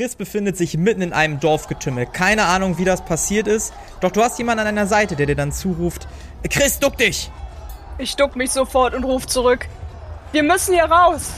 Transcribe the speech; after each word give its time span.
Chris 0.00 0.14
befindet 0.14 0.56
sich 0.56 0.78
mitten 0.78 1.02
in 1.02 1.12
einem 1.12 1.40
Dorfgetümmel. 1.40 2.06
Keine 2.06 2.46
Ahnung, 2.46 2.78
wie 2.78 2.86
das 2.86 3.04
passiert 3.04 3.46
ist. 3.46 3.74
Doch 4.00 4.10
du 4.10 4.22
hast 4.22 4.38
jemanden 4.38 4.60
an 4.60 4.74
deiner 4.74 4.86
Seite, 4.86 5.14
der 5.14 5.26
dir 5.26 5.36
dann 5.36 5.52
zuruft: 5.52 6.08
Chris, 6.48 6.78
duck 6.78 6.96
dich! 6.96 7.30
Ich 7.98 8.16
duck 8.16 8.34
mich 8.34 8.50
sofort 8.50 8.94
und 8.94 9.04
ruf 9.04 9.26
zurück. 9.26 9.68
Wir 10.32 10.42
müssen 10.42 10.72
hier 10.72 10.86
raus! 10.86 11.32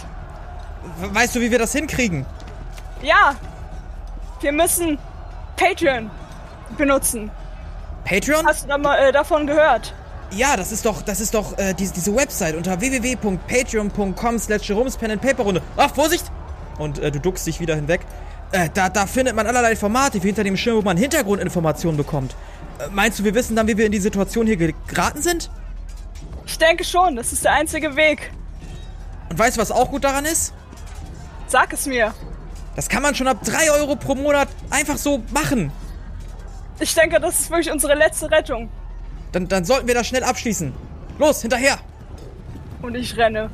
Weißt 1.13 1.35
du, 1.35 1.41
wie 1.41 1.51
wir 1.51 1.59
das 1.59 1.73
hinkriegen? 1.73 2.25
Ja! 3.03 3.35
Wir 4.41 4.53
müssen 4.53 4.97
Patreon 5.57 6.09
benutzen. 6.79 7.33
Patreon? 8.05 8.47
Hast 8.47 8.63
du 8.63 8.69
da 8.69 8.79
mal, 8.79 8.97
äh, 8.97 9.11
davon 9.11 9.49
gehört? 9.49 9.93
Ja, 10.31 10.57
das 10.57 10.71
ist 10.71 10.87
doch, 10.87 11.03
das 11.03 11.19
ist 11.19 11.35
doch 11.35 11.59
äh, 11.59 11.75
diese, 11.75 11.95
diese 11.95 12.15
Website 12.15 12.55
unter 12.55 12.81
www.patreon.com 12.81 14.39
slash 14.39 14.69
Pen 15.01 15.11
and 15.11 15.21
Paper 15.21 15.43
Runde. 15.43 15.63
Ach, 15.77 15.93
Vorsicht! 15.93 16.31
Und 16.79 17.01
äh, 17.01 17.11
du 17.11 17.19
duckst 17.19 17.45
dich 17.45 17.59
wieder 17.59 17.75
hinweg. 17.75 18.03
Äh, 18.53 18.69
da, 18.73 18.91
da 18.91 19.07
findet 19.07 19.35
man 19.35 19.47
allerlei 19.47 19.75
Formate, 19.77 20.23
wie 20.23 20.27
hinter 20.27 20.45
dem 20.45 20.57
Schirm, 20.59 20.77
wo 20.77 20.83
man 20.83 20.99
Hintergrundinformationen 20.99 21.97
bekommt. 21.97 22.37
Äh, 22.79 22.89
meinst 22.91 23.19
du, 23.19 23.25
wir 23.25 23.35
wissen 23.35 23.57
dann, 23.57 23.67
wie 23.67 23.77
wir 23.79 23.87
in 23.87 23.93
die 23.93 24.01
Situation 24.01 24.47
hier 24.47 24.57
geraten 24.57 25.23
sind? 25.23 25.51
Ich 26.47 26.59
denke 26.59 26.85
schon, 26.85 27.17
das 27.17 27.33
ist 27.33 27.45
der 27.45 27.55
einzige 27.55 27.97
Weg. 27.97 28.31
Und 29.31 29.39
weißt 29.39 29.57
du, 29.57 29.61
was 29.63 29.71
auch 29.71 29.91
gut 29.91 30.05
daran 30.05 30.27
ist? 30.27 30.53
Sag 31.47 31.73
es 31.73 31.87
mir. 31.87 32.13
Das 32.77 32.89
kann 32.89 33.03
man 33.03 33.15
schon 33.15 33.27
ab 33.27 33.43
3 33.43 33.71
Euro 33.73 33.97
pro 33.97 34.15
Monat 34.15 34.49
einfach 34.71 34.99
so 34.99 35.23
machen. 35.31 35.73
Ich 36.79 36.95
denke, 36.95 37.21
das 37.21 37.41
ist 37.41 37.51
wirklich 37.51 37.71
unsere 37.71 37.95
letzte 37.95 38.31
Rettung. 38.31 38.69
Dann, 39.33 39.49
dann 39.49 39.65
sollten 39.65 39.87
wir 39.87 39.95
das 39.95 40.07
schnell 40.07 40.25
abschließen. 40.25 40.75
Los, 41.19 41.41
hinterher! 41.41 41.79
Und 42.83 42.95
ich 42.97 43.17
renne. 43.17 43.51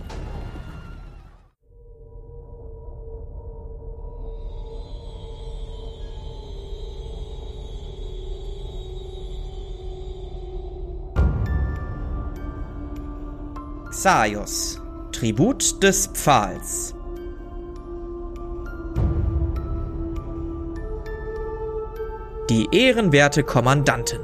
Xaios, 14.01 14.81
Tribut 15.11 15.83
des 15.83 16.07
Pfahls. 16.07 16.95
Die 22.49 22.69
ehrenwerte 22.71 23.43
Kommandantin. 23.43 24.21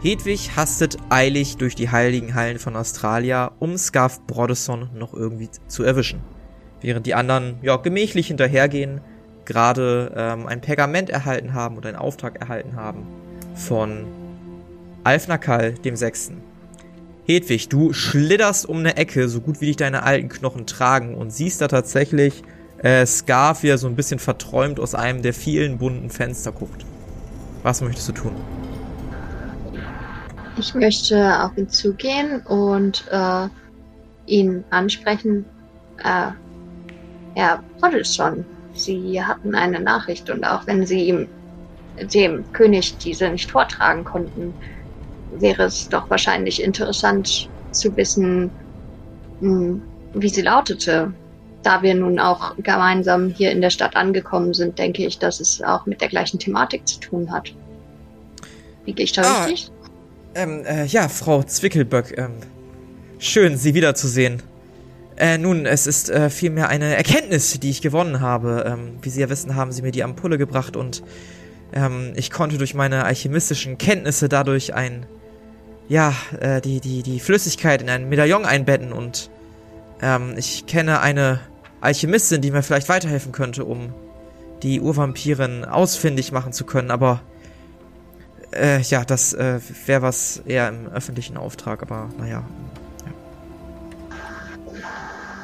Hedwig 0.00 0.56
hastet 0.56 0.96
eilig 1.10 1.58
durch 1.58 1.74
die 1.74 1.90
heiligen 1.90 2.34
Hallen 2.34 2.58
von 2.58 2.76
Australia, 2.76 3.52
um 3.58 3.76
Scarf 3.76 4.22
Brodesson 4.26 4.88
noch 4.94 5.12
irgendwie 5.12 5.50
zu 5.68 5.82
erwischen. 5.82 6.22
Während 6.80 7.04
die 7.04 7.14
anderen, 7.14 7.58
ja, 7.60 7.76
gemächlich 7.76 8.28
hinterhergehen, 8.28 9.02
gerade 9.50 10.12
ähm, 10.16 10.46
ein 10.46 10.60
Pergament 10.60 11.10
erhalten 11.10 11.54
haben 11.54 11.76
oder 11.76 11.88
einen 11.88 11.98
Auftrag 11.98 12.40
erhalten 12.40 12.76
haben 12.76 13.04
von 13.56 14.06
Alfnakal 15.02 15.72
dem 15.72 15.96
Sechsten. 15.96 16.40
Hedwig, 17.26 17.68
du 17.68 17.92
schlitterst 17.92 18.68
um 18.68 18.78
eine 18.78 18.96
Ecke, 18.96 19.28
so 19.28 19.40
gut 19.40 19.60
wie 19.60 19.66
dich 19.66 19.76
deine 19.76 20.04
alten 20.04 20.28
Knochen 20.28 20.66
tragen 20.66 21.16
und 21.16 21.32
siehst 21.32 21.60
da 21.60 21.66
tatsächlich 21.66 22.44
äh, 22.78 23.04
Scarf, 23.04 23.64
wie 23.64 23.68
er 23.68 23.78
so 23.78 23.88
ein 23.88 23.96
bisschen 23.96 24.20
verträumt 24.20 24.78
aus 24.78 24.94
einem 24.94 25.20
der 25.20 25.34
vielen 25.34 25.78
bunten 25.78 26.10
Fenster 26.10 26.52
guckt. 26.52 26.86
Was 27.64 27.80
möchtest 27.80 28.08
du 28.08 28.12
tun? 28.12 28.32
Ich 30.58 30.74
möchte 30.74 31.42
auf 31.42 31.56
ihn 31.56 31.68
zugehen 31.68 32.40
und 32.42 33.04
äh, 33.10 33.48
ihn 34.26 34.62
ansprechen. 34.70 35.44
Äh, 36.04 36.30
Herr 37.34 37.62
Proteston, 37.80 38.44
Sie 38.74 39.22
hatten 39.22 39.54
eine 39.54 39.80
Nachricht 39.80 40.30
und 40.30 40.44
auch 40.44 40.66
wenn 40.66 40.86
Sie 40.86 41.04
ihm, 41.08 41.28
dem 42.14 42.50
König 42.52 42.96
diese 42.98 43.28
nicht 43.28 43.50
vortragen 43.50 44.04
konnten, 44.04 44.54
wäre 45.38 45.64
es 45.64 45.88
doch 45.88 46.08
wahrscheinlich 46.10 46.62
interessant 46.62 47.48
zu 47.72 47.96
wissen, 47.96 48.50
hm, 49.40 49.82
wie 50.14 50.28
sie 50.28 50.42
lautete. 50.42 51.12
Da 51.62 51.82
wir 51.82 51.94
nun 51.94 52.18
auch 52.18 52.56
gemeinsam 52.56 53.28
hier 53.28 53.50
in 53.50 53.60
der 53.60 53.68
Stadt 53.68 53.94
angekommen 53.94 54.54
sind, 54.54 54.78
denke 54.78 55.04
ich, 55.04 55.18
dass 55.18 55.40
es 55.40 55.60
auch 55.60 55.84
mit 55.84 56.00
der 56.00 56.08
gleichen 56.08 56.38
Thematik 56.38 56.88
zu 56.88 57.00
tun 57.00 57.30
hat. 57.30 57.54
Wie 58.86 58.94
gehe 58.94 59.04
ich 59.04 59.12
da 59.12 59.22
ah, 59.22 59.44
richtig? 59.44 59.70
Ähm, 60.34 60.64
äh, 60.64 60.86
ja, 60.86 61.08
Frau 61.08 61.42
Zwickelböck, 61.42 62.16
ähm, 62.16 62.36
schön, 63.18 63.58
Sie 63.58 63.74
wiederzusehen. 63.74 64.42
Äh, 65.20 65.36
nun, 65.36 65.66
es 65.66 65.86
ist 65.86 66.08
äh, 66.08 66.30
vielmehr 66.30 66.70
eine 66.70 66.96
Erkenntnis, 66.96 67.60
die 67.60 67.68
ich 67.68 67.82
gewonnen 67.82 68.22
habe. 68.22 68.64
Ähm, 68.66 68.96
wie 69.02 69.10
Sie 69.10 69.20
ja 69.20 69.28
wissen, 69.28 69.54
haben 69.54 69.70
Sie 69.70 69.82
mir 69.82 69.90
die 69.90 70.02
Ampulle 70.02 70.38
gebracht 70.38 70.76
und 70.76 71.02
ähm, 71.74 72.14
ich 72.16 72.30
konnte 72.30 72.56
durch 72.56 72.72
meine 72.72 73.04
alchemistischen 73.04 73.76
Kenntnisse 73.76 74.30
dadurch 74.30 74.72
ein, 74.72 75.04
ja, 75.90 76.14
äh, 76.40 76.62
die, 76.62 76.80
die, 76.80 77.02
die 77.02 77.20
Flüssigkeit 77.20 77.82
in 77.82 77.90
einen 77.90 78.08
Medaillon 78.08 78.46
einbetten 78.46 78.94
und 78.94 79.28
ähm, 80.00 80.36
ich 80.38 80.64
kenne 80.64 81.00
eine 81.00 81.40
Alchemistin, 81.82 82.40
die 82.40 82.50
mir 82.50 82.62
vielleicht 82.62 82.88
weiterhelfen 82.88 83.30
könnte, 83.30 83.66
um 83.66 83.92
die 84.62 84.80
Urvampirin 84.80 85.66
ausfindig 85.66 86.32
machen 86.32 86.54
zu 86.54 86.64
können, 86.64 86.90
aber 86.90 87.20
äh, 88.52 88.80
ja, 88.80 89.04
das 89.04 89.34
äh, 89.34 89.60
wäre 89.84 90.00
was 90.00 90.38
eher 90.46 90.70
im 90.70 90.86
öffentlichen 90.86 91.36
Auftrag, 91.36 91.82
aber 91.82 92.08
naja. 92.18 92.42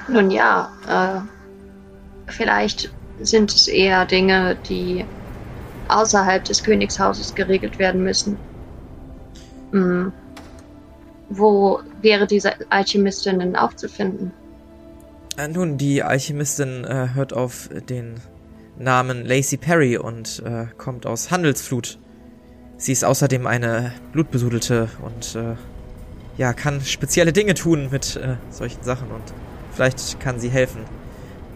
Nun 0.08 0.30
ja, 0.30 0.70
äh, 0.88 2.30
vielleicht 2.30 2.92
sind 3.20 3.52
es 3.52 3.68
eher 3.68 4.04
Dinge, 4.04 4.56
die 4.68 5.04
außerhalb 5.88 6.44
des 6.44 6.62
Königshauses 6.62 7.34
geregelt 7.34 7.78
werden 7.78 8.02
müssen. 8.02 8.36
Hm. 9.72 10.12
Wo 11.28 11.80
wäre 12.02 12.26
diese 12.26 12.52
Alchemistin 12.70 13.40
denn 13.40 13.56
aufzufinden? 13.56 14.32
Äh, 15.36 15.48
nun, 15.48 15.76
die 15.76 16.02
Alchemistin 16.02 16.84
äh, 16.84 17.08
hört 17.14 17.32
auf 17.32 17.68
den 17.88 18.20
Namen 18.78 19.24
Lacey 19.24 19.56
Perry 19.56 19.96
und 19.96 20.42
äh, 20.44 20.66
kommt 20.76 21.06
aus 21.06 21.30
Handelsflut. 21.30 21.98
Sie 22.76 22.92
ist 22.92 23.04
außerdem 23.04 23.46
eine 23.46 23.92
Blutbesudelte 24.12 24.88
und 25.02 25.34
äh, 25.34 25.56
ja, 26.36 26.52
kann 26.52 26.80
spezielle 26.82 27.32
Dinge 27.32 27.54
tun 27.54 27.88
mit 27.90 28.16
äh, 28.16 28.36
solchen 28.50 28.82
Sachen 28.82 29.10
und 29.10 29.22
vielleicht 29.76 30.18
kann 30.20 30.40
sie 30.40 30.48
helfen. 30.48 30.84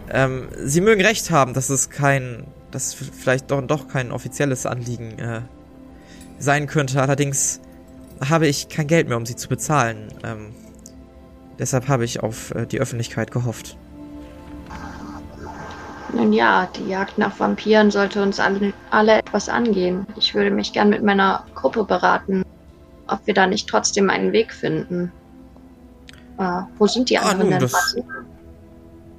Ähm, 0.09 0.47
sie 0.63 0.81
mögen 0.81 1.01
recht 1.01 1.31
haben, 1.31 1.53
dass 1.53 1.69
es 1.69 1.89
kein, 1.89 2.45
dass 2.69 2.93
vielleicht 2.93 3.51
doch, 3.51 3.61
doch 3.61 3.87
kein 3.87 4.11
offizielles 4.11 4.65
Anliegen 4.65 5.19
äh, 5.19 5.41
sein 6.39 6.67
könnte. 6.67 7.01
Allerdings 7.01 7.59
habe 8.27 8.47
ich 8.47 8.69
kein 8.69 8.87
Geld 8.87 9.07
mehr, 9.07 9.17
um 9.17 9.25
sie 9.25 9.35
zu 9.35 9.49
bezahlen. 9.49 10.09
Ähm, 10.23 10.53
deshalb 11.59 11.87
habe 11.87 12.05
ich 12.05 12.21
auf 12.21 12.53
äh, 12.53 12.65
die 12.65 12.79
Öffentlichkeit 12.79 13.31
gehofft. 13.31 13.77
Nun 16.13 16.33
ja, 16.33 16.69
die 16.75 16.89
Jagd 16.89 17.17
nach 17.17 17.39
Vampiren 17.39 17.89
sollte 17.89 18.21
uns 18.21 18.39
alle, 18.39 18.73
alle 18.89 19.19
etwas 19.19 19.47
angehen. 19.47 20.05
Ich 20.17 20.35
würde 20.35 20.51
mich 20.51 20.73
gern 20.73 20.89
mit 20.89 21.03
meiner 21.03 21.45
Gruppe 21.55 21.85
beraten, 21.85 22.43
ob 23.07 23.25
wir 23.25 23.33
da 23.33 23.47
nicht 23.47 23.69
trotzdem 23.69 24.09
einen 24.09 24.33
Weg 24.33 24.53
finden. 24.53 25.11
Äh, 26.41 26.63
wo 26.79 26.87
sind 26.87 27.09
die 27.11 27.19
anderen 27.19 27.53
ah, 27.53 27.59
denn? 27.59 27.69
Das, 27.69 27.95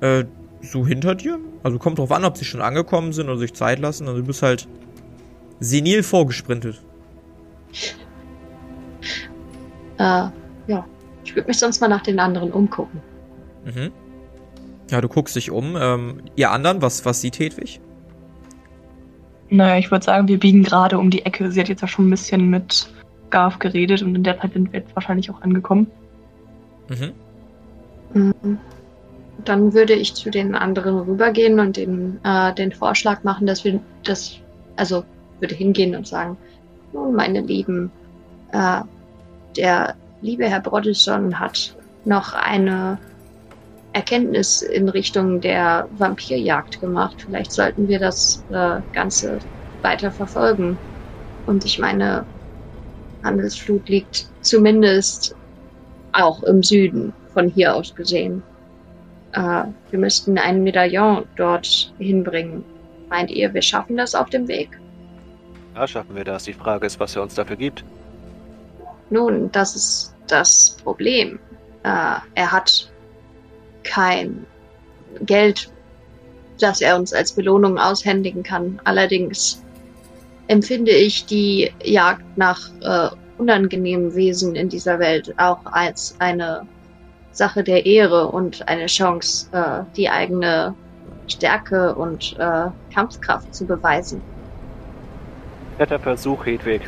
äh, 0.00 0.24
so 0.60 0.84
hinter 0.84 1.14
dir? 1.14 1.38
Also 1.62 1.78
kommt 1.78 2.00
drauf 2.00 2.10
an, 2.10 2.24
ob 2.24 2.36
sie 2.36 2.44
schon 2.44 2.60
angekommen 2.60 3.12
sind 3.12 3.28
oder 3.28 3.38
sich 3.38 3.54
Zeit 3.54 3.78
lassen. 3.78 4.08
Also 4.08 4.20
du 4.20 4.26
bist 4.26 4.42
halt 4.42 4.66
senil 5.60 6.02
vorgesprintet. 6.02 6.82
Äh, 9.98 10.30
ja. 10.66 10.84
Ich 11.24 11.36
würde 11.36 11.46
mich 11.46 11.58
sonst 11.58 11.80
mal 11.80 11.86
nach 11.86 12.02
den 12.02 12.18
anderen 12.18 12.50
umgucken. 12.50 13.00
Mhm. 13.64 13.92
Ja, 14.90 15.00
du 15.00 15.08
guckst 15.08 15.36
dich 15.36 15.52
um. 15.52 15.76
Ähm, 15.78 16.22
ihr 16.34 16.50
anderen, 16.50 16.82
was, 16.82 17.04
was 17.04 17.20
sieht 17.20 17.38
Hedwig? 17.38 17.80
Naja, 19.48 19.78
ich 19.78 19.92
würde 19.92 20.04
sagen, 20.04 20.26
wir 20.26 20.40
biegen 20.40 20.64
gerade 20.64 20.98
um 20.98 21.10
die 21.10 21.24
Ecke. 21.24 21.52
Sie 21.52 21.60
hat 21.60 21.68
jetzt 21.68 21.82
ja 21.82 21.86
schon 21.86 22.08
ein 22.08 22.10
bisschen 22.10 22.50
mit 22.50 22.92
Garf 23.30 23.60
geredet 23.60 24.02
und 24.02 24.16
in 24.16 24.24
der 24.24 24.40
Zeit 24.40 24.54
sind 24.54 24.72
wir 24.72 24.80
jetzt 24.80 24.96
wahrscheinlich 24.96 25.30
auch 25.30 25.40
angekommen. 25.42 25.86
Mhm. 26.88 27.12
Mhm. 28.12 28.58
Dann 29.44 29.74
würde 29.74 29.94
ich 29.94 30.14
zu 30.14 30.30
den 30.30 30.54
anderen 30.54 31.00
rübergehen 31.00 31.58
und 31.58 31.76
den, 31.76 32.20
äh, 32.22 32.54
den 32.54 32.70
Vorschlag 32.70 33.24
machen, 33.24 33.46
dass 33.46 33.64
wir 33.64 33.80
das, 34.04 34.36
also 34.76 35.04
würde 35.40 35.54
hingehen 35.54 35.96
und 35.96 36.06
sagen, 36.06 36.36
nun, 36.92 37.14
meine 37.14 37.40
Lieben, 37.40 37.90
äh, 38.52 38.82
der 39.56 39.96
liebe 40.20 40.48
Herr 40.48 40.60
Brodesson 40.60 41.40
hat 41.40 41.74
noch 42.04 42.34
eine 42.34 42.98
Erkenntnis 43.92 44.62
in 44.62 44.88
Richtung 44.88 45.40
der 45.40 45.88
Vampirjagd 45.98 46.80
gemacht. 46.80 47.16
Vielleicht 47.26 47.52
sollten 47.52 47.88
wir 47.88 47.98
das 47.98 48.44
äh, 48.50 48.80
Ganze 48.92 49.38
weiter 49.82 50.10
verfolgen. 50.10 50.78
Und 51.46 51.64
ich 51.64 51.78
meine, 51.78 52.24
Handelsflut 53.22 53.88
liegt 53.88 54.28
zumindest 54.40 55.34
auch 56.12 56.42
im 56.44 56.62
Süden 56.62 57.12
von 57.32 57.48
hier 57.48 57.74
aus 57.74 57.94
gesehen. 57.94 58.42
Äh, 59.32 59.64
wir 59.90 59.98
müssten 59.98 60.38
ein 60.38 60.62
Medaillon 60.62 61.24
dort 61.36 61.92
hinbringen. 61.98 62.64
Meint 63.08 63.30
ihr, 63.30 63.52
wir 63.52 63.62
schaffen 63.62 63.96
das 63.96 64.14
auf 64.14 64.30
dem 64.30 64.48
Weg? 64.48 64.78
Ja, 65.74 65.86
schaffen 65.86 66.14
wir 66.14 66.24
das. 66.24 66.44
Die 66.44 66.52
Frage 66.52 66.86
ist, 66.86 67.00
was 67.00 67.16
er 67.16 67.22
uns 67.22 67.34
dafür 67.34 67.56
gibt. 67.56 67.84
Nun, 69.10 69.50
das 69.52 69.74
ist 69.74 70.14
das 70.26 70.76
Problem. 70.82 71.38
Äh, 71.82 72.16
er 72.34 72.52
hat 72.52 72.90
kein 73.84 74.46
Geld, 75.22 75.70
das 76.60 76.80
er 76.80 76.96
uns 76.96 77.12
als 77.12 77.32
Belohnung 77.32 77.78
aushändigen 77.78 78.42
kann. 78.42 78.80
Allerdings 78.84 79.62
empfinde 80.48 80.92
ich 80.92 81.26
die 81.26 81.70
Jagd 81.84 82.24
nach 82.36 82.70
äh, 82.82 83.08
unangenehmen 83.38 84.14
Wesen 84.14 84.54
in 84.54 84.68
dieser 84.68 84.98
Welt 84.98 85.34
auch 85.38 85.64
als 85.66 86.14
eine 86.18 86.66
Sache 87.32 87.64
der 87.64 87.86
Ehre 87.86 88.28
und 88.28 88.68
eine 88.68 88.86
Chance, 88.86 89.48
äh, 89.52 89.84
die 89.96 90.08
eigene 90.08 90.74
Stärke 91.26 91.94
und 91.94 92.36
äh, 92.38 92.66
Kampfkraft 92.92 93.54
zu 93.54 93.66
beweisen. 93.66 94.20
Netter 95.78 95.98
Versuch, 95.98 96.44
Hedwig. 96.44 96.82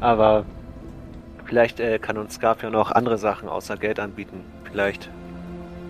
Aber 0.00 0.44
vielleicht 1.44 1.80
äh, 1.80 1.98
kann 1.98 2.16
uns 2.16 2.34
Scarf 2.34 2.62
ja 2.62 2.70
noch 2.70 2.90
andere 2.90 3.18
Sachen 3.18 3.48
außer 3.48 3.76
Geld 3.76 4.00
anbieten. 4.00 4.44
Vielleicht 4.64 5.10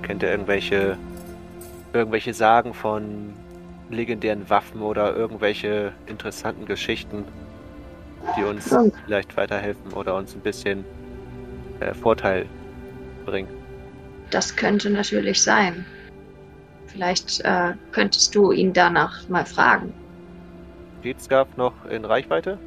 kennt 0.02 0.22
er 0.22 0.30
irgendwelche 0.30 0.96
irgendwelche 1.92 2.34
Sagen 2.34 2.74
von 2.74 3.32
legendären 3.90 4.48
Waffen 4.50 4.82
oder 4.82 5.16
irgendwelche 5.16 5.92
interessanten 6.06 6.66
Geschichten, 6.66 7.24
die 8.36 8.44
uns 8.44 8.74
vielleicht 9.04 9.36
weiterhelfen 9.36 9.92
oder 9.94 10.14
uns 10.14 10.34
ein 10.34 10.40
bisschen 10.40 10.84
äh, 11.80 11.94
Vorteil 11.94 12.46
bringen. 13.24 13.48
Das 14.30 14.54
könnte 14.56 14.90
natürlich 14.90 15.42
sein. 15.42 15.84
Vielleicht 16.86 17.40
äh, 17.40 17.74
könntest 17.92 18.34
du 18.34 18.52
ihn 18.52 18.72
danach 18.72 19.28
mal 19.28 19.44
fragen. 19.46 19.92
Steht 21.00 21.20
Scarf 21.22 21.48
noch 21.56 21.72
in 21.90 22.04
Reichweite? 22.04 22.58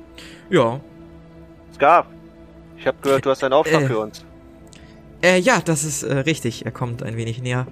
Ja. 0.50 0.80
Scarf! 1.74 2.06
Ich 2.78 2.88
habe 2.88 2.98
gehört, 3.02 3.26
du 3.26 3.30
hast 3.30 3.44
einen 3.44 3.54
Auftrag 3.54 3.84
Äh. 3.84 3.88
für 3.88 4.00
uns. 4.00 4.26
Äh, 5.24 5.40
ja, 5.40 5.60
das 5.64 5.84
ist 5.84 6.04
äh, 6.04 6.20
richtig. 6.20 6.66
Er 6.66 6.72
kommt 6.72 7.04
ein 7.04 7.16
wenig 7.16 7.42
näher. 7.42 7.68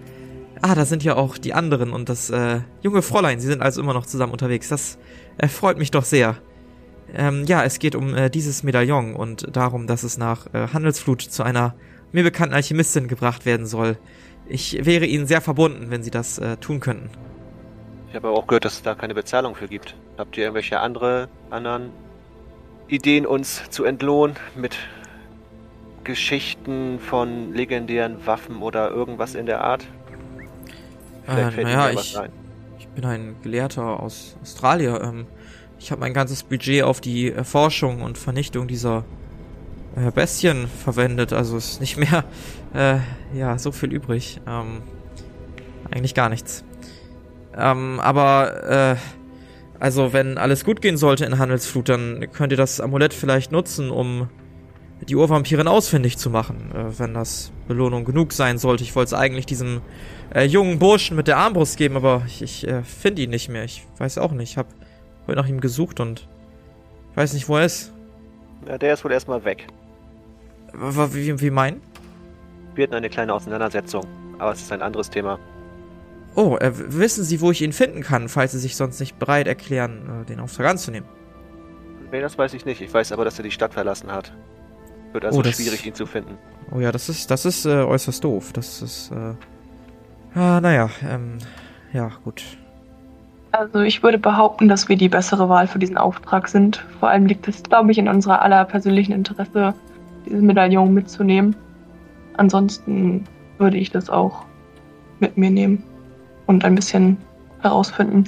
Ah, 0.62 0.76
da 0.76 0.86
sind 0.86 1.04
ja 1.04 1.16
auch 1.16 1.38
die 1.38 1.54
anderen 1.54 1.92
und 1.94 2.10
das 2.10 2.30
äh, 2.30 2.60
junge 2.82 3.02
Fräulein. 3.02 3.40
Sie 3.40 3.48
sind 3.48 3.62
also 3.62 3.82
immer 3.82 3.94
noch 3.94 4.06
zusammen 4.06 4.34
unterwegs. 4.34 4.70
Das 4.70 4.98
äh, 5.38 5.48
freut 5.48 5.78
mich 5.78 5.90
doch 5.90 6.04
sehr. 6.04 6.36
Ähm, 7.16 7.46
ja, 7.46 7.64
es 7.64 7.80
geht 7.80 7.96
um 7.96 8.16
äh, 8.16 8.30
dieses 8.30 8.64
Medaillon 8.64 9.16
und 9.16 9.56
darum, 9.56 9.88
dass 9.88 10.04
es 10.04 10.18
nach 10.18 10.48
äh, 10.54 10.68
Handelsflut 10.74 11.22
zu 11.22 11.44
einer 11.44 11.76
mir 12.12 12.24
bekannten 12.24 12.56
Alchemistin 12.56 13.08
gebracht 13.08 13.46
werden 13.46 13.66
soll. 13.66 13.98
Ich 14.48 14.86
wäre 14.86 15.06
Ihnen 15.06 15.28
sehr 15.28 15.42
verbunden, 15.42 15.92
wenn 15.92 16.04
Sie 16.04 16.12
das 16.12 16.40
äh, 16.40 16.58
tun 16.58 16.80
könnten. 16.80 17.10
Ich 18.10 18.16
habe 18.16 18.30
aber 18.30 18.38
auch 18.38 18.48
gehört, 18.48 18.66
dass 18.66 18.74
es 18.74 18.82
da 18.82 18.96
keine 18.96 19.14
Bezahlung 19.14 19.56
für 19.56 19.68
gibt. 19.68 19.96
Habt 20.18 20.36
ihr 20.36 20.44
irgendwelche 20.44 20.80
andere, 20.80 21.30
anderen 21.52 21.92
Ideen, 22.88 23.28
uns 23.28 23.70
zu 23.70 23.84
entlohnen 23.84 24.36
mit 24.56 24.76
Geschichten 26.04 27.00
von 27.00 27.54
legendären 27.54 28.26
Waffen 28.26 28.64
oder 28.64 28.90
irgendwas 28.90 29.36
in 29.36 29.46
der 29.46 29.62
Art? 29.62 29.86
Äh, 31.28 31.64
naja, 31.64 31.92
ich, 31.92 32.18
ich 32.80 32.88
bin 32.88 33.06
ein 33.06 33.36
Gelehrter 33.44 34.00
aus 34.00 34.36
Australien. 34.42 34.98
Ähm, 35.02 35.28
ich 35.80 35.92
habe 35.92 36.02
mein 36.02 36.14
ganzes 36.14 36.44
Budget 36.44 36.84
auf 36.84 37.02
die 37.02 37.32
Erforschung 37.32 38.02
und 38.02 38.18
Vernichtung 38.18 38.68
dieser 38.68 39.06
äh, 39.96 40.12
Bestien 40.12 40.68
verwendet. 40.68 41.34
Also 41.34 41.58
ist 41.58 41.80
nicht 41.80 41.98
mehr 41.98 42.26
äh, 42.74 42.98
ja 43.38 43.58
so 43.58 43.72
viel 43.72 43.92
übrig. 43.92 44.42
Ähm, 44.48 44.82
eigentlich 45.90 46.14
gar 46.14 46.30
nichts. 46.30 46.64
Ähm, 47.58 48.00
aber 48.00 48.96
äh, 48.96 48.96
also 49.80 50.12
wenn 50.12 50.38
alles 50.38 50.66
gut 50.66 50.82
gehen 50.82 50.98
sollte 50.98 51.26
in 51.26 51.40
Handelsflut, 51.40 51.90
dann 51.90 52.28
könnt 52.34 52.52
ihr 52.52 52.58
das 52.58 52.82
Amulett 52.82 53.14
vielleicht 53.14 53.52
nutzen, 53.52 53.90
um 53.90 54.30
die 55.08 55.16
Urvampirin 55.16 55.70
ausfindig 55.70 56.18
zu 56.18 56.30
machen, 56.30 56.72
äh, 56.76 57.00
wenn 57.00 57.14
das 57.14 57.52
Belohnung 57.70 58.04
genug 58.04 58.34
sein 58.34 58.58
sollte. 58.58 58.84
Ich 58.84 58.96
wollte 58.96 59.16
es 59.16 59.20
eigentlich 59.20 59.46
diesem 59.46 59.82
äh, 60.36 60.44
jungen 60.44 60.78
Burschen 60.78 61.16
mit 61.16 61.28
der 61.28 61.38
Armbrust 61.38 61.78
geben, 61.78 61.96
aber 61.96 62.24
ich, 62.28 62.42
ich 62.42 62.68
äh, 62.68 62.84
finde 62.84 63.22
ihn 63.22 63.30
nicht 63.30 63.48
mehr. 63.48 63.64
Ich 63.64 63.88
weiß 63.98 64.18
auch 64.18 64.34
nicht. 64.34 64.52
Ich 64.52 64.58
habe 64.58 64.70
heute 65.30 65.40
nach 65.42 65.48
ihm 65.48 65.62
gesucht 65.62 66.00
und 66.00 66.28
weiß 67.16 67.34
nicht, 67.34 67.48
wo 67.50 67.58
er 67.58 67.66
ist. 67.66 67.94
Ja, 68.68 68.78
der 68.78 68.94
ist 68.94 69.04
wohl 69.06 69.12
erstmal 69.12 69.44
weg. 69.46 69.68
W 70.74 70.96
w- 70.98 71.14
wie, 71.16 71.42
wie 71.42 71.50
mein? 71.50 71.82
Wir 72.76 72.84
hatten 72.84 72.96
eine 72.96 73.10
kleine 73.10 73.34
Auseinandersetzung, 73.34 74.06
aber 74.38 74.52
es 74.52 74.62
ist 74.62 74.72
ein 74.72 74.82
anderes 74.82 75.10
Thema. 75.10 75.40
Oh, 76.36 76.58
äh, 76.60 76.72
wissen 76.76 77.24
Sie, 77.24 77.42
wo 77.42 77.52
ich 77.52 77.62
ihn 77.62 77.74
finden 77.74 78.02
kann, 78.02 78.30
falls 78.30 78.52
Sie 78.52 78.60
sich 78.60 78.76
sonst 78.76 79.00
nicht 79.00 79.18
bereit 79.18 79.48
erklären, 79.48 80.22
äh, 80.22 80.26
den 80.26 80.40
Auftrag 80.40 80.68
anzunehmen? 80.68 81.08
Nee, 82.12 82.22
das 82.22 82.38
weiß 82.38 82.54
ich 82.54 82.66
nicht. 82.66 82.82
Ich 82.82 82.94
weiß 82.94 83.12
aber, 83.12 83.26
dass 83.26 83.40
er 83.40 83.44
die 83.44 83.52
Stadt 83.52 83.74
verlassen 83.74 84.12
hat. 84.12 84.32
Wird 85.12 85.26
also 85.26 85.40
Oh, 85.40 85.42
das- 85.42 85.56
schwierig, 85.56 85.86
ihn 85.86 85.96
zu 85.96 86.06
finden. 86.06 86.38
Oh 86.72 86.80
ja, 86.80 86.92
das 86.92 87.10
ist, 87.10 87.32
das 87.32 87.46
ist 87.46 87.66
äh, 87.66 87.70
äußerst 87.84 88.24
doof. 88.24 88.54
Das 88.54 88.82
ist, 88.82 89.12
äh. 89.12 89.34
Ah, 90.40 90.62
naja, 90.62 90.90
ähm. 91.04 91.40
Ja, 91.92 92.12
gut. 92.24 92.44
Also 93.52 93.80
ich 93.80 94.04
würde 94.04 94.20
behaupten, 94.20 94.68
dass 94.68 94.90
wir 94.90 94.96
die 94.96 95.10
bessere 95.10 95.50
Wahl 95.50 95.68
für 95.68 95.80
diesen 95.80 95.98
Auftrag 95.98 96.48
sind. 96.48 96.86
Vor 97.00 97.10
allem 97.10 97.26
liegt 97.26 97.48
es, 97.48 97.64
glaube 97.64 97.92
ich, 97.92 97.98
in 97.98 98.08
unserer 98.08 98.42
aller 98.42 98.64
persönlichen 98.66 99.14
Interesse, 99.14 99.74
dieses 100.26 100.42
Medaillon 100.42 100.94
mitzunehmen. 100.94 101.56
Ansonsten 102.38 103.26
würde 103.58 103.78
ich 103.78 103.90
das 103.92 104.10
auch 104.10 104.46
mit 105.20 105.36
mir 105.38 105.50
nehmen 105.50 105.84
und 106.46 106.64
ein 106.64 106.76
bisschen 106.76 107.18
herausfinden. 107.62 108.26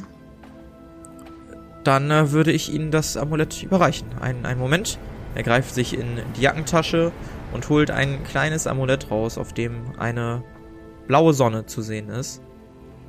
Dann 1.83 2.11
äh, 2.11 2.31
würde 2.31 2.51
ich 2.51 2.73
Ihnen 2.73 2.91
das 2.91 3.17
Amulett 3.17 3.63
überreichen. 3.63 4.07
Ein, 4.19 4.45
einen 4.45 4.59
Moment. 4.59 4.99
Er 5.35 5.43
greift 5.43 5.73
sich 5.73 5.97
in 5.97 6.19
die 6.35 6.41
Jackentasche 6.41 7.11
und 7.53 7.69
holt 7.69 7.91
ein 7.91 8.23
kleines 8.23 8.67
Amulett 8.67 9.09
raus, 9.09 9.37
auf 9.37 9.53
dem 9.53 9.97
eine 9.97 10.43
blaue 11.07 11.33
Sonne 11.33 11.65
zu 11.65 11.81
sehen 11.81 12.09
ist. 12.09 12.41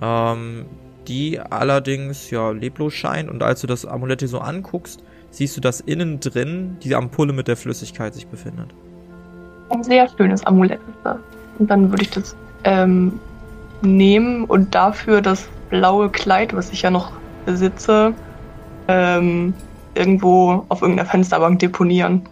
Ähm, 0.01 0.67
die 1.09 1.41
allerdings 1.41 2.31
ja 2.31 2.51
leblos 2.51 2.95
scheint 2.95 3.31
und 3.31 3.43
als 3.43 3.61
du 3.61 3.67
das 3.67 3.85
Amulett 3.85 4.21
dir 4.21 4.29
so 4.29 4.39
anguckst, 4.39 5.03
siehst 5.31 5.57
du, 5.57 5.61
dass 5.61 5.81
innen 5.81 6.21
drin 6.21 6.77
die 6.83 6.95
Ampulle 6.95 7.33
mit 7.33 7.49
der 7.49 7.57
Flüssigkeit 7.57 8.15
sich 8.15 8.27
befindet. 8.27 8.69
Ein 9.71 9.83
sehr 9.83 10.09
schönes 10.17 10.45
Amulett 10.45 10.81
ist 10.81 10.99
das. 11.05 11.17
Und 11.59 11.71
dann 11.71 11.91
würde 11.91 12.03
ich 12.03 12.11
das 12.11 12.37
ähm, 12.65 13.19
nehmen 13.81 14.45
und 14.45 14.75
dafür 14.75 15.21
das 15.21 15.49
blaue 15.71 16.11
Kleid, 16.11 16.55
was 16.55 16.71
ich 16.71 16.83
ja 16.83 16.91
noch 16.91 17.13
besitze, 17.47 18.15
ähm, 18.89 19.55
irgendwo 19.95 20.65
auf 20.69 20.83
irgendeiner 20.83 21.09
Fensterbank 21.09 21.59
deponieren. 21.59 22.23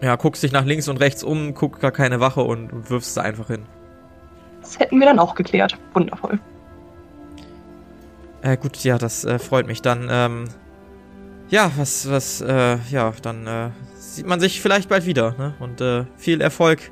Ja, 0.00 0.16
guckst 0.16 0.42
dich 0.42 0.52
nach 0.52 0.64
links 0.64 0.88
und 0.88 0.98
rechts 0.98 1.24
um, 1.24 1.54
guckt 1.54 1.80
gar 1.80 1.90
keine 1.90 2.20
Wache 2.20 2.40
und, 2.40 2.72
und 2.72 2.90
wirfst 2.90 3.10
es 3.10 3.18
einfach 3.18 3.48
hin. 3.48 3.62
Das 4.60 4.78
hätten 4.78 4.98
wir 4.98 5.06
dann 5.06 5.18
auch 5.18 5.34
geklärt. 5.34 5.76
Wundervoll. 5.94 6.38
Äh, 8.48 8.56
gut, 8.56 8.82
ja, 8.82 8.96
das 8.96 9.24
äh, 9.24 9.38
freut 9.38 9.66
mich. 9.66 9.82
Dann, 9.82 10.08
ähm, 10.10 10.44
ja, 11.50 11.70
was, 11.76 12.10
was, 12.10 12.40
äh, 12.40 12.78
ja, 12.90 13.12
dann 13.20 13.46
äh, 13.46 13.70
sieht 13.94 14.26
man 14.26 14.40
sich 14.40 14.62
vielleicht 14.62 14.88
bald 14.88 15.04
wieder, 15.04 15.34
ne? 15.36 15.54
Und 15.60 15.82
äh, 15.82 16.04
viel 16.16 16.40
Erfolg 16.40 16.90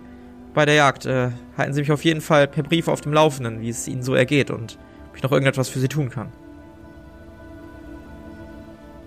bei 0.53 0.67
der 0.67 0.75
Jagd. 0.75 1.07
Äh, 1.07 1.31
halten 1.57 1.73
Sie 1.73 1.81
mich 1.81 1.93
auf 1.93 2.05
jeden 2.05 2.21
Fall 2.21 2.47
per 2.47 2.63
Brief 2.63 2.89
auf 2.89 3.01
dem 3.01 3.15
Laufenden, 3.15 3.63
wie 3.63 3.71
es 3.71 3.89
Ihnen 3.89 4.03
so 4.03 4.15
ergeht 4.15 4.51
und 4.51 4.79
ob 5.09 5.17
ich 5.17 5.23
noch 5.23 5.33
irgendetwas 5.33 5.71
für 5.71 5.79
Sie 5.79 5.89
tun 5.89 6.11
kann. 6.11 6.29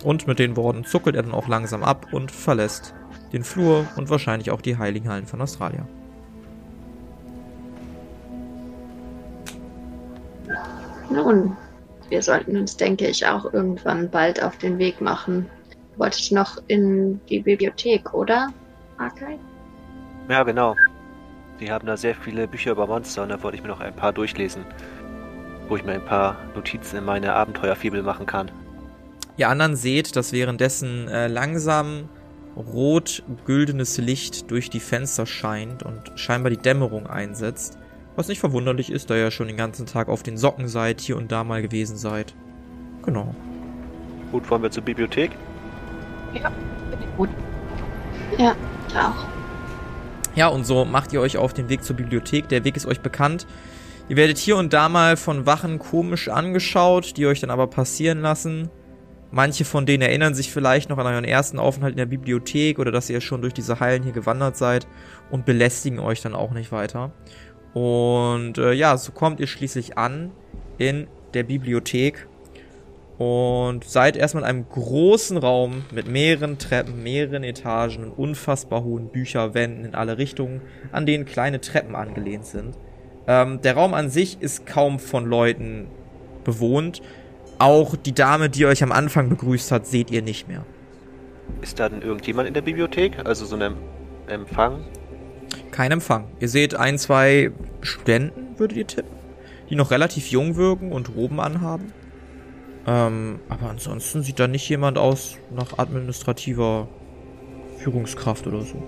Und 0.04 0.26
mit 0.26 0.40
den 0.40 0.56
Worten 0.56 0.86
zuckelt 0.86 1.16
er 1.16 1.24
dann 1.24 1.34
auch 1.34 1.48
langsam 1.48 1.84
ab 1.84 2.08
und 2.14 2.32
verlässt 2.32 2.96
den 3.32 3.44
Flur 3.44 3.86
und 3.96 4.10
wahrscheinlich 4.10 4.50
auch 4.50 4.62
die 4.62 4.78
Heiligen 4.78 5.08
Hallen 5.08 5.28
von 5.28 5.40
Australien. 5.40 5.86
Nun, 11.12 11.56
wir 12.10 12.22
sollten 12.22 12.58
uns, 12.58 12.78
denke 12.78 13.08
ich, 13.08 13.26
auch 13.26 13.54
irgendwann 13.54 14.10
bald 14.10 14.42
auf 14.42 14.58
den 14.58 14.78
Weg 14.78 15.02
machen. 15.02 15.50
Du 15.94 16.00
wolltest 16.00 16.32
noch 16.32 16.58
in 16.68 17.20
die 17.30 17.40
Bibliothek, 17.40 18.14
oder? 18.14 18.54
Arkai? 18.98 19.38
Ja, 20.30 20.44
genau. 20.44 20.76
Die 21.60 21.72
haben 21.72 21.88
da 21.88 21.98
sehr 21.98 22.16
viele 22.16 22.48
Bücher 22.48 22.72
über 22.72 22.88
Monster 22.88 23.24
und 23.24 23.30
da 23.30 23.42
wollte 23.42 23.58
ich 23.58 23.64
mir 23.64 23.70
noch 23.70 23.82
ein 23.82 23.96
paar 23.96 24.14
durchlesen, 24.14 24.64
wo 25.68 25.76
ich 25.76 25.84
mir 25.84 25.94
ein 25.94 26.06
paar 26.06 26.38
Notizen 26.56 26.98
in 26.98 27.06
meine 27.06 27.34
Abenteuerfibel 27.34 28.02
machen 28.02 28.26
kann. 28.26 28.52
Ihr 29.38 29.50
anderen 29.50 29.76
seht, 29.76 30.16
dass 30.16 30.32
währenddessen 30.32 31.08
äh, 31.08 31.28
langsam 31.28 32.10
rot-güldenes 32.56 33.98
Licht 33.98 34.52
durch 34.52 34.70
die 34.70 34.80
Fenster 34.80 35.26
scheint 35.26 35.82
und 35.84 36.12
scheinbar 36.16 36.50
die 36.50 36.58
Dämmerung 36.58 37.08
einsetzt. 37.08 37.79
Was 38.20 38.28
nicht 38.28 38.42
verwunderlich 38.42 38.92
ist, 38.92 39.10
da 39.10 39.16
ihr 39.16 39.32
schon 39.32 39.48
den 39.48 39.56
ganzen 39.56 39.86
Tag 39.86 40.10
auf 40.10 40.24
den 40.24 40.36
Socken 40.36 40.68
seid, 40.68 41.00
hier 41.00 41.16
und 41.16 41.32
da 41.32 41.46
mal 41.46 41.62
gewesen 41.62 41.96
seid. 41.96 42.36
Genau. 43.06 43.34
Gut, 44.34 44.50
wollen 44.50 44.62
wir 44.62 44.70
zur 44.70 44.84
Bibliothek? 44.84 45.32
Finde 46.34 46.52
ich 47.00 47.16
gut. 47.16 47.30
Ja, 48.38 48.58
auch. 48.94 49.26
Ja, 50.36 50.50
und 50.50 50.66
so 50.66 50.84
macht 50.84 51.14
ihr 51.14 51.22
euch 51.22 51.38
auf 51.38 51.54
den 51.54 51.70
Weg 51.70 51.86
zur 51.86 51.96
Bibliothek. 51.96 52.50
Der 52.50 52.66
Weg 52.66 52.76
ist 52.76 52.88
euch 52.88 53.00
bekannt. 53.00 53.48
Ihr 54.10 54.18
werdet 54.18 54.38
hier 54.38 54.58
und 54.58 54.74
da 54.74 54.90
mal 54.90 55.16
von 55.16 55.46
Wachen 55.46 55.80
komisch 55.80 56.28
angeschaut, 56.28 57.16
die 57.16 57.26
euch 57.26 57.40
dann 57.40 57.52
aber 57.52 57.68
passieren 57.68 58.20
lassen. 58.20 58.70
Manche 59.32 59.64
von 59.64 59.86
denen 59.86 60.02
erinnern 60.02 60.34
sich 60.34 60.52
vielleicht 60.52 60.90
noch 60.90 60.98
an 60.98 61.06
euren 61.06 61.24
ersten 61.24 61.60
Aufenthalt 61.60 61.92
in 61.94 61.98
der 61.98 62.08
Bibliothek 62.08 62.80
oder 62.80 62.92
dass 62.92 63.12
ihr 63.12 63.22
schon 63.22 63.42
durch 63.42 63.54
diese 63.54 63.80
Hallen 63.80 64.02
hier 64.02 64.12
gewandert 64.12 64.58
seid 64.58 64.88
und 65.30 65.46
belästigen 65.46 66.00
euch 66.00 66.22
dann 66.22 66.34
auch 66.34 66.52
nicht 66.52 66.72
weiter. 66.72 67.12
Und 67.74 68.58
äh, 68.58 68.74
ja, 68.74 68.98
so 68.98 69.12
kommt 69.12 69.40
ihr 69.40 69.48
schließlich 69.48 69.98
an 69.98 70.32
in 70.78 71.08
der 71.34 71.44
Bibliothek 71.44 72.28
und 73.20 73.84
seid 73.84 74.16
erstmal 74.16 74.44
in 74.44 74.50
einem 74.50 74.70
großen 74.70 75.38
Raum 75.38 75.84
mit 75.92 76.08
mehreren 76.08 76.58
Treppen, 76.58 77.04
mehreren 77.04 77.44
Etagen 77.44 78.06
und 78.06 78.12
unfassbar 78.12 78.84
hohen 78.84 79.10
Bücherwänden 79.10 79.84
in 79.84 79.94
alle 79.94 80.18
Richtungen, 80.18 80.62
an 80.94 81.06
denen 81.06 81.26
kleine 81.26 81.60
Treppen 81.60 81.96
angelehnt 81.96 82.46
sind. 82.46 82.76
Ähm, 83.28 83.62
der 83.62 83.76
Raum 83.76 83.94
an 83.94 84.10
sich 84.10 84.42
ist 84.42 84.66
kaum 84.66 85.00
von 85.00 85.26
Leuten 85.26 85.88
bewohnt. 86.46 87.02
Auch 87.60 87.98
die 87.98 88.14
Dame, 88.14 88.50
die 88.50 88.66
euch 88.66 88.82
am 88.82 88.94
Anfang 88.94 89.28
begrüßt 89.28 89.74
hat, 89.74 89.86
seht 89.86 90.12
ihr 90.12 90.22
nicht 90.22 90.48
mehr. 90.48 90.64
Ist 91.62 91.78
da 91.78 91.90
denn 91.90 92.02
irgendjemand 92.02 92.48
in 92.48 92.54
der 92.54 92.62
Bibliothek? 92.62 93.26
Also 93.26 93.46
so 93.46 93.58
ein 93.58 93.76
Empfang? 94.28 94.86
Kein 95.80 95.94
Empfang. 95.94 96.28
Ihr 96.42 96.50
seht 96.50 96.76
ein, 96.76 96.98
zwei 96.98 97.54
Studenten, 97.80 98.60
würdet 98.60 98.78
ihr 98.78 98.86
tippen, 98.86 99.16
die 99.70 99.76
noch 99.76 99.92
relativ 99.92 100.30
jung 100.30 100.58
wirken 100.58 100.92
und 100.92 101.16
Roben 101.16 101.40
anhaben. 101.40 101.94
Ähm, 102.86 103.40
aber 103.48 103.70
ansonsten 103.70 104.22
sieht 104.22 104.42
da 104.42 104.50
nicht 104.50 104.68
jemand 104.68 104.98
aus 104.98 105.38
nach 105.56 105.78
administrativer 105.78 106.90
Führungskraft 107.78 108.46
oder 108.46 108.60
so. 108.64 108.84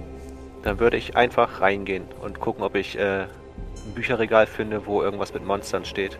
Dann 0.63 0.81
würde 0.81 0.97
ich 0.97 1.15
einfach 1.15 1.61
reingehen 1.61 2.03
und 2.21 2.41
gucken, 2.41 2.61
ob 2.61 2.75
ich 2.75 2.99
äh, 2.99 3.21
ein 3.21 3.93
Bücherregal 3.95 4.45
finde, 4.45 4.85
wo 4.85 5.01
irgendwas 5.01 5.33
mit 5.33 5.45
Monstern 5.45 5.85
steht. 5.85 6.19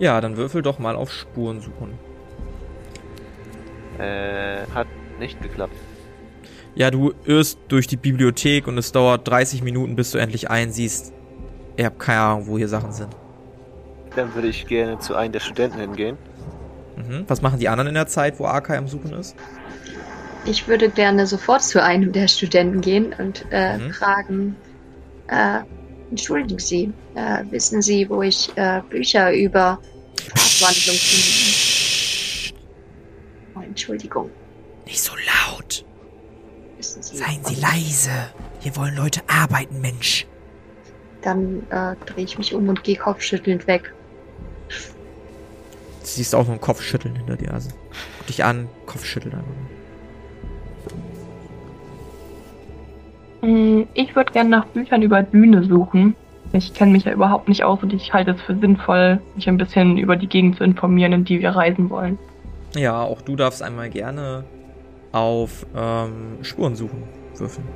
Ja, 0.00 0.20
dann 0.20 0.36
würfel 0.36 0.62
doch 0.62 0.80
mal 0.80 0.96
auf 0.96 1.12
Spuren 1.12 1.60
suchen. 1.60 1.96
Äh, 4.00 4.66
hat 4.74 4.88
nicht 5.20 5.40
geklappt. 5.40 5.76
Ja, 6.74 6.90
du 6.90 7.12
irrst 7.24 7.58
durch 7.68 7.86
die 7.86 7.96
Bibliothek 7.96 8.66
und 8.66 8.78
es 8.78 8.92
dauert 8.92 9.26
30 9.28 9.62
Minuten, 9.62 9.96
bis 9.96 10.12
du 10.12 10.18
endlich 10.18 10.50
einsiehst. 10.50 11.12
Ihr 11.76 11.86
habt 11.86 11.98
keine 11.98 12.20
Ahnung, 12.20 12.46
wo 12.46 12.58
hier 12.58 12.68
Sachen 12.68 12.92
sind. 12.92 13.08
Dann 14.16 14.34
würde 14.34 14.48
ich 14.48 14.66
gerne 14.66 14.98
zu 14.98 15.14
einem 15.14 15.32
der 15.32 15.40
Studenten 15.40 15.78
hingehen. 15.80 16.16
Mhm. 16.96 17.24
Was 17.28 17.42
machen 17.42 17.58
die 17.58 17.68
anderen 17.68 17.88
in 17.88 17.94
der 17.94 18.06
Zeit, 18.06 18.38
wo 18.38 18.46
Arkai 18.46 18.76
am 18.76 18.88
Suchen 18.88 19.12
ist? 19.14 19.34
Ich 20.46 20.66
würde 20.68 20.88
gerne 20.88 21.26
sofort 21.26 21.62
zu 21.62 21.82
einem 21.82 22.12
der 22.12 22.28
Studenten 22.28 22.80
gehen 22.80 23.14
und 23.18 23.44
äh, 23.50 23.76
Mhm. 23.78 23.92
fragen, 23.92 24.56
äh, 25.28 25.60
entschuldigen 26.10 26.58
Sie, 26.58 26.92
äh, 27.14 27.44
wissen 27.50 27.82
Sie, 27.82 28.08
wo 28.08 28.22
ich 28.22 28.50
äh, 28.56 28.80
Bücher 28.88 29.32
über 29.34 29.78
Abwandlung 30.32 30.96
finde? 30.96 32.54
Oh, 33.54 33.60
Entschuldigung, 33.62 34.30
Nicht 34.86 35.00
so 35.00 35.12
laut. 35.12 35.29
Seien 36.98 37.44
Sie 37.44 37.60
leise. 37.60 38.10
Hier 38.60 38.76
wollen 38.76 38.96
Leute 38.96 39.20
arbeiten, 39.28 39.80
Mensch. 39.80 40.26
Dann 41.22 41.62
äh, 41.70 41.94
drehe 42.06 42.24
ich 42.24 42.38
mich 42.38 42.54
um 42.54 42.68
und 42.68 42.82
gehe 42.82 42.96
kopfschüttelnd 42.96 43.66
weg. 43.66 43.92
Du 44.68 46.06
siehst 46.06 46.34
auch 46.34 46.44
nur 46.44 46.52
einen 46.52 46.60
Kopfschütteln 46.60 47.14
hinter 47.14 47.36
dir. 47.36 47.52
Also 47.54 47.70
guck 48.18 48.26
dich 48.26 48.42
an, 48.42 48.68
Kopfschütteln 48.86 49.34
einfach 49.34 49.46
nur. 53.42 53.80
Mm, 53.82 53.86
Ich 53.94 54.16
würde 54.16 54.32
gerne 54.32 54.50
nach 54.50 54.66
Büchern 54.66 55.02
über 55.02 55.22
Düne 55.22 55.62
suchen. 55.64 56.16
Ich 56.52 56.74
kenne 56.74 56.90
mich 56.92 57.04
ja 57.04 57.12
überhaupt 57.12 57.48
nicht 57.48 57.62
aus 57.62 57.80
und 57.82 57.92
ich 57.92 58.12
halte 58.12 58.32
es 58.32 58.40
für 58.42 58.56
sinnvoll, 58.58 59.20
mich 59.36 59.48
ein 59.48 59.56
bisschen 59.56 59.96
über 59.98 60.16
die 60.16 60.26
Gegend 60.26 60.56
zu 60.56 60.64
informieren, 60.64 61.12
in 61.12 61.24
die 61.24 61.40
wir 61.40 61.50
reisen 61.50 61.90
wollen. 61.90 62.18
Ja, 62.74 63.00
auch 63.02 63.22
du 63.22 63.36
darfst 63.36 63.62
einmal 63.62 63.88
gerne 63.88 64.44
auf 65.12 65.66
ähm, 65.76 66.38
Spuren 66.42 66.76
suchen 66.76 67.02
würfeln. 67.36 67.66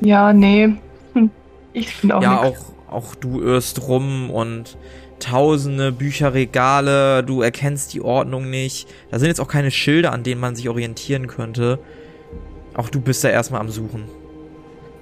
Ja, 0.00 0.32
nee. 0.32 0.74
Hm, 1.14 1.30
Ich 1.72 2.00
bin 2.00 2.12
auch 2.12 2.22
ja, 2.22 2.44
nix. 2.44 2.60
auch, 2.88 2.94
auch 2.94 3.14
du 3.14 3.40
irrst 3.40 3.88
rum 3.88 4.30
und 4.30 4.76
tausende 5.18 5.90
Bücherregale, 5.90 7.24
du 7.24 7.42
erkennst 7.42 7.92
die 7.94 8.00
Ordnung 8.00 8.50
nicht. 8.50 8.88
Da 9.10 9.18
sind 9.18 9.28
jetzt 9.28 9.40
auch 9.40 9.48
keine 9.48 9.70
Schilder, 9.72 10.12
an 10.12 10.22
denen 10.22 10.40
man 10.40 10.54
sich 10.54 10.68
orientieren 10.68 11.26
könnte. 11.26 11.80
Auch 12.74 12.88
du 12.88 13.00
bist 13.00 13.24
da 13.24 13.28
erstmal 13.28 13.60
am 13.60 13.68
Suchen. 13.70 14.04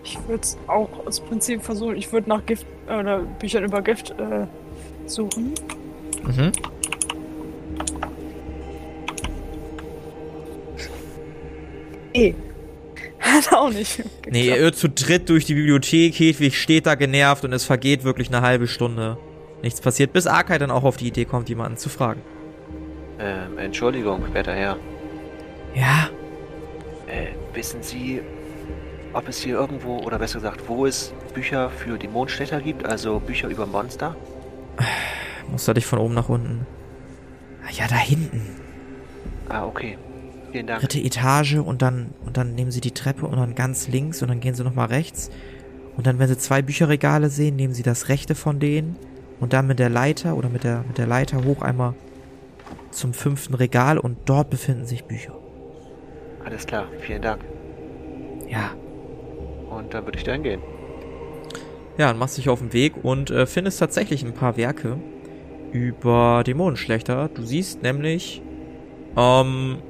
Ich 0.05 0.17
würde 0.27 0.43
es 0.43 0.57
auch 0.69 0.89
aus 1.05 1.21
Prinzip 1.21 1.63
versuchen. 1.63 1.97
Ich 1.97 2.11
würde 2.13 2.29
nach 2.31 2.47
Gift 2.47 2.65
äh, 2.89 2.99
oder 2.99 3.19
Büchern 3.19 3.65
über 3.65 3.83
Gift 3.83 4.13
äh, 4.13 4.47
suchen. 5.07 5.53
Mhm. 6.25 6.53
Eh. 12.17 12.35
Hat 13.19 13.53
auch 13.53 13.71
nicht. 13.71 14.03
Nee, 14.31 14.41
ihr 14.47 14.57
geklappt. 14.57 14.61
irrt 14.61 14.77
zu 14.77 14.89
dritt 14.89 15.29
durch 15.29 15.45
die 15.45 15.55
Bibliothek, 15.55 16.15
Hedwig 16.19 16.57
steht 16.57 16.87
da 16.87 16.95
genervt 16.95 17.45
und 17.45 17.53
es 17.53 17.65
vergeht 17.65 18.05
wirklich 18.05 18.29
eine 18.29 18.43
halbe 18.43 18.69
Stunde. 18.69 19.19
Nichts 19.63 19.81
passiert, 19.81 20.13
bis 20.13 20.27
Arkai 20.27 20.59
dann 20.59 20.71
auch 20.71 20.85
auf 20.85 20.97
die 20.97 21.09
Idee 21.09 21.25
kommt, 21.25 21.49
jemanden 21.49 21.77
zu 21.79 21.89
fragen. 21.89 22.21
Ähm, 23.19 23.59
Entschuldigung, 23.59 24.23
werter 24.35 24.53
Herr. 24.55 24.77
Ja, 25.75 26.09
Äh, 27.07 27.29
wissen 27.55 27.83
Sie, 27.83 28.21
ob 29.13 29.29
es 29.29 29.41
hier 29.41 29.55
irgendwo, 29.55 29.99
oder 29.99 30.19
besser 30.19 30.41
gesagt, 30.41 30.69
wo 30.69 30.87
es 30.87 31.13
Bücher 31.35 31.71
für 31.71 31.99
die 31.99 32.09
Mondstädter 32.09 32.61
gibt? 32.61 32.85
Also 32.85 33.21
Bücher 33.21 33.49
über 33.49 33.65
Monster? 33.67 34.17
muss 35.51 35.69
er 35.69 35.75
dich 35.75 35.87
von 35.87 35.99
oben 36.01 36.15
nach 36.15 36.29
unten. 36.29 36.67
Ah 37.65 37.71
Ja, 37.73 37.87
da 37.89 37.97
hinten. 37.97 38.43
Ah, 39.49 39.65
okay. 39.65 39.97
Vielen 40.57 40.69
Dank. 40.69 40.81
Dritte 40.81 41.01
Etage 41.01 41.57
und 41.57 41.83
dann, 41.83 42.15
und 42.25 42.39
dann 42.39 42.55
nehmen 42.55 42.71
sie 42.71 42.81
die 42.81 42.93
Treppe 42.93 43.27
und 43.27 43.37
dann 43.37 43.55
ganz 43.55 43.89
links 43.89 44.23
und 44.23 44.29
dann 44.29 44.41
gehen 44.41 44.55
sie 44.55 44.65
nochmal 44.65 44.87
rechts. 44.87 45.31
Und 45.99 46.07
dann, 46.07 46.19
wenn 46.19 46.29
sie 46.29 46.39
zwei 46.39 46.63
Bücherregale 46.63 47.29
sehen, 47.29 47.57
nehmen 47.57 47.75
sie 47.75 47.83
das 47.83 48.09
rechte 48.09 48.35
von 48.35 48.59
denen 48.59 48.97
und 49.39 49.53
dann 49.53 49.67
mit 49.67 49.79
der 49.79 49.91
Leiter 49.91 50.35
oder 50.35 50.49
mit 50.49 50.65
der, 50.65 50.83
mit 50.89 50.97
der 50.97 51.07
Leiter 51.07 51.45
hoch 51.45 51.61
einmal 51.61 51.93
zum 52.91 53.13
fünften 53.13 53.53
Regal 53.53 53.99
und 53.99 54.17
dort 54.25 54.49
befinden 54.49 54.87
sich 54.87 55.05
Bücher. 55.05 55.37
Alles 56.43 56.65
klar, 56.65 56.87
vielen 57.01 57.21
Dank. 57.21 57.45
Ja. 58.49 58.71
Und 59.69 59.93
dann 59.93 60.07
würde 60.07 60.17
ich 60.17 60.25
da 60.25 60.33
hingehen. 60.33 60.63
Ja, 61.99 62.07
dann 62.09 62.17
machst 62.17 62.39
du 62.39 62.41
dich 62.41 62.49
auf 62.49 62.61
den 62.61 62.73
Weg 62.73 63.05
und 63.05 63.31
äh, 63.31 63.45
findest 63.45 63.79
tatsächlich 63.79 64.25
ein 64.25 64.33
paar 64.33 64.57
Werke 64.57 64.97
über 65.73 66.45
Dämonenschlechter. 66.47 67.29
Du 67.29 67.43
siehst 67.43 67.83
nämlich 67.83 68.41
ähm, 69.19 69.83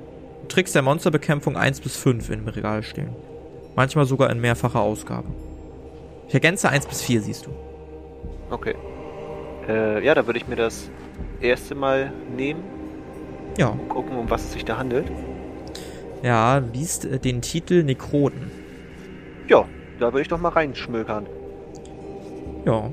Tricks 0.48 0.72
der 0.72 0.82
Monsterbekämpfung 0.82 1.56
1 1.56 1.80
bis 1.80 1.96
5 1.96 2.30
im 2.30 2.48
Regal 2.48 2.82
stehen. 2.82 3.10
Manchmal 3.74 4.06
sogar 4.06 4.30
in 4.30 4.40
mehrfacher 4.40 4.80
Ausgabe. 4.80 5.28
Ich 6.28 6.34
ergänze 6.34 6.68
1 6.68 6.86
bis 6.86 7.02
4 7.02 7.20
siehst 7.20 7.46
du. 7.46 7.50
Okay. 8.50 8.74
Äh, 9.68 10.04
ja, 10.04 10.14
da 10.14 10.26
würde 10.26 10.38
ich 10.38 10.48
mir 10.48 10.56
das 10.56 10.90
erste 11.40 11.74
Mal 11.74 12.12
nehmen, 12.36 12.62
Ja. 13.58 13.76
gucken, 13.88 14.16
um 14.16 14.30
was 14.30 14.44
es 14.44 14.52
sich 14.52 14.64
da 14.64 14.78
handelt. 14.78 15.06
Ja, 16.22 16.58
liest 16.72 17.04
äh, 17.04 17.18
den 17.18 17.42
Titel 17.42 17.82
Nekroten. 17.82 18.50
Ja, 19.48 19.64
da 20.00 20.06
würde 20.12 20.22
ich 20.22 20.28
doch 20.28 20.40
mal 20.40 20.48
reinschmökern. 20.50 21.26
Ja. 22.64 22.90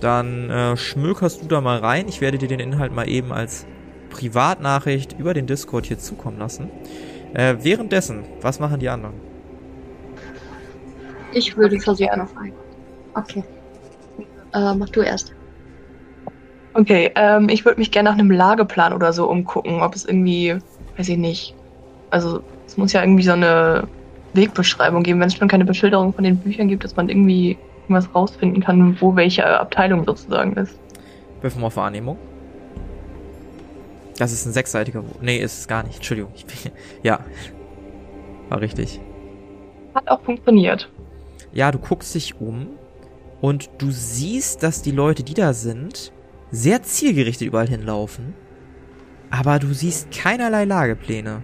Dann 0.00 0.50
äh, 0.50 0.76
schmökerst 0.76 1.42
du 1.42 1.46
da 1.46 1.60
mal 1.62 1.78
rein. 1.78 2.06
Ich 2.08 2.20
werde 2.20 2.36
dir 2.36 2.48
den 2.48 2.60
Inhalt 2.60 2.94
mal 2.94 3.08
eben 3.08 3.32
als 3.32 3.66
Privatnachricht 4.16 5.18
über 5.18 5.34
den 5.34 5.46
Discord 5.46 5.86
hier 5.86 5.98
zukommen 5.98 6.38
lassen. 6.38 6.70
Äh, 7.34 7.56
währenddessen, 7.60 8.24
was 8.40 8.58
machen 8.60 8.80
die 8.80 8.88
anderen? 8.88 9.14
Ich 11.32 11.56
würde 11.56 11.78
versuchen 11.78 12.20
auf 12.20 12.34
einen. 12.36 12.54
Okay. 13.14 13.44
Äh, 14.54 14.74
mach 14.74 14.88
du 14.88 15.02
erst. 15.02 15.34
Okay, 16.72 17.10
ähm, 17.14 17.48
ich 17.50 17.64
würde 17.64 17.78
mich 17.78 17.90
gerne 17.90 18.08
nach 18.08 18.18
einem 18.18 18.30
Lageplan 18.30 18.92
oder 18.92 19.12
so 19.12 19.28
umgucken, 19.28 19.82
ob 19.82 19.94
es 19.94 20.06
irgendwie, 20.06 20.56
weiß 20.96 21.08
ich 21.10 21.18
nicht. 21.18 21.54
Also 22.10 22.42
es 22.66 22.76
muss 22.76 22.92
ja 22.92 23.02
irgendwie 23.02 23.24
so 23.24 23.32
eine 23.32 23.86
Wegbeschreibung 24.32 25.02
geben, 25.02 25.20
wenn 25.20 25.28
es 25.28 25.34
schon 25.34 25.48
keine 25.48 25.64
Beschilderung 25.64 26.14
von 26.14 26.24
den 26.24 26.38
Büchern 26.38 26.68
gibt, 26.68 26.84
dass 26.84 26.96
man 26.96 27.08
irgendwie 27.08 27.58
irgendwas 27.82 28.14
rausfinden 28.14 28.62
kann, 28.62 28.96
wo 29.00 29.14
welche 29.14 29.46
Abteilung 29.46 30.04
sozusagen 30.04 30.54
ist. 30.54 30.78
Würfel 31.42 31.60
mal 31.60 31.66
auf 31.68 31.76
Wahrnehmung. 31.76 32.16
Das 34.18 34.32
ist 34.32 34.46
ein 34.46 34.52
sechsseitiger. 34.52 35.02
Wurf. 35.02 35.20
Nee, 35.20 35.38
ist 35.38 35.58
es 35.58 35.68
gar 35.68 35.82
nicht. 35.82 35.96
Entschuldigung. 35.96 36.32
Bin, 36.32 36.72
ja. 37.02 37.20
War 38.48 38.60
richtig. 38.60 39.00
Hat 39.94 40.08
auch 40.08 40.20
funktioniert. 40.22 40.90
Ja, 41.52 41.70
du 41.70 41.78
guckst 41.78 42.14
dich 42.14 42.40
um 42.40 42.68
und 43.40 43.70
du 43.78 43.90
siehst, 43.90 44.62
dass 44.62 44.82
die 44.82 44.90
Leute, 44.90 45.22
die 45.22 45.34
da 45.34 45.52
sind, 45.52 46.12
sehr 46.50 46.82
zielgerichtet 46.82 47.48
überall 47.48 47.68
hinlaufen. 47.68 48.34
Aber 49.30 49.58
du 49.58 49.72
siehst 49.72 50.10
keinerlei 50.10 50.64
Lagepläne. 50.64 51.42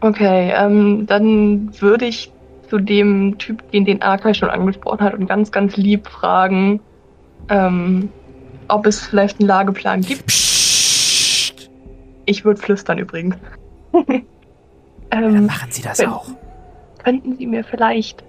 Okay, 0.00 0.52
ähm, 0.56 1.06
dann 1.06 1.70
würde 1.80 2.06
ich 2.06 2.32
zu 2.68 2.78
dem 2.78 3.38
Typ 3.38 3.70
gehen, 3.70 3.84
den 3.84 4.02
Arkai 4.02 4.34
schon 4.34 4.50
angesprochen 4.50 5.00
hat 5.00 5.14
und 5.14 5.26
ganz, 5.26 5.50
ganz 5.50 5.76
lieb 5.76 6.06
fragen, 6.08 6.80
ähm, 7.48 8.08
ob 8.68 8.86
es 8.86 9.00
vielleicht 9.00 9.40
einen 9.40 9.48
Lageplan 9.48 10.02
gibt. 10.02 10.26
Psst. 10.26 10.45
Ich 12.26 12.44
würde 12.44 12.60
flüstern 12.60 12.98
übrigens. 12.98 13.36
Dann 13.92 14.04
ähm, 15.10 15.46
machen 15.46 15.70
Sie 15.70 15.82
das 15.82 15.98
wenn- 15.98 16.08
auch. 16.10 16.26
könnten 17.02 17.36
Sie 17.36 17.46
mir 17.46 17.64
vielleicht 17.64 18.22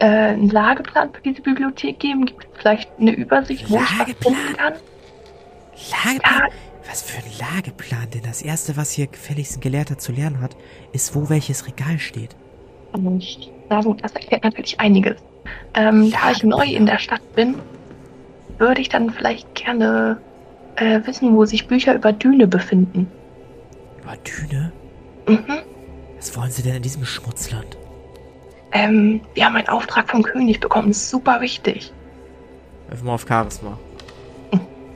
äh, 0.00 0.06
einen 0.06 0.48
Lageplan 0.50 1.12
für 1.12 1.20
diese 1.22 1.42
Bibliothek 1.42 1.98
geben? 2.00 2.26
Gibt 2.26 2.44
es 2.44 2.60
vielleicht 2.60 2.90
eine 2.98 3.12
Übersicht, 3.12 3.70
wo 3.70 3.76
ich 3.76 3.98
was 3.98 4.06
finden 4.06 4.56
kann? 4.56 4.74
Lageplan? 6.04 6.40
Ja, 6.40 6.48
Was 6.88 7.02
für 7.02 7.18
ein 7.18 7.54
Lageplan? 7.56 8.08
Denn 8.14 8.22
das 8.22 8.42
Erste, 8.42 8.76
was 8.76 8.90
hier 8.92 9.06
gefälligst 9.06 9.58
ein 9.58 9.60
Gelehrter 9.60 9.98
zu 9.98 10.12
lernen 10.12 10.40
hat, 10.40 10.56
ist, 10.92 11.14
wo 11.14 11.28
welches 11.28 11.66
Regal 11.66 11.98
steht. 11.98 12.34
Und 12.92 13.22
na 13.68 13.82
gut, 13.82 14.02
das 14.02 14.12
erklärt 14.12 14.44
natürlich 14.44 14.80
einiges. 14.80 15.16
Ähm, 15.74 16.10
da 16.10 16.30
ich 16.32 16.42
neu 16.42 16.64
in 16.64 16.86
der 16.86 16.98
Stadt 16.98 17.20
bin, 17.34 17.56
würde 18.56 18.80
ich 18.80 18.88
dann 18.88 19.10
vielleicht 19.10 19.54
gerne 19.54 20.18
äh, 20.80 21.00
wissen, 21.06 21.34
wo 21.36 21.44
sich 21.44 21.66
Bücher 21.66 21.94
über 21.94 22.12
Düne 22.12 22.46
befinden. 22.46 23.06
Über 24.02 24.16
Düne? 24.16 24.72
Mhm. 25.28 25.58
Was 26.16 26.36
wollen 26.36 26.50
Sie 26.50 26.62
denn 26.62 26.76
in 26.76 26.82
diesem 26.82 27.04
Schmutzland? 27.04 27.76
Ähm, 28.72 29.20
wir 29.34 29.44
haben 29.46 29.56
einen 29.56 29.68
Auftrag 29.68 30.10
vom 30.10 30.22
König 30.22 30.60
bekommen, 30.60 30.90
ist 30.90 31.08
super 31.10 31.40
wichtig. 31.40 31.92
Einfach 32.90 33.04
mal 33.04 33.14
auf 33.14 33.26
Charisma. 33.28 33.78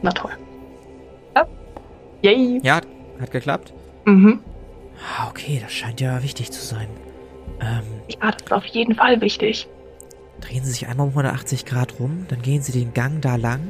Na 0.03 0.11
toll. 0.11 0.33
Ja. 1.37 1.47
Yay. 2.23 2.61
Ja, 2.63 2.81
hat, 3.21 3.31
geklappt? 3.31 3.73
Mhm. 4.05 4.41
Ah, 5.19 5.29
okay, 5.29 5.61
das 5.63 5.73
scheint 5.73 6.01
ja 6.01 6.23
wichtig 6.23 6.51
zu 6.51 6.61
sein. 6.65 6.89
Ähm, 7.61 7.83
Ja, 8.09 8.31
das 8.33 8.43
ist 8.43 8.53
auf 8.53 8.65
jeden 8.67 8.95
Fall 8.97 9.21
wichtig. 9.21 9.69
drehen 10.41 10.65
Sie 10.65 10.73
sich 10.73 10.89
einmal 10.89 11.07
um 11.07 11.11
180 11.13 11.65
Grad 11.67 12.01
rum, 12.01 12.27
dann 12.29 12.43
gehen 12.43 12.63
Sie 12.63 12.73
den 12.73 12.93
Gang 12.95 13.23
da 13.23 13.37
lang, 13.37 13.69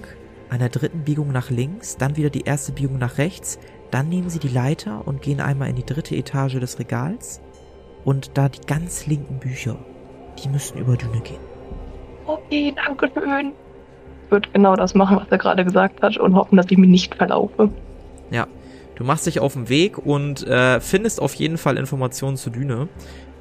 an 0.53 0.59
der 0.59 0.69
dritten 0.69 1.03
Biegung 1.05 1.33
nach 1.33 1.49
links, 1.49 1.97
dann 1.97 2.19
wieder 2.19 2.29
die 2.29 2.43
erste 2.43 2.73
Biegung 2.73 2.99
nach 2.99 3.17
rechts, 3.17 3.59
dann 3.91 4.11
nehmen 4.11 4.29
Sie 4.29 4.39
die 4.39 4.49
Leiter 4.49 5.07
und 5.07 5.23
gehen 5.23 5.41
einmal 5.41 5.71
in 5.71 5.77
die 5.77 5.87
dritte 5.87 6.15
Etage 6.15 6.61
des 6.61 6.79
Regals 6.79 7.41
und 8.05 8.33
da 8.35 8.51
die 8.51 8.61
ganz 8.67 9.07
linken 9.07 9.39
Bücher, 9.39 9.79
die 10.43 10.51
müssen 10.51 10.77
über 10.77 10.99
Düne 10.99 11.21
gehen. 11.21 11.41
Okay, 12.27 12.75
danke 12.77 13.11
schön. 13.15 13.53
Ich 14.27 14.31
würde 14.31 14.51
genau 14.53 14.77
das 14.77 14.95
machen, 14.95 15.17
was 15.17 15.27
er 15.31 15.39
gerade 15.39 15.65
gesagt 15.65 16.03
hat 16.03 16.19
und 16.19 16.35
hoffen, 16.35 16.57
dass 16.57 16.67
ich 16.69 16.77
mich 16.77 16.91
nicht 16.91 17.15
verlaufe. 17.15 17.71
Ja, 18.31 18.47
du 18.97 19.05
machst 19.05 19.27
dich 19.27 19.41
auf 19.41 19.55
den 19.55 19.71
Weg 19.71 19.97
und 19.97 20.47
äh, 20.47 20.81
findest 20.81 21.23
auf 21.23 21.33
jeden 21.33 21.57
Fall 21.57 21.79
Informationen 21.79 22.37
zu 22.37 22.51
Düne. 22.51 22.89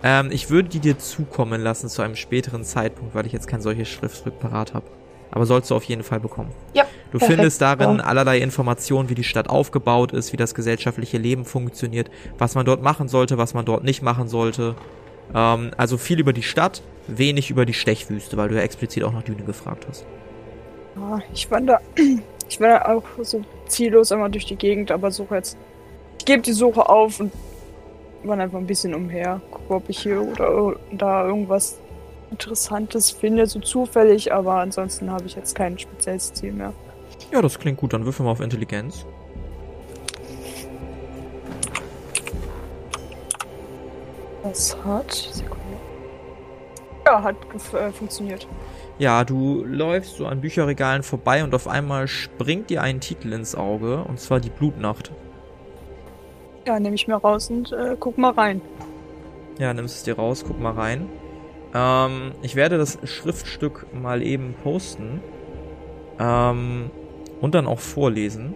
Ähm, 0.01 0.29
ich 0.31 0.49
würde 0.49 0.69
die 0.69 0.79
dir 0.79 0.97
zukommen 0.97 1.61
lassen 1.61 1.89
zu 1.89 2.03
einem 2.03 2.15
späteren 2.15 2.63
Zeitpunkt, 2.63 3.15
weil 3.15 3.25
ich 3.25 3.33
jetzt 3.33 3.47
kein 3.49 3.61
solches 3.61 3.89
Schriftstück 3.89 4.39
parat 4.39 4.73
habe. 4.73 4.85
Aber 5.31 5.45
sollst 5.45 5.71
du 5.71 5.75
auf 5.75 5.83
jeden 5.85 6.03
Fall 6.03 6.19
bekommen. 6.19 6.51
Ja, 6.73 6.83
Du 7.11 7.17
perfekt. 7.19 7.31
findest 7.39 7.61
darin 7.61 7.97
Ja. 7.97 8.03
allerlei 8.03 8.39
Informationen, 8.39 9.09
wie 9.09 9.15
die 9.15 9.23
Stadt 9.23 9.49
aufgebaut 9.49 10.11
ist, 10.11 10.33
wie 10.33 10.37
das 10.37 10.53
gesellschaftliche 10.55 11.17
Leben 11.17 11.45
funktioniert, 11.45 12.09
was 12.37 12.55
man 12.55 12.65
dort 12.65 12.81
machen 12.81 13.07
sollte, 13.07 13.37
was 13.37 13.53
man 13.53 13.63
dort 13.65 13.83
nicht 13.83 14.01
machen 14.01 14.27
sollte. 14.27 14.75
Ähm, 15.33 15.71
also 15.77 15.97
viel 15.97 16.19
über 16.19 16.33
die 16.33 16.43
Stadt, 16.43 16.81
wenig 17.07 17.49
über 17.49 17.65
die 17.65 17.73
Stechwüste, 17.73 18.35
weil 18.37 18.49
du 18.49 18.55
ja 18.55 18.61
explizit 18.61 19.03
auch 19.03 19.13
nach 19.13 19.23
Düne 19.23 19.43
gefragt 19.43 19.85
hast. 19.89 20.05
Ja, 20.97 21.19
ich 21.33 21.49
wandere, 21.49 21.79
ich 22.49 22.59
wandere 22.59 22.89
auch 22.89 23.03
so 23.21 23.41
ziellos 23.67 24.11
einmal 24.11 24.29
durch 24.29 24.45
die 24.45 24.57
Gegend, 24.57 24.91
aber 24.91 25.11
suche 25.11 25.35
jetzt. 25.35 25.57
Ich 26.19 26.25
gebe 26.25 26.41
die 26.41 26.51
Suche 26.53 26.87
auf 26.89 27.19
und 27.21 27.31
wandere 28.23 28.43
einfach 28.45 28.59
ein 28.59 28.67
bisschen 28.67 28.93
umher. 28.93 29.41
Gucke, 29.49 29.73
ob 29.75 29.89
ich 29.89 29.99
hier 29.99 30.21
oder 30.21 30.75
da 30.91 31.25
irgendwas 31.25 31.79
Interessantes 32.31 33.11
finde, 33.11 33.45
so 33.45 33.59
zufällig, 33.59 34.33
aber 34.33 34.55
ansonsten 34.55 35.11
habe 35.11 35.25
ich 35.25 35.35
jetzt 35.35 35.53
kein 35.53 35.77
spezielles 35.77 36.33
Ziel 36.33 36.53
mehr. 36.53 36.73
Ja, 37.31 37.41
das 37.41 37.59
klingt 37.59 37.77
gut, 37.77 37.93
dann 37.93 38.05
würfel 38.05 38.25
mal 38.25 38.31
auf 38.31 38.41
Intelligenz. 38.41 39.05
Das 44.43 44.75
hat. 44.83 45.11
Sekunde. 45.11 45.61
Ja, 47.05 47.23
hat 47.23 47.35
äh, 47.73 47.91
funktioniert. 47.91 48.47
Ja, 48.97 49.23
du 49.23 49.63
läufst 49.65 50.17
so 50.17 50.25
an 50.25 50.41
Bücherregalen 50.41 51.03
vorbei 51.03 51.43
und 51.43 51.55
auf 51.55 51.67
einmal 51.67 52.07
springt 52.07 52.69
dir 52.69 52.81
ein 52.81 52.99
Titel 52.99 53.33
ins 53.33 53.55
Auge, 53.55 54.03
und 54.03 54.19
zwar 54.19 54.39
die 54.39 54.49
Blutnacht. 54.49 55.11
Ja, 56.65 56.79
nehme 56.79 56.95
ich 56.95 57.07
mir 57.07 57.15
raus 57.15 57.49
und 57.49 57.71
äh, 57.71 57.95
guck 57.99 58.17
mal 58.17 58.31
rein. 58.31 58.61
Ja, 59.57 59.73
nimmst 59.73 59.97
es 59.97 60.03
dir 60.03 60.15
raus, 60.15 60.43
guck 60.45 60.59
mal 60.59 60.73
rein. 60.73 61.09
Ähm, 61.73 62.31
ich 62.41 62.55
werde 62.55 62.77
das 62.77 62.97
Schriftstück 63.03 63.87
mal 63.93 64.21
eben 64.21 64.53
posten. 64.63 65.21
Ähm, 66.19 66.91
und 67.41 67.55
dann 67.55 67.65
auch 67.67 67.79
vorlesen, 67.79 68.53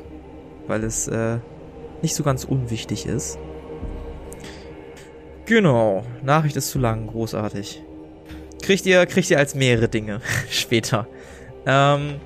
weil 0.67 0.83
es 0.83 1.07
äh, 1.07 1.39
nicht 2.01 2.15
so 2.15 2.23
ganz 2.23 2.43
unwichtig 2.43 3.07
ist. 3.07 3.39
Genau, 5.45 6.03
Nachricht 6.23 6.55
ist 6.55 6.69
zu 6.69 6.79
lang, 6.79 7.07
großartig. 7.07 7.83
Kriegt 8.61 8.85
ihr, 8.85 9.05
kriegt 9.05 9.29
ihr 9.29 9.37
als 9.37 9.55
mehrere 9.55 9.89
Dinge 9.89 10.21
später. 10.49 11.07
Ähm, 11.65 12.19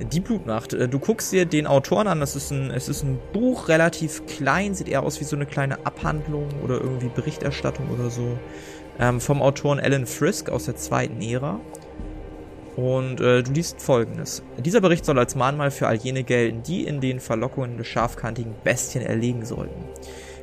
die 0.00 0.20
Blutnacht. 0.20 0.72
Äh, 0.72 0.88
Du 0.88 0.98
guckst 0.98 1.32
dir 1.32 1.46
den 1.46 1.66
Autoren 1.66 2.06
an, 2.06 2.20
das 2.20 2.36
ist 2.36 2.50
ein, 2.50 2.70
es 2.70 2.88
ist 2.88 3.02
ein 3.02 3.18
Buch, 3.32 3.68
relativ 3.68 4.26
klein, 4.26 4.74
sieht 4.74 4.88
eher 4.88 5.02
aus 5.02 5.20
wie 5.20 5.24
so 5.24 5.36
eine 5.36 5.46
kleine 5.46 5.84
Abhandlung 5.86 6.48
oder 6.64 6.80
irgendwie 6.80 7.08
Berichterstattung 7.08 7.88
oder 7.90 8.10
so. 8.10 8.38
Ähm, 9.00 9.18
vom 9.18 9.40
Autoren 9.40 9.80
Alan 9.80 10.06
Frisk 10.06 10.50
aus 10.50 10.66
der 10.66 10.76
zweiten 10.76 11.22
Ära. 11.22 11.58
Und 12.76 13.20
äh, 13.20 13.42
du 13.42 13.52
liest 13.52 13.80
folgendes. 13.80 14.42
Dieser 14.58 14.82
Bericht 14.82 15.06
soll 15.06 15.18
als 15.18 15.34
Mahnmal 15.34 15.70
für 15.70 15.88
all 15.88 15.96
jene 15.96 16.22
gelten, 16.22 16.62
die 16.62 16.84
in 16.84 17.00
den 17.00 17.18
Verlockungen 17.18 17.78
des 17.78 17.86
scharfkantigen 17.86 18.54
Bestien 18.62 19.02
erlegen 19.02 19.46
sollten. 19.46 19.84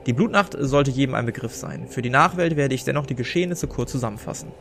Die 0.08 0.14
Blutnacht 0.14 0.56
sollte 0.60 0.90
jedem 0.90 1.14
ein 1.14 1.28
Begriff 1.28 1.54
sein. 1.54 1.88
Für 1.88 2.02
die 2.02 2.10
Nachwelt 2.10 2.56
werde 2.56 2.74
ich 2.74 2.84
dennoch 2.84 3.06
die 3.06 3.16
Geschehnisse 3.16 3.68
kurz 3.68 3.92
zusammenfassen. 3.92 4.52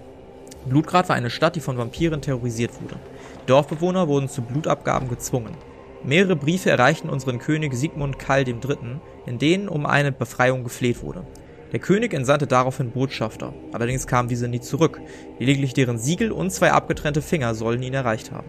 Blutgrad 0.67 1.09
war 1.09 1.17
eine 1.17 1.31
Stadt, 1.31 1.57
die 1.57 1.61
von 1.61 1.79
Vampiren 1.79 2.21
terrorisiert 2.21 2.73
wurde. 2.83 2.97
Dorfbewohner 3.47 4.09
wurden 4.09 4.29
zu 4.29 4.43
Blutabgaben 4.43 5.09
gezwungen. 5.09 5.57
Mehrere 6.03 6.37
Briefe 6.37 6.71
erreichten 6.71 7.09
unseren 7.09 7.39
König 7.39 7.75
Sigmund 7.75 8.19
Kall 8.19 8.47
III., 8.47 9.01
in 9.25 9.39
denen 9.39 9.69
um 9.69 9.87
eine 9.87 10.13
Befreiung 10.13 10.65
gefleht 10.65 11.03
wurde. 11.03 11.25
Der 11.73 11.81
König 11.81 12.15
entsandte 12.15 12.47
daraufhin 12.47 12.93
Botschafter, 12.93 13.53
allerdings 13.73 14.07
kamen 14.07 14.29
diese 14.29 14.47
nie 14.47 14.61
zurück, 14.61 15.01
lediglich 15.39 15.75
deren 15.75 15.99
Siegel 15.99 16.31
und 16.31 16.51
zwei 16.51 16.71
abgetrennte 16.71 17.23
Finger 17.23 17.55
sollen 17.55 17.83
ihn 17.83 17.95
erreicht 17.95 18.31
haben. 18.31 18.47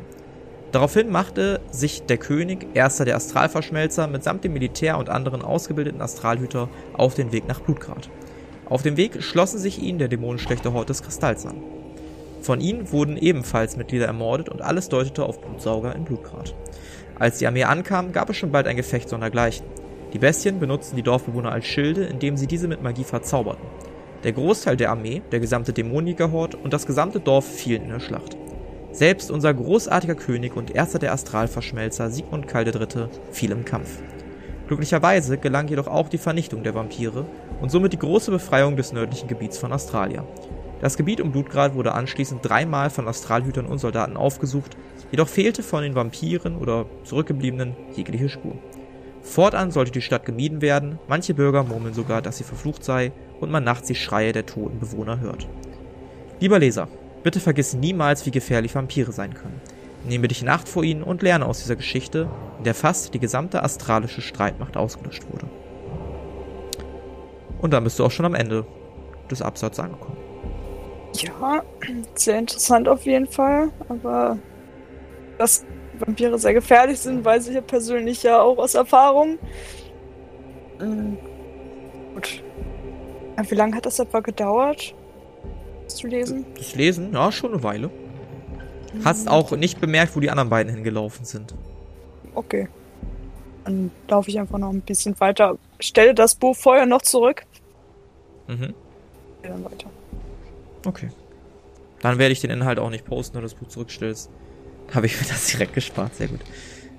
Daraufhin 0.71 1.09
machte 1.09 1.61
sich 1.71 2.03
der 2.03 2.17
König, 2.17 2.67
erster 2.73 3.05
der 3.05 3.15
Astralverschmelzer, 3.15 4.07
mitsamt 4.07 4.43
dem 4.43 4.53
Militär 4.53 4.97
und 4.97 5.09
anderen 5.09 5.41
ausgebildeten 5.41 6.01
Astralhüter 6.01 6.69
auf 6.93 7.15
den 7.15 7.31
Weg 7.31 7.47
nach 7.47 7.61
Blutgrad. 7.61 8.09
Auf 8.65 8.83
dem 8.83 8.97
Weg 8.97 9.23
schlossen 9.23 9.59
sich 9.59 9.81
ihnen 9.81 9.97
der 9.97 10.09
dämonenschlechte 10.09 10.73
Hort 10.73 10.89
des 10.89 11.01
Kristalls 11.01 11.45
an. 11.45 11.63
Von 12.41 12.61
ihnen 12.61 12.91
wurden 12.91 13.17
ebenfalls 13.17 13.77
Mitglieder 13.77 14.05
ermordet 14.05 14.49
und 14.49 14.61
alles 14.61 14.89
deutete 14.89 15.25
auf 15.25 15.41
Blutsauger 15.41 15.95
in 15.95 16.03
Blutgrad. 16.03 16.53
Als 17.17 17.39
die 17.39 17.47
Armee 17.47 17.63
ankam, 17.63 18.11
gab 18.11 18.29
es 18.29 18.37
schon 18.37 18.51
bald 18.51 18.67
ein 18.67 18.75
Gefecht 18.75 19.09
sondergleichen. 19.09 19.65
Die 20.13 20.19
Bestien 20.19 20.59
benutzten 20.59 20.95
die 20.95 21.03
Dorfbewohner 21.03 21.51
als 21.51 21.65
Schilde, 21.65 22.05
indem 22.05 22.37
sie 22.37 22.47
diese 22.47 22.67
mit 22.67 22.81
Magie 22.81 23.03
verzauberten. 23.03 23.65
Der 24.23 24.31
Großteil 24.31 24.77
der 24.77 24.91
Armee, 24.91 25.21
der 25.31 25.39
gesamte 25.39 25.73
Dämonenjägerhort 25.73 26.55
und 26.55 26.73
das 26.73 26.85
gesamte 26.85 27.19
Dorf 27.19 27.45
fielen 27.45 27.83
in 27.83 27.89
der 27.89 27.99
Schlacht. 27.99 28.37
Selbst 28.91 29.29
unser 29.29 29.53
großartiger 29.53 30.15
König 30.15 30.55
und 30.55 30.73
erster 30.73 30.97
der 30.97 31.13
Astralverschmelzer 31.13 32.09
Sigmund 32.09 32.47
Karl 32.47 32.67
III. 32.67 33.09
fiel 33.31 33.51
im 33.51 33.65
Kampf. 33.65 33.99
Glücklicherweise 34.67 35.37
gelang 35.37 35.67
jedoch 35.67 35.87
auch 35.87 36.09
die 36.09 36.17
Vernichtung 36.17 36.63
der 36.63 36.73
Vampire 36.73 37.25
und 37.61 37.69
somit 37.69 37.93
die 37.93 37.99
große 37.99 38.31
Befreiung 38.31 38.75
des 38.75 38.93
nördlichen 38.93 39.27
Gebiets 39.27 39.57
von 39.57 39.71
Australia. 39.71 40.25
Das 40.81 40.97
Gebiet 40.97 41.21
um 41.21 41.31
Blutgrad 41.31 41.75
wurde 41.75 41.93
anschließend 41.93 42.47
dreimal 42.47 42.89
von 42.89 43.07
Astralhütern 43.07 43.65
und 43.65 43.79
Soldaten 43.79 44.17
aufgesucht, 44.17 44.77
jedoch 45.11 45.27
fehlte 45.27 45.63
von 45.63 45.83
den 45.83 45.95
Vampiren 45.95 46.57
oder 46.57 46.85
Zurückgebliebenen 47.03 47.75
jegliche 47.95 48.29
Spur. 48.29 48.55
Fortan 49.27 49.71
sollte 49.71 49.91
die 49.91 50.01
Stadt 50.01 50.25
gemieden 50.25 50.61
werden, 50.61 50.99
manche 51.07 51.33
Bürger 51.33 51.63
murmeln 51.63 51.93
sogar, 51.93 52.21
dass 52.21 52.37
sie 52.37 52.43
verflucht 52.43 52.83
sei 52.83 53.11
und 53.39 53.51
man 53.51 53.63
nachts 53.63 53.87
die 53.87 53.95
Schreie 53.95 54.31
der 54.31 54.45
toten 54.45 54.79
Bewohner 54.79 55.19
hört. 55.19 55.47
Lieber 56.39 56.59
Leser, 56.59 56.87
bitte 57.23 57.39
vergiss 57.39 57.73
niemals, 57.73 58.25
wie 58.25 58.31
gefährlich 58.31 58.73
Vampire 58.73 59.11
sein 59.11 59.33
können. 59.33 59.61
Nehme 60.07 60.29
dich 60.29 60.41
in 60.41 60.49
Acht 60.49 60.69
vor 60.69 60.83
ihnen 60.83 61.03
und 61.03 61.21
lerne 61.21 61.45
aus 61.45 61.59
dieser 61.59 61.75
Geschichte, 61.75 62.29
in 62.57 62.63
der 62.63 62.73
fast 62.73 63.13
die 63.13 63.19
gesamte 63.19 63.63
astralische 63.63 64.21
Streitmacht 64.21 64.77
ausgelöscht 64.77 65.23
wurde. 65.29 65.47
Und 67.61 67.73
dann 67.73 67.83
bist 67.83 67.99
du 67.99 68.05
auch 68.05 68.11
schon 68.11 68.25
am 68.25 68.35
Ende 68.35 68.65
des 69.29 69.41
Absatzes 69.41 69.83
angekommen. 69.83 70.17
Ja, 71.13 71.63
sehr 72.15 72.39
interessant 72.39 72.87
auf 72.87 73.03
jeden 73.03 73.27
Fall, 73.27 73.69
aber 73.89 74.37
dass 75.37 75.65
Vampire 75.99 76.37
sehr 76.37 76.53
gefährlich 76.53 76.99
sind, 76.99 77.23
weiß 77.23 77.47
ich 77.47 77.55
ja 77.55 77.61
persönlich 77.61 78.23
ja 78.23 78.41
auch 78.41 78.57
aus 78.57 78.75
Erfahrung. 78.75 79.37
Mhm. 80.79 81.17
Gut. 82.13 82.43
Wie 83.49 83.55
lange 83.55 83.75
hat 83.75 83.85
das 83.85 83.99
etwa 83.99 84.19
gedauert? 84.19 84.95
Das 85.85 85.95
zu 85.95 86.07
lesen? 86.07 86.45
Das 86.57 86.75
Lesen, 86.75 87.13
ja, 87.13 87.31
schon 87.31 87.53
eine 87.53 87.63
Weile. 87.63 87.91
Hast 89.03 89.27
auch 89.27 89.51
nicht 89.51 89.79
bemerkt, 89.79 90.15
wo 90.15 90.19
die 90.19 90.29
anderen 90.29 90.49
beiden 90.49 90.73
hingelaufen 90.73 91.25
sind. 91.25 91.53
Okay. 92.33 92.67
Dann 93.63 93.91
laufe 94.07 94.29
ich 94.29 94.39
einfach 94.39 94.57
noch 94.57 94.69
ein 94.69 94.81
bisschen 94.81 95.19
weiter. 95.19 95.57
Stelle 95.79 96.13
das 96.15 96.35
Buch 96.35 96.55
vorher 96.55 96.85
noch 96.85 97.01
zurück. 97.01 97.43
Mhm. 98.47 98.73
Dann 99.43 99.63
weiter. 99.63 99.89
Okay. 100.85 101.09
Dann 102.01 102.17
werde 102.17 102.31
ich 102.31 102.41
den 102.41 102.49
Inhalt 102.49 102.79
auch 102.79 102.89
nicht 102.89 103.05
posten, 103.05 103.35
wenn 103.35 103.41
du 103.41 103.47
das 103.47 103.55
Buch 103.55 103.67
zurückstellst. 103.67 104.29
Habe 104.93 105.05
ich 105.05 105.19
mir 105.19 105.27
das 105.27 105.47
direkt 105.47 105.73
gespart, 105.73 106.15
sehr 106.15 106.27
gut. 106.27 106.39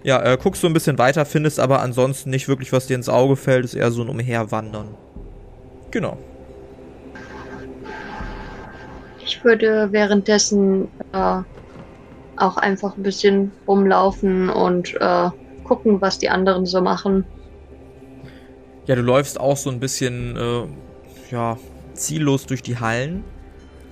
Ja, 0.03 0.23
äh, 0.23 0.39
guckst 0.41 0.63
du 0.63 0.67
ein 0.67 0.73
bisschen 0.73 0.99
weiter, 0.99 1.25
findest 1.25 1.59
aber 1.59 1.81
ansonsten 1.81 2.31
nicht 2.31 2.49
wirklich, 2.49 2.73
was 2.73 2.87
dir 2.87 2.95
ins 2.95 3.09
Auge 3.09 3.37
fällt, 3.37 3.65
ist 3.65 3.75
eher 3.75 3.91
so 3.91 4.03
ein 4.03 4.09
Umherwandern. 4.09 4.95
Genau. 5.91 6.17
Ich 9.25 9.43
würde 9.45 9.89
währenddessen 9.91 10.89
äh, 11.13 11.43
auch 12.37 12.57
einfach 12.57 12.97
ein 12.97 13.03
bisschen 13.03 13.53
rumlaufen 13.67 14.49
und 14.49 14.95
äh, 15.01 15.31
gucken, 15.65 16.01
was 16.01 16.19
die 16.19 16.31
anderen 16.31 16.65
so 16.65 16.81
machen. 16.81 17.25
Ja, 18.87 18.95
du 18.95 19.03
läufst 19.03 19.39
auch 19.39 19.57
so 19.57 19.71
ein 19.71 19.81
bisschen, 19.81 20.37
äh, 20.37 20.63
ja, 21.31 21.59
ziellos 21.93 22.47
durch 22.47 22.63
die 22.63 22.79
Hallen. 22.79 23.25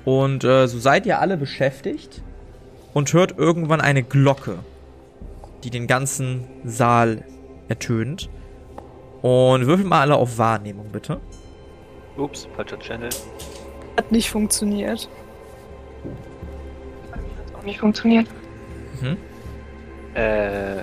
Und 0.04 0.44
äh, 0.44 0.68
so 0.68 0.78
seid 0.78 1.04
ihr 1.04 1.20
alle 1.20 1.36
beschäftigt 1.36 2.22
und 2.96 3.12
hört 3.12 3.36
irgendwann 3.36 3.82
eine 3.82 4.02
Glocke, 4.02 4.60
die 5.62 5.68
den 5.68 5.86
ganzen 5.86 6.44
Saal 6.64 7.24
ertönt. 7.68 8.30
Und 9.20 9.66
würfelt 9.66 9.86
mal 9.86 10.00
alle 10.00 10.16
auf 10.16 10.38
Wahrnehmung, 10.38 10.88
bitte. 10.92 11.20
Ups, 12.16 12.48
falscher 12.56 12.78
Channel. 12.78 13.10
Hat 13.98 14.10
nicht 14.10 14.30
funktioniert. 14.30 15.10
Hat 17.12 17.60
auch 17.60 17.64
nicht 17.64 17.80
funktioniert. 17.80 18.28
Mhm. 19.02 19.18
Äh, 20.14 20.82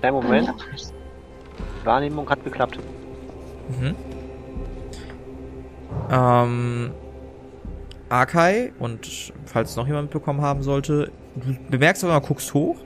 kleinen 0.00 0.14
Moment. 0.14 0.54
Wahrnehmung 1.84 2.30
hat 2.30 2.42
geklappt. 2.44 2.78
Mhm. 3.78 3.94
Ähm, 6.10 6.90
Akai, 8.08 8.72
und 8.78 9.34
falls 9.44 9.76
noch 9.76 9.86
jemand 9.86 10.10
bekommen 10.10 10.40
haben 10.40 10.62
sollte, 10.62 11.12
du 11.36 11.56
bemerkst 11.70 12.04
aber 12.04 12.14
mal, 12.14 12.20
guckst 12.20 12.52
hoch 12.54 12.76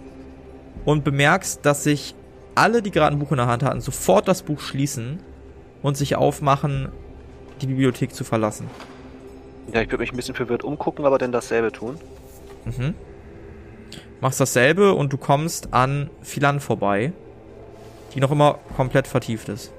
und 0.84 1.04
bemerkst, 1.04 1.64
dass 1.64 1.84
sich 1.84 2.14
alle, 2.54 2.82
die 2.82 2.90
gerade 2.90 3.14
ein 3.14 3.18
Buch 3.18 3.30
in 3.30 3.36
der 3.36 3.46
Hand 3.46 3.62
hatten, 3.62 3.80
sofort 3.80 4.28
das 4.28 4.42
Buch 4.42 4.60
schließen 4.60 5.20
und 5.82 5.96
sich 5.96 6.16
aufmachen, 6.16 6.90
die 7.60 7.66
Bibliothek 7.66 8.14
zu 8.14 8.24
verlassen. 8.24 8.68
Ja, 9.72 9.82
ich 9.82 9.90
würde 9.90 10.02
mich 10.02 10.12
ein 10.12 10.16
bisschen 10.16 10.34
verwirrt 10.34 10.64
umgucken, 10.64 11.04
aber 11.04 11.18
dann 11.18 11.32
dasselbe 11.32 11.70
tun. 11.70 11.96
Mhm. 12.64 12.94
Machst 14.20 14.40
dasselbe 14.40 14.94
und 14.94 15.12
du 15.12 15.16
kommst 15.16 15.72
an 15.72 16.10
Philan 16.22 16.60
vorbei, 16.60 17.12
die 18.14 18.20
noch 18.20 18.30
immer 18.30 18.58
komplett 18.76 19.06
vertieft 19.06 19.48
ist. 19.48 19.72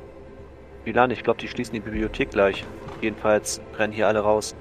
Milan, 0.86 1.12
ich 1.12 1.24
glaube, 1.24 1.40
die 1.40 1.48
schließen 1.48 1.74
die 1.74 1.80
Bibliothek 1.80 2.32
gleich. 2.32 2.66
Jedenfalls 3.02 3.62
rennen 3.78 3.94
hier 3.94 4.08
alle 4.08 4.22
raus. 4.22 4.56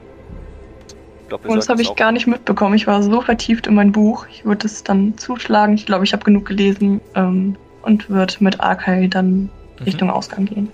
Wir 1.31 1.51
Und 1.51 1.57
das 1.57 1.69
habe 1.69 1.83
ich 1.83 1.95
gar 1.97 2.13
nicht 2.13 2.27
mitbekommen. 2.27 2.75
Ich 2.75 2.87
war 2.87 3.03
so 3.03 3.21
vertieft 3.21 3.67
in 3.67 3.75
mein 3.75 3.93
Buch. 3.93 4.27
Ich 4.31 4.45
würde 4.45 4.67
es 4.67 4.85
dann 4.85 5.17
zuschlagen. 5.17 5.75
Ich 5.75 5.87
glaube, 5.87 6.05
ich 6.05 6.13
habe 6.13 6.25
genug 6.25 6.47
gelesen 6.47 7.01
ähm, 7.15 7.57
und 7.83 8.11
würde 8.11 8.35
mit 8.41 8.61
Arkai 8.61 9.07
dann 9.07 9.51
Mhm. 9.81 9.85
Richtung 9.85 10.11
Ausgang 10.11 10.45
gehen. 10.47 10.69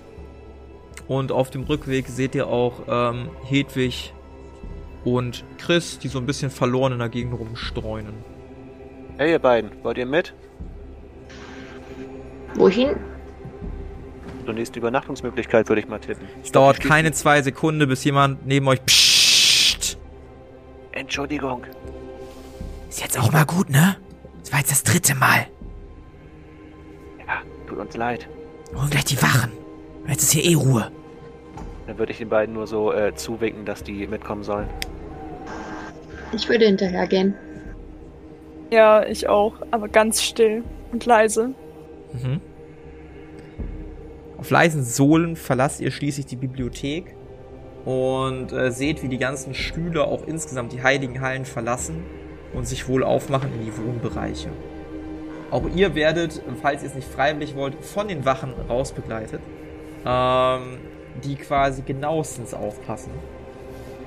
Und 1.07 1.31
auf 1.31 1.49
dem 1.49 1.63
Rückweg 1.63 2.07
seht 2.07 2.35
ihr 2.35 2.47
auch 2.47 2.81
ähm, 2.89 3.29
Hedwig 3.45 4.13
und 5.05 5.45
Chris, 5.57 5.99
die 5.99 6.09
so 6.09 6.19
ein 6.19 6.25
bisschen 6.25 6.51
verloren 6.51 6.93
in 6.93 6.99
der 6.99 7.09
Gegend 7.09 7.39
rumstreunen. 7.39 8.13
Hey, 9.17 9.31
ihr 9.31 9.39
beiden, 9.39 9.71
wollt 9.83 9.97
ihr 9.97 10.05
mit? 10.05 10.33
Wohin? 12.55 12.89
Zur 14.45 14.53
nächsten 14.53 14.77
Übernachtungsmöglichkeit 14.77 15.69
würde 15.69 15.81
ich 15.81 15.87
mal 15.87 15.99
tippen. 15.99 16.27
Es 16.43 16.51
dauert 16.51 16.79
keine 16.79 17.11
zwei 17.11 17.41
Sekunden, 17.41 17.87
bis 17.87 18.03
jemand 18.03 18.45
neben 18.45 18.67
euch 18.67 18.83
Psst. 18.85 19.16
Entschuldigung. 20.97 21.63
Ist 22.89 23.01
jetzt 23.01 23.19
auch 23.19 23.31
mal 23.31 23.45
gut, 23.45 23.69
ne? 23.69 23.97
Das 24.39 24.51
war 24.51 24.59
jetzt 24.59 24.71
das 24.71 24.83
dritte 24.83 25.13
Mal. 25.15 25.47
Ja, 27.19 27.41
tut 27.67 27.77
uns 27.77 27.95
leid. 27.95 28.27
Holen 28.75 28.89
gleich 28.89 29.05
die 29.05 29.21
Wachen. 29.21 29.51
Jetzt 30.07 30.23
ist 30.23 30.31
hier 30.31 30.43
eh 30.43 30.55
Ruhe. 30.55 30.91
Dann 31.85 31.97
würde 31.97 32.11
ich 32.11 32.17
den 32.17 32.29
beiden 32.29 32.53
nur 32.55 32.65
so 32.65 32.93
äh, 32.93 33.13
zuwinken, 33.15 33.65
dass 33.65 33.83
die 33.83 34.07
mitkommen 34.07 34.43
sollen. 34.43 34.67
Ich 36.33 36.49
würde 36.49 36.65
hinterhergehen. 36.65 37.35
Ja, 38.71 39.05
ich 39.05 39.29
auch. 39.29 39.55
Aber 39.71 39.87
ganz 39.87 40.21
still 40.21 40.63
und 40.91 41.05
leise. 41.05 41.53
Mhm. 42.13 42.41
Auf 44.37 44.49
leisen 44.49 44.83
Sohlen 44.83 45.35
verlasst 45.35 45.79
ihr 45.81 45.91
schließlich 45.91 46.25
die 46.25 46.35
Bibliothek 46.35 47.16
und 47.87 48.51
äh, 48.51 48.69
seht, 48.69 49.01
wie 49.01 49.07
die 49.07 49.17
ganzen 49.17 49.53
Stühle 49.53 50.03
auch 50.03 50.27
insgesamt 50.27 50.73
die 50.73 50.83
heiligen 50.83 51.21
Hallen 51.21 51.45
verlassen 51.45 52.03
und 52.53 52.67
sich 52.67 52.89
wohl 52.89 53.01
aufmachen 53.01 53.49
in 53.53 53.65
die 53.65 53.77
Wohnbereiche. 53.77 54.49
Auch 55.51 55.63
ihr 55.73 55.95
werdet, 55.95 56.41
falls 56.61 56.83
ihr 56.83 56.89
es 56.89 56.95
nicht 56.95 57.07
freiwillig 57.07 57.55
wollt, 57.55 57.75
von 57.81 58.09
den 58.09 58.25
Wachen 58.25 58.53
rausbegleitet, 58.67 59.39
ähm, 60.05 60.79
die 61.23 61.37
quasi 61.37 61.81
genauestens 61.81 62.53
aufpassen, 62.53 63.11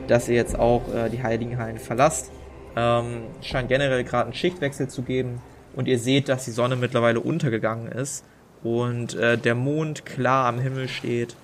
dass 0.09 0.29
ihr 0.29 0.35
jetzt 0.35 0.59
auch 0.59 0.83
äh, 0.95 1.09
die 1.09 1.23
heiligen 1.23 1.57
Hallen 1.57 1.79
verlasst. 1.79 2.31
Ähm, 2.77 3.23
scheint 3.41 3.69
generell 3.69 4.05
gerade 4.05 4.25
einen 4.25 4.35
Schichtwechsel 4.35 4.89
zu 4.89 5.01
geben 5.01 5.41
und 5.75 5.89
ihr 5.89 5.99
seht, 5.99 6.29
dass 6.29 6.45
die 6.45 6.51
Sonne 6.51 6.77
mittlerweile 6.77 7.21
untergegangen 7.21 7.91
ist 7.91 8.27
und 8.63 9.15
äh, 9.15 9.39
der 9.39 9.55
Mond 9.55 10.05
klar 10.05 10.49
am 10.49 10.61
Himmel 10.61 10.87
steht. 10.87 11.35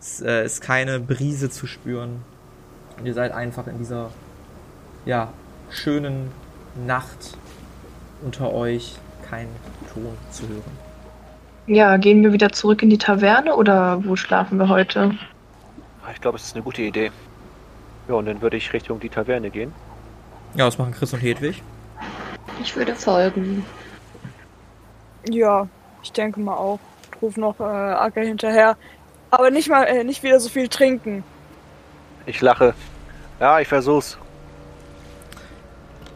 Es 0.00 0.20
äh, 0.20 0.44
ist 0.44 0.60
keine 0.60 1.00
Brise 1.00 1.50
zu 1.50 1.66
spüren. 1.66 2.22
Und 2.98 3.06
ihr 3.06 3.14
seid 3.14 3.32
einfach 3.32 3.66
in 3.66 3.78
dieser 3.78 4.10
ja, 5.04 5.32
schönen 5.70 6.30
Nacht 6.86 7.36
unter 8.22 8.52
euch 8.52 8.96
kein 9.28 9.48
Ton 9.92 10.16
zu 10.30 10.48
hören. 10.48 10.86
Ja, 11.66 11.96
gehen 11.96 12.22
wir 12.22 12.32
wieder 12.32 12.52
zurück 12.52 12.82
in 12.82 12.90
die 12.90 12.98
Taverne 12.98 13.56
oder 13.56 14.04
wo 14.04 14.14
schlafen 14.16 14.58
wir 14.58 14.68
heute? 14.68 15.12
Ah, 16.04 16.10
Ich 16.14 16.20
glaube, 16.20 16.36
es 16.36 16.44
ist 16.44 16.54
eine 16.54 16.62
gute 16.62 16.82
Idee. 16.82 17.10
Ja, 18.08 18.14
und 18.14 18.26
dann 18.26 18.40
würde 18.40 18.56
ich 18.56 18.72
Richtung 18.72 19.00
die 19.00 19.08
Taverne 19.08 19.50
gehen. 19.50 19.72
Ja, 20.54 20.66
was 20.66 20.78
machen 20.78 20.92
Chris 20.92 21.12
und 21.12 21.20
Hedwig? 21.20 21.62
Ich 22.62 22.76
würde 22.76 22.94
folgen. 22.94 23.64
Ja, 25.28 25.68
ich 26.02 26.12
denke 26.12 26.38
mal 26.40 26.54
auch. 26.54 26.78
Ich 27.14 27.22
ruf 27.22 27.36
noch 27.36 27.58
äh, 27.58 27.64
Acker 27.64 28.20
hinterher. 28.22 28.76
Aber 29.30 29.50
nicht 29.50 29.68
mal, 29.68 29.84
äh, 29.84 30.04
nicht 30.04 30.22
wieder 30.22 30.40
so 30.40 30.48
viel 30.48 30.68
trinken. 30.68 31.24
Ich 32.26 32.40
lache. 32.40 32.74
Ja, 33.40 33.60
ich 33.60 33.68
versuch's. 33.68 34.18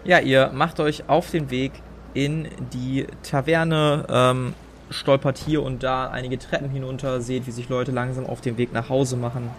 Ja, 0.04 0.18
ihr 0.18 0.50
macht 0.52 0.80
euch 0.80 1.08
auf 1.08 1.30
den 1.30 1.50
Weg 1.50 1.72
in 2.14 2.48
die 2.72 3.06
Taverne, 3.22 4.06
ähm, 4.08 4.54
stolpert 4.90 5.38
hier 5.38 5.62
und 5.62 5.82
da 5.82 6.10
einige 6.10 6.38
Treppen 6.38 6.70
hinunter, 6.70 7.20
seht, 7.20 7.46
wie 7.46 7.50
sich 7.50 7.68
Leute 7.68 7.92
langsam 7.92 8.26
auf 8.26 8.40
den 8.40 8.56
Weg 8.58 8.72
nach 8.72 8.88
Hause 8.88 9.16
machen 9.16 9.50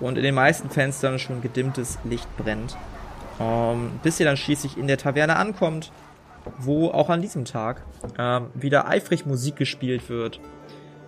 und 0.00 0.16
in 0.16 0.22
den 0.22 0.34
meisten 0.34 0.70
Fenstern 0.70 1.18
schon 1.18 1.42
gedimmtes 1.42 1.98
Licht 2.04 2.28
brennt. 2.36 2.76
Ähm, 3.40 3.92
bis 4.02 4.20
ihr 4.20 4.26
dann 4.26 4.36
schließlich 4.36 4.76
in 4.76 4.86
der 4.86 4.98
Taverne 4.98 5.36
ankommt, 5.36 5.90
wo 6.58 6.88
auch 6.88 7.08
an 7.08 7.22
diesem 7.22 7.44
Tag 7.44 7.82
ähm, 8.18 8.46
wieder 8.54 8.88
eifrig 8.88 9.26
Musik 9.26 9.56
gespielt 9.56 10.08
wird. 10.08 10.40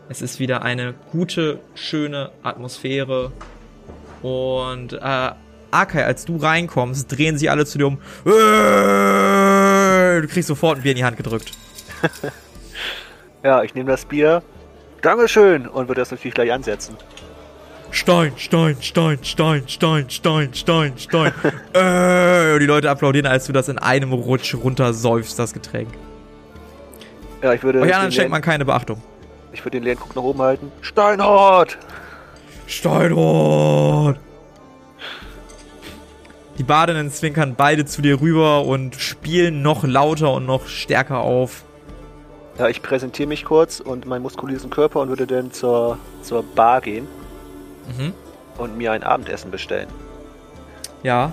Es 0.09 0.23
ist 0.23 0.39
wieder 0.39 0.63
eine 0.63 0.95
gute, 1.13 1.61
schöne 1.75 2.31
Atmosphäre. 2.43 3.33
Und 4.23 4.93
äh, 4.93 5.31
Akai, 5.71 6.05
als 6.05 6.25
du 6.25 6.37
reinkommst, 6.37 7.11
drehen 7.11 7.39
sie 7.39 7.49
alle 7.49 7.67
zu 7.67 7.79
dir 7.79 7.87
um. 7.87 7.99
Äh, 8.27 10.21
Du 10.21 10.29
kriegst 10.29 10.49
sofort 10.49 10.79
ein 10.79 10.83
Bier 10.83 10.93
in 10.93 10.99
die 10.99 11.05
Hand 11.05 11.17
gedrückt. 11.17 11.53
Ja, 13.43 13.63
ich 13.63 13.75
nehme 13.75 13.91
das 13.91 14.07
Bier. 14.07 14.43
Dankeschön. 15.03 15.67
Und 15.69 15.87
würde 15.89 16.01
das 16.01 16.11
natürlich 16.11 16.33
gleich 16.33 16.51
ansetzen. 16.51 16.97
Stein, 17.91 18.33
Stein, 18.39 18.79
Stein, 18.81 19.19
Stein, 19.23 19.65
Stein, 19.69 20.09
Stein, 20.09 20.55
Stein, 20.55 20.93
Stein. 20.97 21.33
äh, 21.75 22.59
die 22.59 22.65
Leute 22.65 22.89
applaudieren, 22.89 23.27
als 23.27 23.45
du 23.45 23.53
das 23.53 23.69
in 23.69 23.77
einem 23.79 24.15
Rutsch 24.15 24.55
runtersäufst, 24.55 25.39
das 25.39 25.53
Getränk. 25.53 25.91
Ja, 27.43 27.53
ich 27.53 27.63
würde, 27.63 27.81
Euch 27.81 27.95
anderen 27.95 28.13
schenkt 28.13 28.31
man 28.31 28.41
keine 28.41 28.65
Beachtung. 28.65 29.03
Ich 29.55 29.65
würde 29.65 29.79
den 29.79 29.85
leeren 29.85 29.99
Guck 30.01 30.17
nach 30.17 30.23
oben 30.23 30.41
halten. 30.43 30.71
Steinhort! 30.83 31.79
Steinrot! 32.67 34.17
Die 36.59 36.63
Badenden 36.63 37.11
zwinkern 37.11 37.55
beide 37.57 37.85
zu 37.85 38.03
dir 38.03 38.21
rüber 38.21 38.65
und 38.65 38.95
spielen 38.97 39.63
noch 39.63 39.85
lauter 39.85 40.33
und 40.33 40.47
noch 40.47 40.67
stärker 40.67 41.21
auf. 41.21 41.65
Ja, 42.59 42.69
ich 42.69 42.83
präsentiere 42.83 43.29
mich 43.29 43.45
kurz 43.45 43.81
und 43.81 44.07
meinen 44.07 44.23
muskulösen 44.23 44.71
Körper 44.71 45.01
und 45.01 45.09
würde 45.09 45.27
dann 45.27 45.51
zur, 45.53 45.99
zur 46.23 46.43
Bar 46.43 46.81
gehen. 46.81 47.09
Mhm. 47.99 48.15
und 48.57 48.79
mir 48.79 48.93
ein 48.93 49.03
Abendessen 49.03 49.51
bestellen. 49.51 49.89
Ja. 51.03 51.33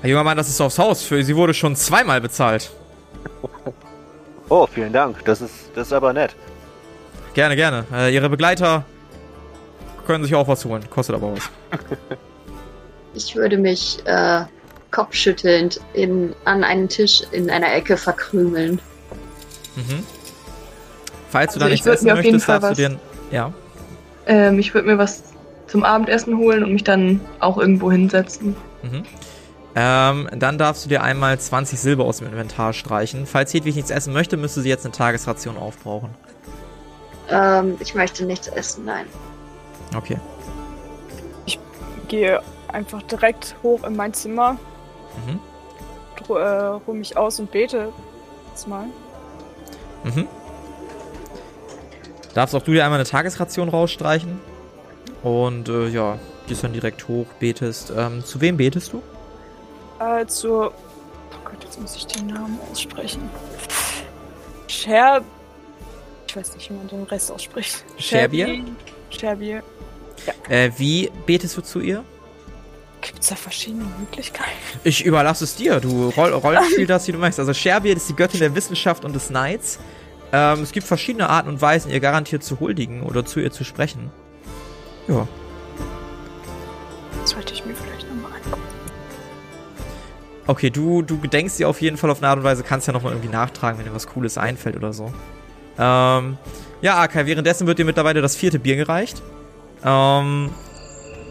Herr 0.00 0.10
junger 0.10 0.24
Mann, 0.24 0.36
das 0.38 0.48
ist 0.48 0.60
aufs 0.60 0.78
Haus. 0.78 1.02
Für 1.02 1.22
sie 1.22 1.36
wurde 1.36 1.52
schon 1.52 1.76
zweimal 1.76 2.20
bezahlt. 2.20 2.70
Oh, 4.48 4.64
vielen 4.68 4.92
Dank. 4.92 5.24
Das 5.24 5.40
ist, 5.40 5.70
das 5.74 5.88
ist 5.88 5.92
aber 5.92 6.12
nett. 6.12 6.36
Gerne, 7.36 7.54
gerne. 7.54 7.84
Äh, 7.92 8.14
ihre 8.14 8.30
Begleiter 8.30 8.86
können 10.06 10.24
sich 10.24 10.34
auch 10.34 10.48
was 10.48 10.64
holen. 10.64 10.82
Kostet 10.88 11.16
aber 11.16 11.34
was. 11.34 11.50
Ich 13.14 13.34
würde 13.34 13.56
mich 13.56 13.98
äh, 14.04 14.42
kopfschüttelnd 14.90 15.80
in, 15.94 16.34
an 16.44 16.62
einen 16.64 16.86
Tisch 16.86 17.22
in 17.32 17.48
einer 17.48 17.74
Ecke 17.74 17.96
verkrümeln. 17.96 18.78
Mhm. 19.74 20.04
Falls 21.30 21.54
du 21.54 21.60
Also 21.60 21.60
da 21.60 21.66
ich 21.66 21.72
nichts 21.72 21.86
essen 21.86 22.14
möchtest, 22.14 22.46
darfst 22.46 22.70
du 22.72 22.74
dir... 22.74 23.00
Ja. 23.30 23.54
Ähm, 24.26 24.58
ich 24.58 24.74
würde 24.74 24.86
mir 24.86 24.98
was 24.98 25.22
zum 25.66 25.82
Abendessen 25.82 26.36
holen 26.36 26.62
und 26.62 26.74
mich 26.74 26.84
dann 26.84 27.22
auch 27.40 27.56
irgendwo 27.56 27.90
hinsetzen. 27.90 28.54
Mhm. 28.82 29.02
Ähm, 29.74 30.28
dann 30.36 30.58
darfst 30.58 30.84
du 30.84 30.90
dir 30.90 31.02
einmal 31.02 31.38
20 31.38 31.80
Silber 31.80 32.04
aus 32.04 32.18
dem 32.18 32.26
Inventar 32.26 32.74
streichen. 32.74 33.24
Falls 33.24 33.54
Hedwig 33.54 33.76
nichts 33.76 33.90
essen 33.90 34.12
möchte, 34.12 34.36
müsste 34.36 34.60
sie 34.60 34.68
jetzt 34.68 34.84
eine 34.84 34.92
Tagesration 34.92 35.56
aufbrauchen. 35.56 36.10
Ähm, 37.30 37.76
ich 37.80 37.94
möchte 37.94 38.24
nichts 38.24 38.48
essen, 38.48 38.84
nein. 38.84 39.06
Okay. 39.96 40.18
Gehe 42.08 42.40
einfach 42.68 43.02
direkt 43.02 43.56
hoch 43.62 43.82
in 43.84 43.96
mein 43.96 44.12
Zimmer, 44.14 44.56
Mhm. 45.26 45.40
äh, 46.28 46.32
ruhe 46.86 46.94
mich 46.94 47.16
aus 47.16 47.40
und 47.40 47.50
bete. 47.50 47.92
Jetzt 48.50 48.68
mal. 48.68 48.86
Mhm. 50.04 50.26
Darfst 52.34 52.54
auch 52.54 52.62
du 52.62 52.72
dir 52.72 52.84
einmal 52.84 53.00
eine 53.00 53.08
Tagesration 53.08 53.68
rausstreichen. 53.68 54.40
Und 55.22 55.68
äh, 55.68 55.88
ja, 55.88 56.18
gehst 56.46 56.62
dann 56.62 56.72
direkt 56.74 57.08
hoch, 57.08 57.26
betest. 57.40 57.92
Ähm, 57.96 58.24
zu 58.24 58.40
wem 58.40 58.56
betest 58.56 58.92
du? 58.92 59.02
Äh, 59.98 60.26
zur. 60.26 60.68
Oh 60.68 61.44
Gott, 61.44 61.64
jetzt 61.64 61.80
muss 61.80 61.96
ich 61.96 62.06
den 62.06 62.26
Namen 62.28 62.58
aussprechen. 62.70 63.28
Scher. 64.68 65.22
Ich 66.36 66.40
weiß 66.40 66.54
nicht, 66.54 66.68
wie 66.68 66.74
man 66.74 66.86
den 66.86 67.04
Rest 67.04 67.32
ausspricht. 67.32 67.82
Scherbier? 67.96 68.62
Scherbier. 69.08 69.62
Äh, 70.50 70.70
wie 70.76 71.10
betest 71.24 71.56
du 71.56 71.62
zu 71.62 71.80
ihr? 71.80 72.04
Gibt 73.00 73.22
es 73.22 73.30
da 73.30 73.36
verschiedene 73.36 73.86
Möglichkeiten? 73.98 74.50
Ich 74.84 75.02
überlasse 75.02 75.44
es 75.44 75.56
dir. 75.56 75.80
Du 75.80 76.10
Roll 76.10 76.34
Rollenspiel 76.34 76.86
das, 76.86 77.08
wie 77.08 77.12
du 77.12 77.18
möchtest. 77.18 77.38
Also 77.38 77.54
Sherbier 77.54 77.96
ist 77.96 78.10
die 78.10 78.14
Göttin 78.14 78.40
der 78.40 78.54
Wissenschaft 78.54 79.06
und 79.06 79.14
des 79.14 79.30
Neids. 79.30 79.78
Ähm, 80.30 80.60
es 80.60 80.72
gibt 80.72 80.86
verschiedene 80.86 81.30
Arten 81.30 81.48
und 81.48 81.62
Weisen, 81.62 81.90
ihr 81.90 82.00
garantiert 82.00 82.44
zu 82.44 82.60
huldigen 82.60 83.02
oder 83.02 83.24
zu 83.24 83.40
ihr 83.40 83.50
zu 83.50 83.64
sprechen. 83.64 84.10
Ja. 85.08 85.26
Das 87.22 87.30
sollte 87.30 87.54
ich 87.54 87.64
mir 87.64 87.74
vielleicht 87.74 88.06
nochmal 88.10 88.32
angucken. 88.44 88.62
Okay, 90.46 90.68
du, 90.68 91.00
du 91.00 91.18
gedenkst 91.18 91.58
dir 91.58 91.66
auf 91.66 91.80
jeden 91.80 91.96
Fall 91.96 92.10
auf 92.10 92.18
eine 92.18 92.28
Art 92.28 92.36
und 92.36 92.44
Weise, 92.44 92.62
kannst 92.62 92.86
ja 92.86 92.92
nochmal 92.92 93.12
irgendwie 93.12 93.32
nachtragen, 93.32 93.78
wenn 93.78 93.86
dir 93.86 93.94
was 93.94 94.06
Cooles 94.06 94.36
einfällt 94.36 94.76
oder 94.76 94.92
so. 94.92 95.14
Ähm, 95.78 96.38
ja, 96.82 96.98
Akai, 96.98 97.26
währenddessen 97.26 97.66
wird 97.66 97.78
dir 97.78 97.84
mittlerweile 97.84 98.20
das 98.22 98.36
vierte 98.36 98.58
Bier 98.58 98.76
gereicht. 98.76 99.22
Ähm, 99.84 100.50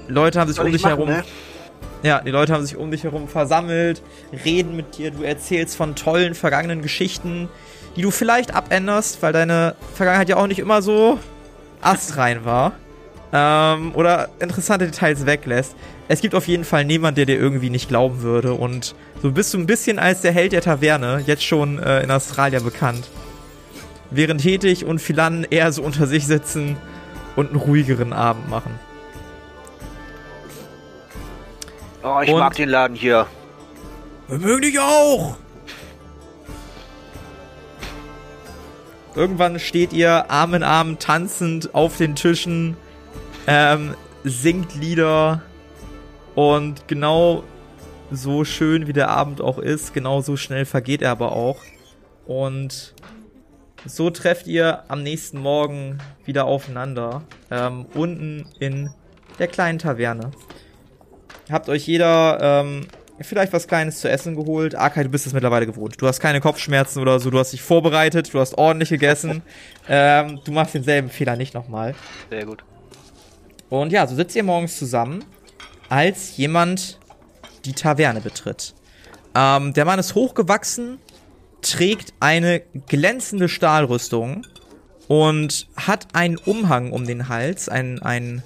Leute 0.08 0.40
haben 0.40 0.48
sich 0.48 0.58
Soll 0.58 0.66
um 0.66 0.72
ich 0.72 0.82
dich 0.82 0.84
machen, 0.84 1.08
herum. 1.08 1.10
ne? 1.10 1.24
Ja, 2.04 2.22
die 2.22 2.30
Leute 2.32 2.54
haben 2.54 2.64
sich 2.64 2.76
um 2.78 2.92
dich 2.92 3.04
herum 3.04 3.28
versammelt, 3.28 4.02
reden 4.46 4.76
mit 4.76 4.98
dir, 4.98 5.12
du 5.12 5.24
erzählst 5.24 5.76
von 5.76 5.96
tollen 5.96 6.36
vergangenen 6.36 6.82
Geschichten, 6.84 7.50
die 7.96 8.04
du 8.04 8.12
vielleicht 8.12 8.54
abänderst, 8.54 9.22
weil 9.24 9.34
deine 9.34 9.76
Vergangenheit 9.96 10.30
ja 10.30 10.36
auch 10.36 10.48
nicht 10.48 10.60
immer 10.60 10.82
so 10.82 11.18
astrein 11.82 12.46
war. 12.46 12.74
Ähm, 13.34 13.94
oder 13.96 14.30
interessante 14.40 14.86
Details 14.86 15.26
weglässt. 15.26 15.76
Es 16.08 16.22
gibt 16.22 16.36
auf 16.36 16.48
jeden 16.48 16.64
Fall 16.64 16.86
niemand, 16.86 17.18
der 17.18 17.26
dir 17.26 17.40
irgendwie 17.40 17.72
nicht 17.72 17.88
glauben 17.90 18.22
würde. 18.22 18.54
Und 18.54 18.94
so 19.24 19.32
bist 19.32 19.54
du 19.54 19.58
ein 19.58 19.66
bisschen 19.66 19.98
als 19.98 20.22
der 20.22 20.32
Held 20.32 20.52
der 20.52 20.62
Taverne, 20.62 21.24
jetzt 21.26 21.44
schon 21.44 21.80
äh, 21.80 22.04
in 22.04 22.12
Australien 22.12 22.64
bekannt. 22.64 23.10
Während 24.12 24.44
Hetig 24.44 24.86
und 24.86 25.00
Philan 25.00 25.46
eher 25.50 25.72
so 25.72 25.82
unter 25.82 26.08
sich 26.08 26.28
sitzen 26.28 26.78
und 27.36 27.50
einen 27.50 27.60
ruhigeren 27.60 28.14
Abend 28.14 28.50
machen. 28.50 28.80
Oh, 32.04 32.20
ich 32.22 32.32
Und- 32.32 32.40
mag 32.40 32.56
den 32.56 32.70
Laden 32.70 32.96
hier. 32.96 33.28
Wir 34.28 34.38
mögen 34.40 34.62
dich 34.62 34.80
auch! 34.80 35.38
Irgendwann 39.16 39.60
steht 39.60 39.94
ihr 39.94 40.30
Arm 40.30 40.54
in 40.56 40.64
Arm 40.64 41.00
tanzend 41.00 41.74
auf 41.74 41.98
den 41.98 42.16
Tischen, 42.16 42.76
ähm, 43.48 43.96
singt 44.24 44.76
Lieder 44.76 45.42
und 46.36 46.88
genau 46.88 47.44
so 48.12 48.44
schön 48.44 48.88
wie 48.88 48.94
der 48.94 49.10
Abend 49.10 49.40
auch 49.42 49.58
ist, 49.58 49.94
genau 49.94 50.22
so 50.22 50.36
schnell 50.36 50.66
vergeht 50.66 51.02
er 51.02 51.12
aber 51.12 51.32
auch. 51.32 51.58
Und 52.28 52.94
so 53.86 54.10
trefft 54.10 54.48
ihr 54.48 54.84
am 54.88 55.04
nächsten 55.04 55.40
Morgen 55.40 56.00
wieder 56.26 56.46
aufeinander, 56.46 57.24
ähm, 57.52 57.86
unten 57.94 58.48
in 58.60 58.90
der 59.40 59.48
kleinen 59.48 59.80
Taverne. 59.80 60.32
Habt 61.52 61.70
euch 61.70 61.88
jeder 61.88 62.40
ähm, 62.42 62.88
vielleicht 63.22 63.54
was 63.54 63.68
Kleines 63.68 64.00
zu 64.00 64.10
essen 64.10 64.36
geholt. 64.36 64.76
Arkai, 64.76 65.04
du 65.04 65.10
bist 65.10 65.28
es 65.28 65.34
mittlerweile 65.34 65.66
gewohnt. 65.66 66.02
Du 66.02 66.08
hast 66.08 66.20
keine 66.20 66.42
Kopfschmerzen 66.42 67.00
oder 67.00 67.20
so, 67.20 67.30
du 67.30 67.40
hast 67.40 67.54
dich 67.54 67.62
vorbereitet, 67.62 68.34
du 68.34 68.40
hast 68.40 68.58
ordentlich 68.58 68.90
gegessen. 68.90 69.42
ähm, 69.90 70.40
du 70.44 70.52
machst 70.52 70.74
denselben 70.74 71.10
Fehler 71.10 71.36
nicht 71.36 71.54
nochmal. 71.54 71.96
Sehr 72.30 72.46
gut. 72.46 72.64
Und 73.70 73.92
ja, 73.92 74.06
so 74.08 74.16
sitzt 74.16 74.36
ihr 74.36 74.44
morgens 74.44 74.78
zusammen, 74.78 75.24
als 75.90 76.38
jemand 76.38 77.00
die 77.66 77.74
Taverne 77.74 78.22
betritt. 78.22 78.74
Ähm, 79.36 79.74
der 79.74 79.86
Mann 79.86 80.00
ist 80.00 80.16
hochgewachsen, 80.16 81.00
trägt 81.62 82.14
eine 82.20 82.62
glänzende 82.88 83.50
Stahlrüstung 83.50 84.46
und 85.08 85.68
hat 85.76 86.08
einen 86.14 86.38
Umhang 86.38 86.92
um 86.92 87.06
den 87.06 87.30
Hals, 87.30 87.70
einen, 87.70 88.00
einen 88.02 88.44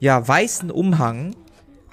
ja, 0.00 0.26
weißen 0.26 0.70
Umhang 0.70 1.34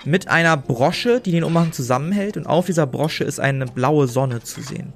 mit 0.04 0.28
einer 0.28 0.58
Brosche, 0.58 1.20
die 1.20 1.32
den 1.32 1.44
Umhang 1.44 1.72
zusammenhält 1.72 2.38
und 2.38 2.46
auf 2.46 2.68
dieser 2.68 2.86
Brosche 2.86 3.24
ist 3.24 3.40
eine 3.40 3.66
blaue 3.66 4.08
Sonne 4.08 4.42
zu 4.44 4.62
sehen. 4.62 4.94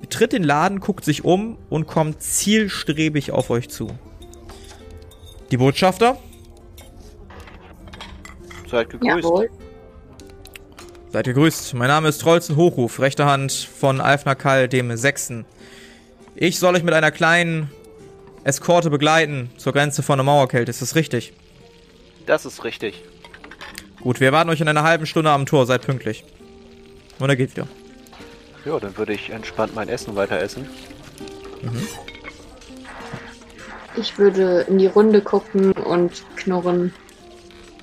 Betritt 0.00 0.32
den 0.32 0.42
Laden, 0.42 0.80
guckt 0.80 1.04
sich 1.04 1.24
um 1.24 1.58
und 1.70 1.86
kommt 1.86 2.22
zielstrebig 2.22 3.30
auf 3.30 3.50
euch 3.50 3.68
zu. 3.68 3.88
Die 5.50 5.56
Botschafter? 5.56 6.18
Seid 8.68 8.90
gegrüßt. 8.90 9.24
Jawohl. 9.24 9.50
Seid 11.12 11.26
gegrüßt. 11.26 11.74
Mein 11.74 11.88
Name 11.88 12.08
ist 12.08 12.22
Trollzen 12.22 12.56
Hochruf, 12.56 12.98
rechte 12.98 13.26
Hand 13.26 13.52
von 13.52 14.00
Alfnakal 14.00 14.66
dem 14.66 14.96
Sechsten. 14.96 15.44
Ich 16.34 16.58
soll 16.58 16.74
euch 16.74 16.84
mit 16.84 16.94
einer 16.94 17.10
kleinen 17.10 17.70
Eskorte 18.44 18.88
begleiten 18.88 19.50
zur 19.58 19.74
Grenze 19.74 20.02
von 20.02 20.16
der 20.16 20.24
Mauerkälte. 20.24 20.70
Ist 20.70 20.80
das 20.80 20.94
richtig? 20.94 21.34
Das 22.24 22.46
ist 22.46 22.64
richtig. 22.64 23.04
Gut, 24.00 24.20
wir 24.20 24.32
warten 24.32 24.48
euch 24.48 24.62
in 24.62 24.68
einer 24.68 24.84
halben 24.84 25.04
Stunde 25.04 25.30
am 25.30 25.44
Tor. 25.44 25.66
Seid 25.66 25.82
pünktlich. 25.82 26.24
Und 27.18 27.28
er 27.28 27.36
geht 27.36 27.54
wieder. 27.54 27.68
Ja, 28.64 28.80
dann 28.80 28.96
würde 28.96 29.12
ich 29.12 29.28
entspannt 29.28 29.74
mein 29.74 29.90
Essen 29.90 30.16
weiter 30.16 30.40
essen. 30.40 30.66
Ich 33.96 34.16
würde 34.16 34.64
in 34.66 34.78
die 34.78 34.86
Runde 34.86 35.20
gucken 35.20 35.72
und 35.72 36.24
knurren. 36.36 36.94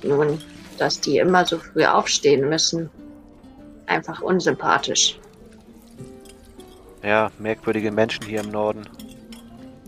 Nun, 0.02 0.42
dass 0.78 1.00
die 1.00 1.18
immer 1.18 1.46
so 1.46 1.58
früh 1.58 1.84
aufstehen 1.84 2.48
müssen. 2.48 2.90
Einfach 3.90 4.22
unsympathisch. 4.22 5.18
Ja, 7.02 7.28
merkwürdige 7.40 7.90
Menschen 7.90 8.24
hier 8.24 8.40
im 8.40 8.50
Norden. 8.50 8.82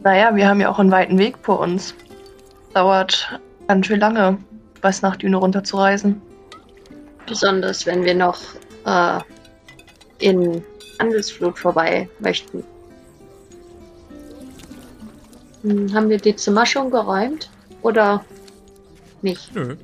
Naja, 0.02 0.34
wir 0.34 0.48
haben 0.48 0.60
ja 0.60 0.68
auch 0.70 0.80
einen 0.80 0.90
weiten 0.90 1.18
Weg 1.18 1.36
vor 1.42 1.60
uns. 1.60 1.94
Dauert 2.74 3.40
ganz 3.68 3.86
schön 3.86 4.00
lange, 4.00 4.38
bis 4.80 5.02
nach 5.02 5.14
Düne 5.14 5.36
runterzureisen. 5.36 6.20
Besonders 7.26 7.86
wenn 7.86 8.04
wir 8.04 8.16
noch 8.16 8.40
äh, 8.86 9.20
in 10.18 10.64
Handelsflut 10.98 11.56
vorbei 11.56 12.08
möchten. 12.18 12.64
Hm, 15.62 15.94
haben 15.94 16.08
wir 16.08 16.18
die 16.18 16.34
Zimmer 16.34 16.66
schon 16.66 16.90
geräumt? 16.90 17.48
Oder 17.82 18.24
nicht? 19.20 19.54
Nö. 19.54 19.76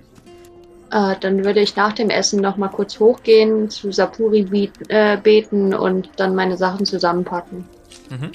Äh, 0.90 1.16
dann 1.20 1.44
würde 1.44 1.60
ich 1.60 1.76
nach 1.76 1.92
dem 1.92 2.08
Essen 2.10 2.40
noch 2.40 2.56
mal 2.56 2.68
kurz 2.68 2.98
hochgehen, 2.98 3.68
zu 3.68 3.92
Sapuri 3.92 4.70
äh, 4.88 5.16
beten 5.18 5.74
und 5.74 6.08
dann 6.16 6.34
meine 6.34 6.56
Sachen 6.56 6.86
zusammenpacken. 6.86 7.64
Mhm. 8.10 8.32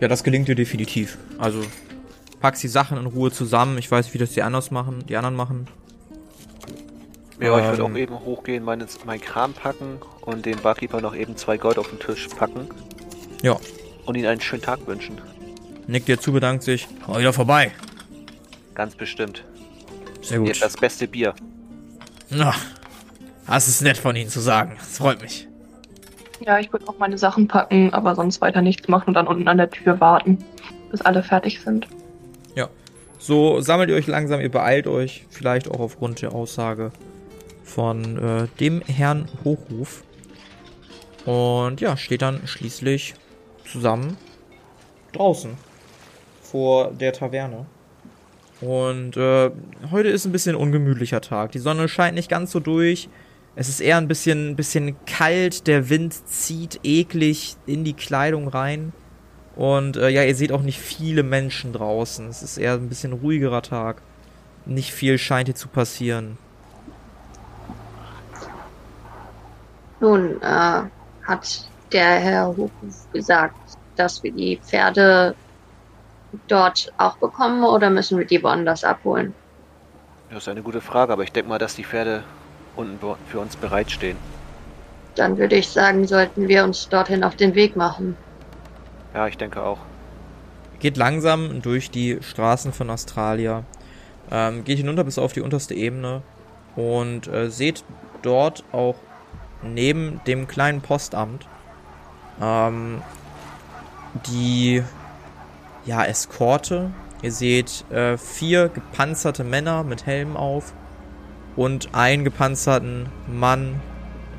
Ja, 0.00 0.08
das 0.08 0.24
gelingt 0.24 0.48
dir 0.48 0.54
definitiv. 0.54 1.18
Also, 1.38 1.60
packst 2.40 2.62
die 2.62 2.68
Sachen 2.68 2.98
in 2.98 3.06
Ruhe 3.06 3.30
zusammen. 3.30 3.78
Ich 3.78 3.90
weiß, 3.90 4.14
wie 4.14 4.18
das 4.18 4.30
die 4.32 4.42
anders 4.42 4.70
machen, 4.70 5.04
die 5.08 5.16
anderen 5.16 5.36
machen. 5.36 5.68
Ja, 7.40 7.58
ich 7.58 7.64
würde 7.66 7.82
Ähm. 7.82 7.92
auch 7.92 7.98
eben 7.98 8.20
hochgehen, 8.20 8.64
meinen 8.64 8.86
mein 9.04 9.20
Kram 9.20 9.52
packen 9.52 9.98
und 10.22 10.46
dem 10.46 10.58
Barkeeper 10.58 11.00
noch 11.00 11.14
eben 11.14 11.36
zwei 11.36 11.56
Gold 11.56 11.78
auf 11.78 11.88
den 11.90 11.98
Tisch 11.98 12.28
packen 12.28 12.68
Ja. 13.42 13.56
und 14.06 14.14
ihnen 14.16 14.26
einen 14.26 14.40
schönen 14.40 14.62
Tag 14.62 14.86
wünschen. 14.86 15.20
Nickt 15.86 16.08
dir 16.08 16.18
zu, 16.20 16.32
bedankt 16.32 16.62
sich. 16.62 16.88
Komm 17.04 17.18
wieder 17.18 17.32
vorbei. 17.32 17.72
Ganz 18.74 18.94
bestimmt. 18.94 19.44
Sehr 20.22 20.38
Ihr 20.38 20.44
gut. 20.44 20.50
habt 20.50 20.62
das 20.62 20.76
beste 20.76 21.06
Bier. 21.06 21.34
Na, 22.30 22.54
das 23.46 23.68
ist 23.68 23.82
nett 23.82 23.98
von 23.98 24.16
Ihnen 24.16 24.30
zu 24.30 24.40
sagen. 24.40 24.76
Das 24.78 24.98
freut 24.98 25.20
mich. 25.20 25.48
Ja, 26.40 26.58
ich 26.58 26.72
würde 26.72 26.88
auch 26.88 26.98
meine 26.98 27.18
Sachen 27.18 27.46
packen, 27.46 27.92
aber 27.92 28.14
sonst 28.14 28.40
weiter 28.40 28.62
nichts 28.62 28.88
machen 28.88 29.08
und 29.08 29.14
dann 29.14 29.26
unten 29.26 29.46
an 29.46 29.58
der 29.58 29.70
Tür 29.70 30.00
warten, 30.00 30.38
bis 30.90 31.00
alle 31.02 31.22
fertig 31.22 31.60
sind. 31.60 31.86
So 33.22 33.60
sammelt 33.60 33.88
ihr 33.88 33.94
euch 33.94 34.08
langsam, 34.08 34.40
ihr 34.40 34.50
beeilt 34.50 34.88
euch, 34.88 35.26
vielleicht 35.30 35.70
auch 35.70 35.78
aufgrund 35.78 36.22
der 36.22 36.32
Aussage 36.32 36.90
von 37.62 38.18
äh, 38.18 38.48
dem 38.58 38.82
Herrn 38.82 39.28
Hochruf. 39.44 40.02
Und 41.24 41.80
ja, 41.80 41.96
steht 41.96 42.22
dann 42.22 42.48
schließlich 42.48 43.14
zusammen 43.64 44.16
draußen 45.12 45.56
vor 46.42 46.90
der 46.90 47.12
Taverne. 47.12 47.66
Und 48.62 49.16
äh, 49.16 49.50
heute 49.90 50.08
ist 50.08 50.24
ein 50.24 50.30
bisschen 50.30 50.54
ungemütlicher 50.54 51.20
Tag. 51.20 51.50
Die 51.50 51.58
Sonne 51.58 51.88
scheint 51.88 52.14
nicht 52.14 52.30
ganz 52.30 52.52
so 52.52 52.60
durch. 52.60 53.08
Es 53.56 53.68
ist 53.68 53.80
eher 53.80 53.96
ein 53.96 54.06
bisschen, 54.06 54.54
bisschen 54.54 54.94
kalt. 55.04 55.66
Der 55.66 55.90
Wind 55.90 56.14
zieht 56.28 56.78
eklig 56.84 57.56
in 57.66 57.82
die 57.82 57.92
Kleidung 57.92 58.46
rein. 58.46 58.92
Und 59.56 59.96
äh, 59.96 60.08
ja, 60.10 60.22
ihr 60.22 60.36
seht 60.36 60.52
auch 60.52 60.62
nicht 60.62 60.78
viele 60.78 61.24
Menschen 61.24 61.72
draußen. 61.72 62.28
Es 62.28 62.42
ist 62.44 62.56
eher 62.56 62.74
ein 62.74 62.88
bisschen 62.88 63.12
ruhigerer 63.12 63.62
Tag. 63.62 64.00
Nicht 64.64 64.92
viel 64.92 65.18
scheint 65.18 65.48
hier 65.48 65.56
zu 65.56 65.66
passieren. 65.66 66.38
Nun, 70.00 70.40
äh, 70.40 70.82
hat 71.24 71.68
der 71.92 72.20
Herr 72.20 72.46
Hochruf 72.46 73.12
gesagt, 73.12 73.56
dass 73.96 74.22
wir 74.22 74.32
die 74.32 74.56
Pferde 74.56 75.34
dort 76.48 76.92
auch 76.98 77.16
bekommen 77.16 77.64
oder 77.64 77.90
müssen 77.90 78.18
wir 78.18 78.24
die 78.24 78.42
woanders 78.42 78.84
abholen? 78.84 79.34
Das 80.30 80.44
ist 80.44 80.48
eine 80.48 80.62
gute 80.62 80.80
Frage, 80.80 81.12
aber 81.12 81.24
ich 81.24 81.32
denke 81.32 81.48
mal, 81.48 81.58
dass 81.58 81.74
die 81.74 81.84
Pferde 81.84 82.24
unten 82.76 82.98
für 83.26 83.38
uns 83.38 83.56
bereitstehen. 83.56 84.16
Dann 85.14 85.36
würde 85.36 85.56
ich 85.56 85.68
sagen, 85.68 86.06
sollten 86.06 86.48
wir 86.48 86.64
uns 86.64 86.88
dorthin 86.88 87.22
auf 87.22 87.36
den 87.36 87.54
Weg 87.54 87.76
machen. 87.76 88.16
Ja, 89.14 89.26
ich 89.26 89.36
denke 89.36 89.62
auch. 89.62 89.78
Geht 90.78 90.96
langsam 90.96 91.60
durch 91.60 91.90
die 91.90 92.18
Straßen 92.22 92.72
von 92.72 92.88
Australia. 92.88 93.64
Ähm, 94.30 94.64
geht 94.64 94.78
hinunter 94.78 95.04
bis 95.04 95.18
auf 95.18 95.34
die 95.34 95.42
unterste 95.42 95.74
Ebene. 95.74 96.22
Und 96.76 97.28
äh, 97.28 97.50
seht 97.50 97.84
dort 98.22 98.64
auch 98.72 98.96
neben 99.62 100.20
dem 100.26 100.48
kleinen 100.48 100.80
Postamt 100.80 101.46
ähm, 102.40 103.02
die 104.26 104.82
ja, 105.84 106.04
Eskorte. 106.04 106.90
Ihr 107.22 107.32
seht 107.32 107.84
äh, 107.90 108.18
vier 108.18 108.68
gepanzerte 108.68 109.44
Männer 109.44 109.84
mit 109.84 110.06
Helmen 110.06 110.36
auf 110.36 110.72
und 111.56 111.94
einen 111.94 112.24
gepanzerten 112.24 113.08
Mann 113.28 113.80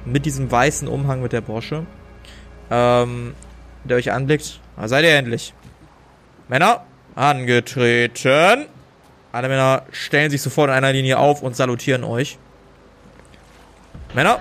mit 0.06 0.26
diesem 0.26 0.52
weißen 0.52 0.88
Umhang 0.88 1.22
mit 1.22 1.32
der 1.32 1.42
Brosche, 1.42 1.86
ähm, 2.70 3.34
der 3.84 3.98
euch 3.98 4.12
anblickt. 4.12 4.60
Da 4.76 4.88
seid 4.88 5.06
ihr 5.06 5.16
endlich. 5.16 5.54
Männer, 6.50 6.84
angetreten. 7.16 8.66
Alle 9.32 9.48
Männer 9.48 9.84
stellen 9.92 10.30
sich 10.30 10.42
sofort 10.42 10.70
in 10.70 10.76
einer 10.76 10.92
Linie 10.92 11.18
auf 11.18 11.42
und 11.42 11.56
salutieren 11.56 12.04
euch. 12.04 12.38
Männer, 14.14 14.40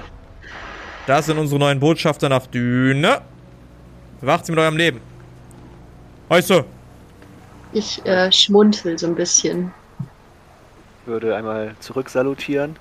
das 1.06 1.26
sind 1.26 1.38
unsere 1.38 1.58
neuen 1.58 1.80
Botschafter 1.80 2.28
nach 2.28 2.46
Düne. 2.46 3.20
Wacht 4.20 4.46
sie 4.46 4.52
mit 4.52 4.58
eurem 4.58 4.76
Leben. 4.76 5.00
Heiße. 6.28 6.64
Ich 7.72 8.04
äh, 8.06 8.30
schmunzel 8.30 8.98
so 8.98 9.06
ein 9.06 9.14
bisschen. 9.14 9.72
Würde 11.06 11.36
einmal 11.36 11.74
zurück 11.80 12.08
salutieren 12.10 12.76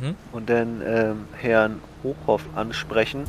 Mhm. 0.00 0.14
und 0.32 0.48
dann 0.48 0.80
ähm, 0.86 1.24
Herrn 1.38 1.80
Hochhoff 2.02 2.42
ansprechen. 2.54 3.24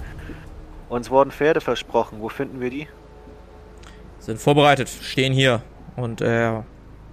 Uns 0.88 1.10
wurden 1.10 1.32
Pferde 1.32 1.60
versprochen. 1.60 2.22
Wo 2.22 2.30
finden 2.30 2.62
wir 2.62 2.70
die? 2.70 2.88
Sind 4.20 4.40
vorbereitet, 4.40 4.88
stehen 4.88 5.34
hier. 5.34 5.62
Und 5.98 6.22
er 6.22 6.64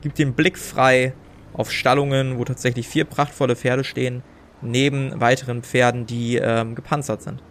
gibt 0.02 0.18
den 0.18 0.34
Blick 0.34 0.56
frei 0.56 1.14
auf 1.52 1.72
Stallungen, 1.72 2.38
wo 2.38 2.44
tatsächlich 2.44 2.86
vier 2.86 3.04
prachtvolle 3.04 3.56
Pferde 3.56 3.82
stehen, 3.82 4.22
neben 4.62 5.20
weiteren 5.20 5.62
Pferden, 5.62 6.06
die 6.06 6.36
ähm, 6.36 6.76
gepanzert 6.76 7.22
sind. 7.22 7.42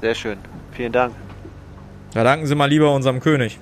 Sehr 0.00 0.16
schön. 0.16 0.38
Vielen 0.72 0.90
Dank. 0.92 1.14
Da 2.12 2.24
danken 2.24 2.46
Sie 2.46 2.56
mal 2.56 2.66
lieber 2.66 2.92
unserem 2.92 3.20
König. 3.20 3.60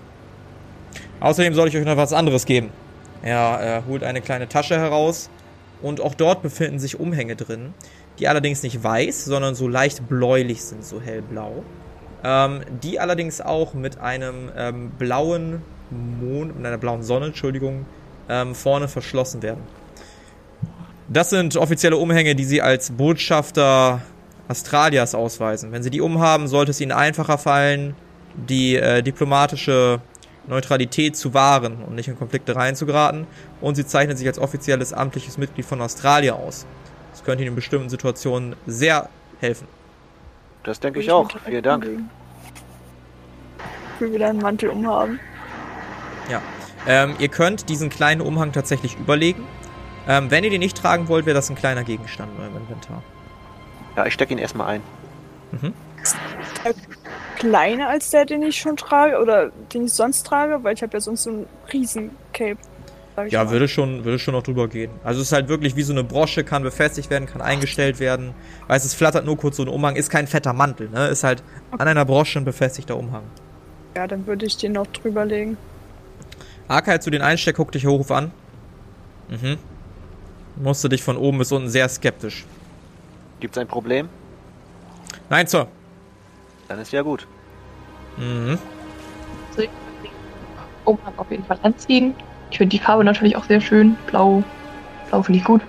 Außerdem 1.22 1.54
soll 1.54 1.68
ich 1.68 1.76
euch 1.76 1.84
noch 1.84 1.96
was 1.96 2.12
anderes 2.12 2.46
geben. 2.46 2.70
Er 3.22 3.78
äh, 3.78 3.88
holt 3.88 4.02
eine 4.02 4.20
kleine 4.20 4.48
Tasche 4.48 4.76
heraus 4.76 5.30
und 5.80 6.00
auch 6.00 6.14
dort 6.14 6.42
befinden 6.42 6.80
sich 6.80 6.98
Umhänge 6.98 7.36
drin, 7.36 7.74
die 8.18 8.26
allerdings 8.26 8.64
nicht 8.64 8.82
weiß, 8.82 9.24
sondern 9.24 9.54
so 9.54 9.68
leicht 9.68 10.08
bläulich 10.08 10.64
sind, 10.64 10.84
so 10.84 11.00
hellblau. 11.00 11.62
Ähm, 12.24 12.62
die 12.82 12.98
allerdings 12.98 13.40
auch 13.40 13.72
mit 13.72 14.00
einem 14.00 14.50
ähm, 14.56 14.90
blauen 14.98 15.62
Mond, 15.90 16.56
mit 16.56 16.66
einer 16.66 16.78
blauen 16.78 17.04
Sonne, 17.04 17.26
Entschuldigung, 17.26 17.86
ähm, 18.28 18.56
vorne 18.56 18.88
verschlossen 18.88 19.42
werden. 19.42 19.62
Das 21.08 21.30
sind 21.30 21.56
offizielle 21.56 21.98
Umhänge, 21.98 22.34
die 22.34 22.44
Sie 22.44 22.62
als 22.62 22.90
Botschafter 22.90 24.02
Australias 24.48 25.14
ausweisen. 25.14 25.70
Wenn 25.70 25.84
Sie 25.84 25.90
die 25.90 26.00
umhaben, 26.00 26.48
sollte 26.48 26.72
es 26.72 26.80
Ihnen 26.80 26.92
einfacher 26.92 27.38
fallen, 27.38 27.94
die 28.34 28.74
äh, 28.74 29.02
diplomatische 29.02 30.00
Neutralität 30.46 31.16
zu 31.16 31.34
wahren 31.34 31.82
und 31.86 31.94
nicht 31.94 32.08
in 32.08 32.18
Konflikte 32.18 32.56
reinzugeraten. 32.56 33.26
Und 33.60 33.74
sie 33.74 33.86
zeichnet 33.86 34.18
sich 34.18 34.26
als 34.26 34.38
offizielles 34.38 34.92
amtliches 34.92 35.38
Mitglied 35.38 35.66
von 35.66 35.80
Australien 35.80 36.34
aus. 36.34 36.66
Das 37.12 37.24
könnte 37.24 37.42
Ihnen 37.42 37.50
in 37.52 37.56
bestimmten 37.56 37.90
Situationen 37.90 38.56
sehr 38.66 39.08
helfen. 39.40 39.66
Das 40.64 40.80
denke 40.80 40.98
Würde 40.98 41.04
ich 41.04 41.12
auch. 41.12 41.30
Vielen 41.44 41.62
Dank. 41.62 41.86
Ich 43.94 44.00
will 44.00 44.12
wieder 44.12 44.28
einen 44.28 44.40
Mantel 44.40 44.70
umhaben. 44.70 45.20
Ähm, 46.86 47.14
ihr 47.18 47.28
könnt 47.28 47.68
diesen 47.68 47.90
kleinen 47.90 48.20
Umhang 48.20 48.52
tatsächlich 48.52 48.98
überlegen. 48.98 49.46
Ähm, 50.08 50.30
wenn 50.30 50.42
ihr 50.42 50.50
den 50.50 50.60
nicht 50.60 50.76
tragen 50.76 51.08
wollt, 51.08 51.26
wäre 51.26 51.34
das 51.34 51.48
ein 51.48 51.56
kleiner 51.56 51.84
Gegenstand 51.84 52.32
in 52.36 52.42
eurem 52.42 52.56
Inventar. 52.56 53.02
Ja, 53.96 54.06
ich 54.06 54.14
stecke 54.14 54.32
ihn 54.32 54.38
erstmal 54.38 54.68
ein. 54.68 54.82
Kleiner 57.42 57.88
als 57.88 58.10
der, 58.10 58.24
den 58.24 58.40
ich 58.44 58.56
schon 58.56 58.76
trage 58.76 59.20
oder 59.20 59.50
den 59.74 59.86
ich 59.86 59.92
sonst 59.92 60.24
trage, 60.24 60.62
weil 60.62 60.74
ich 60.74 60.82
habe 60.82 60.92
ja 60.92 61.00
sonst 61.00 61.24
so 61.24 61.30
ein 61.30 61.46
riesen 61.72 62.10
Cape. 62.32 62.58
Ja, 63.30 63.42
mal. 63.42 63.50
würde 63.50 63.66
schon, 63.66 64.04
würde 64.04 64.20
schon 64.20 64.34
noch 64.34 64.44
drüber 64.44 64.68
gehen. 64.68 64.92
Also 65.02 65.20
es 65.20 65.26
ist 65.26 65.32
halt 65.32 65.48
wirklich 65.48 65.74
wie 65.74 65.82
so 65.82 65.92
eine 65.92 66.04
Brosche, 66.04 66.44
kann 66.44 66.62
befestigt 66.62 67.10
werden, 67.10 67.26
kann 67.26 67.42
eingestellt 67.42 67.98
werden. 67.98 68.32
Weißt, 68.68 68.84
es 68.84 68.94
flattert 68.94 69.26
nur 69.26 69.36
kurz 69.36 69.56
so 69.56 69.64
ein 69.64 69.68
Umhang, 69.68 69.96
ist 69.96 70.08
kein 70.08 70.28
fetter 70.28 70.52
Mantel, 70.52 70.88
ne? 70.88 71.08
Ist 71.08 71.24
halt 71.24 71.42
an 71.72 71.88
einer 71.88 72.04
Brosche 72.04 72.38
ein 72.38 72.44
befestigter 72.44 72.96
Umhang. 72.96 73.24
Ja, 73.96 74.06
dann 74.06 74.24
würde 74.28 74.46
ich 74.46 74.56
den 74.56 74.72
noch 74.72 74.86
drüber 74.86 75.24
legen. 75.24 75.56
Arkai 76.68 76.98
zu 76.98 77.10
den 77.10 77.22
Einsteck, 77.22 77.56
guck 77.56 77.72
dich 77.72 77.86
Hochruf 77.86 78.12
an. 78.12 78.30
Mhm. 79.28 79.58
Musste 80.62 80.88
dich 80.88 81.02
von 81.02 81.16
oben 81.16 81.38
bis 81.38 81.50
unten 81.50 81.68
sehr 81.68 81.88
skeptisch. 81.88 82.46
Gibt's 83.40 83.58
ein 83.58 83.66
Problem? 83.66 84.08
Nein, 85.28 85.48
Sir. 85.48 85.66
Dann 86.72 86.80
ist 86.80 86.90
ja 86.90 87.02
gut. 87.02 87.26
Mhm. 88.16 88.58
Also 89.50 89.60
ich 89.60 89.68
würde 89.68 90.02
den 90.02 90.10
Umhang 90.86 91.12
auf 91.18 91.30
jeden 91.30 91.44
Fall 91.44 91.58
anziehen. 91.60 92.14
Ich 92.50 92.56
finde 92.56 92.70
die 92.70 92.78
Farbe 92.78 93.04
natürlich 93.04 93.36
auch 93.36 93.44
sehr 93.44 93.60
schön. 93.60 93.94
Blau, 94.06 94.42
blau 95.10 95.22
finde 95.22 95.38
ich 95.38 95.44
gut. 95.44 95.60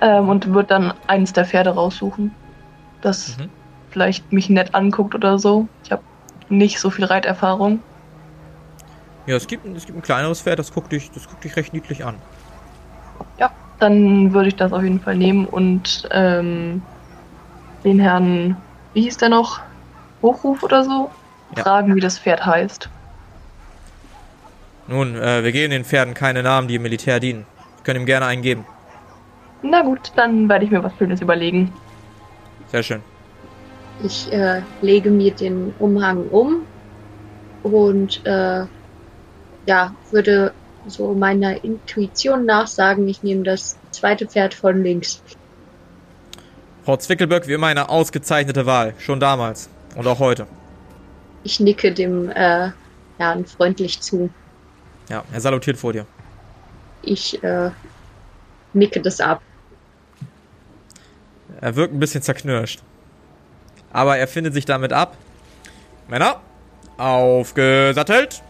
Ähm, 0.00 0.28
und 0.28 0.46
würde 0.54 0.68
dann 0.68 0.94
eines 1.08 1.32
der 1.32 1.44
Pferde 1.44 1.70
raussuchen, 1.70 2.32
das 3.00 3.36
Mhm. 3.36 3.50
vielleicht 3.90 4.32
mich 4.32 4.48
nett 4.48 4.76
anguckt 4.76 5.16
oder 5.16 5.40
so. 5.40 5.66
Ich 5.82 5.90
habe 5.90 6.04
nicht 6.48 6.78
so 6.78 6.88
viel 6.88 7.06
Reiterfahrung. 7.06 7.80
Ja, 9.26 9.34
es 9.34 9.48
gibt, 9.48 9.64
ein- 9.64 9.74
es 9.74 9.86
gibt 9.86 9.98
ein 9.98 10.02
kleineres 10.02 10.42
Pferd, 10.42 10.60
das 10.60 10.72
guckt 10.72 10.92
dich, 10.92 11.10
das 11.10 11.26
guckt 11.26 11.42
dich 11.42 11.56
recht 11.56 11.72
niedlich 11.72 12.04
an. 12.04 12.14
Ja, 13.40 13.50
dann 13.80 14.32
würde 14.32 14.50
ich 14.50 14.54
das 14.54 14.72
auf 14.72 14.84
jeden 14.84 15.00
Fall 15.00 15.16
nehmen 15.16 15.46
und 15.46 16.08
ähm, 16.12 16.80
den 17.82 17.98
Herrn, 17.98 18.56
wie 18.94 19.02
hieß 19.02 19.16
der 19.18 19.30
noch? 19.30 19.67
Hochruf 20.22 20.62
oder 20.62 20.84
so? 20.84 21.10
Ja. 21.56 21.62
Fragen, 21.62 21.94
wie 21.94 22.00
das 22.00 22.18
Pferd 22.18 22.44
heißt. 22.44 22.88
Nun, 24.86 25.16
äh, 25.16 25.44
wir 25.44 25.52
geben 25.52 25.70
den 25.70 25.84
Pferden 25.84 26.14
keine 26.14 26.42
Namen, 26.42 26.68
die 26.68 26.76
im 26.76 26.82
Militär 26.82 27.20
dienen. 27.20 27.46
Wir 27.76 27.84
können 27.84 28.00
ihm 28.00 28.06
gerne 28.06 28.26
einen 28.26 28.42
geben. 28.42 28.64
Na 29.62 29.82
gut, 29.82 30.12
dann 30.16 30.48
werde 30.48 30.64
ich 30.64 30.70
mir 30.70 30.82
was 30.82 30.92
Schönes 30.98 31.20
überlegen. 31.20 31.72
Sehr 32.68 32.82
schön. 32.82 33.02
Ich 34.02 34.32
äh, 34.32 34.62
lege 34.80 35.10
mir 35.10 35.32
den 35.32 35.74
Umhang 35.78 36.28
um 36.28 36.62
und 37.62 38.24
äh, 38.24 38.64
ja, 39.66 39.94
würde 40.10 40.52
so 40.86 41.12
meiner 41.12 41.62
Intuition 41.64 42.46
nachsagen, 42.46 43.06
ich 43.08 43.22
nehme 43.22 43.42
das 43.42 43.76
zweite 43.90 44.26
Pferd 44.26 44.54
von 44.54 44.82
links. 44.82 45.22
Frau 46.84 46.96
Zwickelböck, 46.96 47.46
wie 47.48 47.52
immer 47.52 47.66
eine 47.66 47.90
ausgezeichnete 47.90 48.64
Wahl. 48.64 48.94
Schon 48.98 49.20
damals. 49.20 49.68
Und 49.94 50.06
auch 50.06 50.18
heute. 50.18 50.46
Ich 51.44 51.60
nicke 51.60 51.92
dem 51.92 52.30
äh, 52.30 52.70
Herrn 53.18 53.46
freundlich 53.46 54.00
zu. 54.00 54.30
Ja, 55.08 55.24
er 55.32 55.40
salutiert 55.40 55.76
vor 55.76 55.92
dir. 55.92 56.06
Ich 57.02 57.42
äh, 57.42 57.70
nicke 58.72 59.00
das 59.00 59.20
ab. 59.20 59.40
Er 61.60 61.74
wirkt 61.76 61.94
ein 61.94 62.00
bisschen 62.00 62.22
zerknirscht. 62.22 62.82
Aber 63.92 64.18
er 64.18 64.28
findet 64.28 64.54
sich 64.54 64.64
damit 64.64 64.92
ab. 64.92 65.16
Männer, 66.08 66.40
aufgesattelt. 66.96 68.42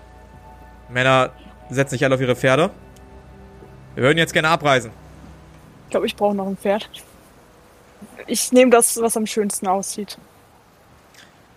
Männer 0.89 1.33
setzen 1.71 1.91
sich 1.91 2.05
alle 2.05 2.15
auf 2.15 2.21
ihre 2.21 2.37
Pferde. 2.37 2.71
Wir 3.95 4.05
würden 4.05 4.19
jetzt 4.19 4.33
gerne 4.33 4.49
abreisen. 4.49 4.91
Ich 5.85 5.91
glaube, 5.91 6.07
ich 6.07 6.17
brauche 6.17 6.35
noch 6.35 6.47
ein 6.47 6.57
Pferd. 6.57 6.89
Ich 8.27 8.53
nehme 8.53 8.71
das, 8.71 9.01
was 9.01 9.17
am 9.17 9.27
schönsten 9.27 9.67
aussieht. 9.67 10.19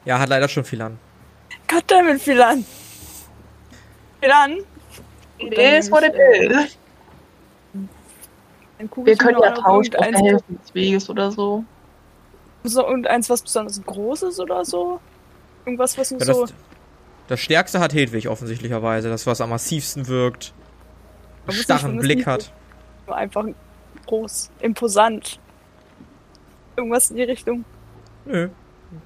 Ja, 0.06 0.20
hat 0.20 0.30
leider 0.30 0.48
schon 0.48 0.64
viel 0.64 0.82
an. 0.82 0.98
Goddammit, 1.68 2.22
Philan. 2.22 2.66
Philan. 4.20 4.58
It 5.38 5.58
is 5.58 5.92
what 5.92 6.04
it 6.04 6.14
is. 6.16 6.78
Wir 8.96 9.16
können 9.16 9.40
ja 9.42 9.52
tauschen 9.52 9.68
auf 9.78 9.90
der 9.90 10.00
irgendeins- 10.02 10.26
Hälfte 10.32 10.54
des 10.54 10.74
Weges 10.76 11.10
oder 11.10 11.32
so. 11.32 11.64
So, 12.64 12.88
und 12.88 13.08
eins, 13.08 13.30
was 13.30 13.42
besonders 13.42 13.82
Großes 13.84 14.40
oder 14.40 14.64
so? 14.66 15.00
Irgendwas, 15.66 15.98
was 15.98 16.12
nur 16.12 16.20
Ja, 16.20 16.26
das, 16.28 16.38
so. 16.38 16.46
das 17.28 17.40
Stärkste 17.40 17.80
hat 17.80 17.94
Hedwig 17.94 18.28
offensichtlicherweise. 18.28 19.10
Das, 19.10 19.26
was 19.28 19.42
am 19.42 19.50
massivsten 19.50 20.08
wirkt. 20.08 20.54
Muss 21.46 21.56
Starren 21.58 21.94
nicht- 21.96 22.02
Blick 22.04 22.28
hat. 22.28 22.40
nicht 22.42 22.54
Nur 23.08 23.16
einfach 23.16 23.46
groß, 24.08 24.52
imposant. 24.60 25.40
Irgendwas 26.76 27.10
in 27.12 27.18
die 27.18 27.24
Richtung. 27.24 27.66
Nö. 28.26 28.50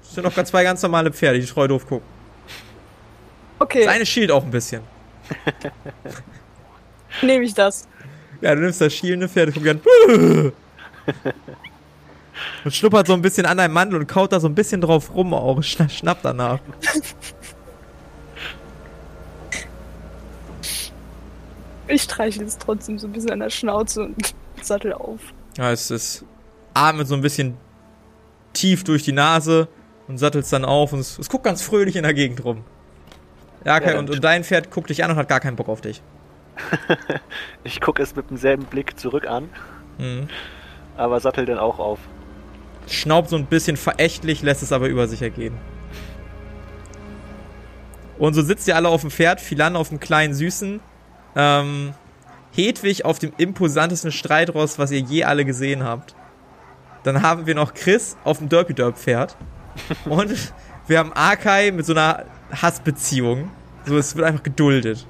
Das 0.02 0.14
sind 0.14 0.24
doch 0.24 0.34
ganz 0.34 0.50
zwei 0.50 0.62
ganz 0.64 0.82
normale 0.82 1.12
Pferde, 1.12 1.38
die 1.38 1.46
treu 1.46 1.68
doof 1.68 1.86
gucken. 1.86 2.06
Okay, 3.58 3.84
Das 3.84 3.94
eine 3.94 4.06
schielt 4.06 4.30
auch 4.30 4.44
ein 4.44 4.50
bisschen. 4.50 4.82
nehme 7.22 7.44
ich 7.44 7.54
das. 7.54 7.88
Ja, 8.40 8.54
du 8.54 8.60
nimmst 8.60 8.80
das 8.80 8.92
schielende 8.92 9.28
Pferd, 9.28 9.54
guck 9.54 9.66
an. 9.66 9.80
Und 12.64 12.74
schnuppert 12.74 13.06
so 13.06 13.14
ein 13.14 13.22
bisschen 13.22 13.46
an 13.46 13.56
deinem 13.56 13.72
Mantel 13.72 13.98
und 14.00 14.06
kaut 14.06 14.30
da 14.32 14.40
so 14.40 14.48
ein 14.48 14.54
bisschen 14.54 14.80
drauf 14.80 15.14
rum 15.14 15.32
auch. 15.32 15.62
Schna 15.62 15.88
schnappt 15.88 16.24
danach. 16.24 16.58
Ich 21.88 22.02
streichel 22.02 22.44
es 22.44 22.58
trotzdem 22.58 22.98
so 22.98 23.06
ein 23.06 23.12
bisschen 23.12 23.30
an 23.30 23.38
der 23.38 23.50
Schnauze 23.50 24.02
und 24.02 24.34
sattel 24.60 24.92
auf. 24.92 25.20
Ja, 25.56 25.70
es 25.70 25.90
ist 25.90 26.24
atmet 26.74 27.06
so 27.06 27.14
ein 27.14 27.20
bisschen 27.20 27.56
tief 28.56 28.84
durch 28.84 29.02
die 29.02 29.12
Nase 29.12 29.68
und 30.08 30.18
sattelst 30.18 30.52
dann 30.52 30.64
auf 30.64 30.92
und 30.92 31.00
es, 31.00 31.18
es 31.18 31.28
guckt 31.28 31.44
ganz 31.44 31.62
fröhlich 31.62 31.96
in 31.96 32.02
der 32.02 32.14
Gegend 32.14 32.44
rum. 32.44 32.64
Ja, 33.64 33.76
okay, 33.76 33.92
Ja, 33.92 33.98
und, 33.98 34.10
und 34.10 34.22
dein 34.22 34.44
Pferd 34.44 34.70
guckt 34.70 34.90
dich 34.90 35.02
an 35.04 35.10
und 35.10 35.16
hat 35.16 35.28
gar 35.28 35.40
keinen 35.40 35.56
Bock 35.56 35.68
auf 35.68 35.80
dich. 35.80 36.02
Ich 37.64 37.80
gucke 37.80 38.02
es 38.02 38.14
mit 38.16 38.30
demselben 38.30 38.64
Blick 38.64 38.98
zurück 38.98 39.26
an, 39.26 39.48
Mhm. 39.98 40.28
aber 40.96 41.20
sattel 41.20 41.44
dann 41.46 41.58
auch 41.58 41.78
auf. 41.78 41.98
Schnaubt 42.88 43.28
so 43.30 43.36
ein 43.36 43.46
bisschen 43.46 43.76
verächtlich, 43.76 44.42
lässt 44.42 44.62
es 44.62 44.72
aber 44.72 44.86
über 44.86 45.08
sich 45.08 45.20
ergehen. 45.22 45.54
Und 48.18 48.34
so 48.34 48.42
sitzt 48.42 48.66
ihr 48.68 48.76
alle 48.76 48.88
auf 48.88 49.00
dem 49.02 49.10
Pferd, 49.10 49.40
Philan 49.40 49.76
auf 49.76 49.88
dem 49.90 50.00
kleinen 50.00 50.32
Süßen, 50.34 50.80
ähm, 51.34 51.92
Hedwig 52.52 53.04
auf 53.04 53.18
dem 53.18 53.32
imposantesten 53.36 54.12
Streitross, 54.12 54.78
was 54.78 54.90
ihr 54.90 55.00
je 55.00 55.24
alle 55.24 55.44
gesehen 55.44 55.84
habt. 55.84 56.14
Dann 57.06 57.22
haben 57.22 57.46
wir 57.46 57.54
noch 57.54 57.72
Chris 57.72 58.16
auf 58.24 58.38
dem 58.38 58.48
Derpy 58.48 58.74
Derp 58.74 58.98
Pferd. 58.98 59.36
Und 60.06 60.34
wir 60.88 60.98
haben 60.98 61.12
Arkai 61.12 61.70
mit 61.70 61.86
so 61.86 61.92
einer 61.92 62.24
Hassbeziehung. 62.50 63.48
So, 63.84 63.96
es 63.96 64.16
wird 64.16 64.26
einfach 64.26 64.42
geduldet. 64.42 65.06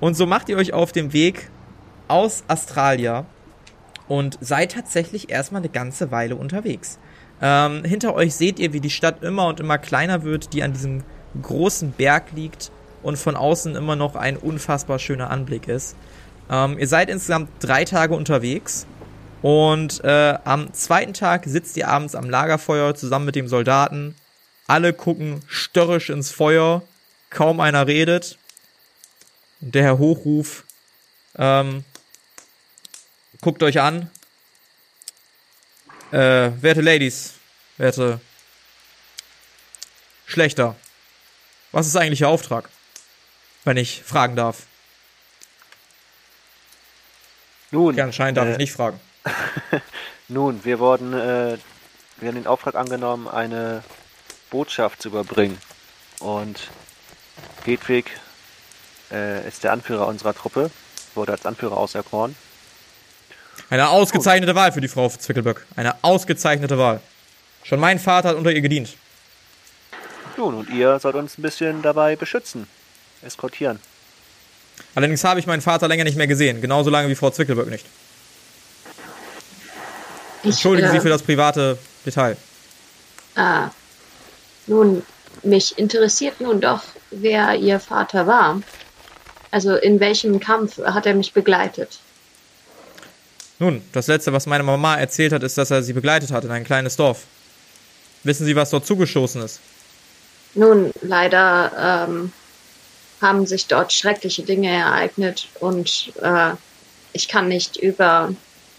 Und 0.00 0.16
so 0.16 0.26
macht 0.26 0.48
ihr 0.48 0.56
euch 0.56 0.72
auf 0.72 0.90
den 0.90 1.12
Weg 1.12 1.50
aus 2.08 2.42
Australia 2.48 3.26
und 4.08 4.38
seid 4.40 4.72
tatsächlich 4.72 5.30
erstmal 5.30 5.60
eine 5.60 5.68
ganze 5.68 6.10
Weile 6.10 6.34
unterwegs. 6.34 6.98
Ähm, 7.40 7.84
hinter 7.84 8.16
euch 8.16 8.34
seht 8.34 8.58
ihr, 8.58 8.72
wie 8.72 8.80
die 8.80 8.90
Stadt 8.90 9.22
immer 9.22 9.46
und 9.46 9.60
immer 9.60 9.78
kleiner 9.78 10.24
wird, 10.24 10.52
die 10.52 10.64
an 10.64 10.72
diesem 10.72 11.04
großen 11.40 11.92
Berg 11.92 12.32
liegt 12.34 12.72
und 13.04 13.16
von 13.18 13.36
außen 13.36 13.76
immer 13.76 13.94
noch 13.94 14.16
ein 14.16 14.36
unfassbar 14.36 14.98
schöner 14.98 15.30
Anblick 15.30 15.68
ist. 15.68 15.94
Ähm, 16.50 16.76
ihr 16.76 16.88
seid 16.88 17.08
insgesamt 17.08 17.50
drei 17.60 17.84
Tage 17.84 18.16
unterwegs 18.16 18.84
und 19.46 20.02
äh, 20.02 20.36
am 20.42 20.74
zweiten 20.74 21.14
Tag 21.14 21.44
sitzt 21.46 21.76
ihr 21.76 21.86
abends 21.86 22.16
am 22.16 22.28
Lagerfeuer 22.28 22.96
zusammen 22.96 23.26
mit 23.26 23.36
dem 23.36 23.46
Soldaten. 23.46 24.16
Alle 24.66 24.92
gucken 24.92 25.40
störrisch 25.46 26.10
ins 26.10 26.32
Feuer, 26.32 26.82
kaum 27.30 27.60
einer 27.60 27.86
redet. 27.86 28.38
Der 29.60 29.84
Herr 29.84 29.98
Hochruf 29.98 30.64
ähm, 31.38 31.84
guckt 33.40 33.62
euch 33.62 33.78
an. 33.78 34.10
Äh, 36.10 36.50
werte 36.60 36.80
Ladies, 36.80 37.34
werte 37.76 38.20
Schlechter, 40.26 40.74
was 41.70 41.86
ist 41.86 41.94
eigentlich 41.94 42.22
Ihr 42.22 42.28
Auftrag? 42.28 42.68
Wenn 43.62 43.76
ich 43.76 44.02
fragen 44.02 44.34
darf. 44.34 44.66
Nun, 47.70 47.94
Ja, 47.94 48.02
anscheinend 48.02 48.38
darf 48.38 48.48
äh, 48.48 48.52
ich 48.52 48.58
nicht 48.58 48.72
fragen. 48.72 48.98
Nun, 50.28 50.64
wir 50.64 50.78
wurden, 50.78 51.12
äh, 51.12 51.58
wir 52.18 52.28
haben 52.28 52.36
den 52.36 52.46
Auftrag 52.46 52.74
angenommen, 52.74 53.28
eine 53.28 53.82
Botschaft 54.50 55.02
zu 55.02 55.08
überbringen. 55.08 55.58
Und 56.20 56.68
Hedwig 57.64 58.06
äh, 59.10 59.46
ist 59.46 59.64
der 59.64 59.72
Anführer 59.72 60.06
unserer 60.06 60.34
Truppe, 60.34 60.70
wurde 61.14 61.32
als 61.32 61.46
Anführer 61.46 61.76
auserkoren. 61.76 62.36
Eine 63.68 63.88
ausgezeichnete 63.88 64.54
Wahl 64.54 64.72
für 64.72 64.80
die 64.80 64.88
Frau 64.88 65.08
Zwickelböck. 65.08 65.66
Eine 65.76 65.96
ausgezeichnete 66.02 66.78
Wahl. 66.78 67.00
Schon 67.64 67.80
mein 67.80 67.98
Vater 67.98 68.28
hat 68.30 68.36
unter 68.36 68.52
ihr 68.52 68.60
gedient. 68.60 68.96
Nun, 70.36 70.54
und 70.54 70.70
ihr 70.70 70.98
sollt 71.00 71.16
uns 71.16 71.38
ein 71.38 71.42
bisschen 71.42 71.82
dabei 71.82 72.14
beschützen, 72.14 72.68
eskortieren. 73.22 73.80
Allerdings 74.94 75.24
habe 75.24 75.40
ich 75.40 75.46
meinen 75.46 75.62
Vater 75.62 75.88
länger 75.88 76.04
nicht 76.04 76.16
mehr 76.16 76.26
gesehen. 76.26 76.60
Genauso 76.60 76.90
lange 76.90 77.08
wie 77.08 77.14
Frau 77.14 77.30
Zwickelböck 77.30 77.68
nicht. 77.68 77.86
Entschuldigen 80.46 80.90
Sie 80.90 80.96
äh, 80.96 81.00
für 81.00 81.08
das 81.08 81.22
private 81.22 81.78
Detail. 82.04 82.36
Ah, 83.34 83.70
nun, 84.66 85.02
mich 85.42 85.78
interessiert 85.78 86.40
nun 86.40 86.60
doch, 86.60 86.82
wer 87.10 87.54
Ihr 87.54 87.80
Vater 87.80 88.26
war. 88.26 88.60
Also 89.50 89.76
in 89.76 90.00
welchem 90.00 90.40
Kampf 90.40 90.78
hat 90.78 91.06
er 91.06 91.14
mich 91.14 91.32
begleitet? 91.32 91.98
Nun, 93.58 93.82
das 93.92 94.06
letzte, 94.06 94.32
was 94.32 94.46
meine 94.46 94.64
Mama 94.64 94.96
erzählt 94.96 95.32
hat, 95.32 95.42
ist, 95.42 95.56
dass 95.56 95.70
er 95.70 95.82
sie 95.82 95.94
begleitet 95.94 96.30
hat 96.30 96.44
in 96.44 96.50
ein 96.50 96.64
kleines 96.64 96.96
Dorf. 96.96 97.24
Wissen 98.22 98.44
Sie, 98.44 98.56
was 98.56 98.70
dort 98.70 98.84
zugestoßen 98.84 99.40
ist? 99.40 99.60
Nun, 100.54 100.90
leider 101.00 102.06
ähm, 102.08 102.32
haben 103.22 103.46
sich 103.46 103.66
dort 103.66 103.92
schreckliche 103.92 104.42
Dinge 104.42 104.68
ereignet 104.68 105.48
und 105.60 106.12
äh, 106.20 106.50
ich 107.12 107.28
kann 107.28 107.48
nicht 107.48 107.76
über 107.76 108.34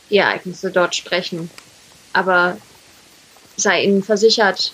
Ereignisse 0.10 0.72
dort 0.72 0.96
sprechen. 0.96 1.50
Aber 2.14 2.58
sei 3.58 3.84
Ihnen 3.84 4.04
versichert, 4.04 4.72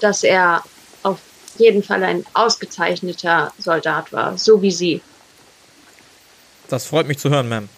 dass 0.00 0.22
er 0.22 0.62
auf 1.02 1.18
jeden 1.56 1.82
Fall 1.82 2.02
ein 2.04 2.24
ausgezeichneter 2.34 3.52
Soldat 3.58 4.12
war, 4.12 4.36
so 4.36 4.60
wie 4.60 4.70
Sie. 4.70 5.00
Das 6.68 6.86
freut 6.86 7.06
mich 7.06 7.18
zu 7.18 7.30
hören, 7.30 7.50
Ma'am. 7.50 7.68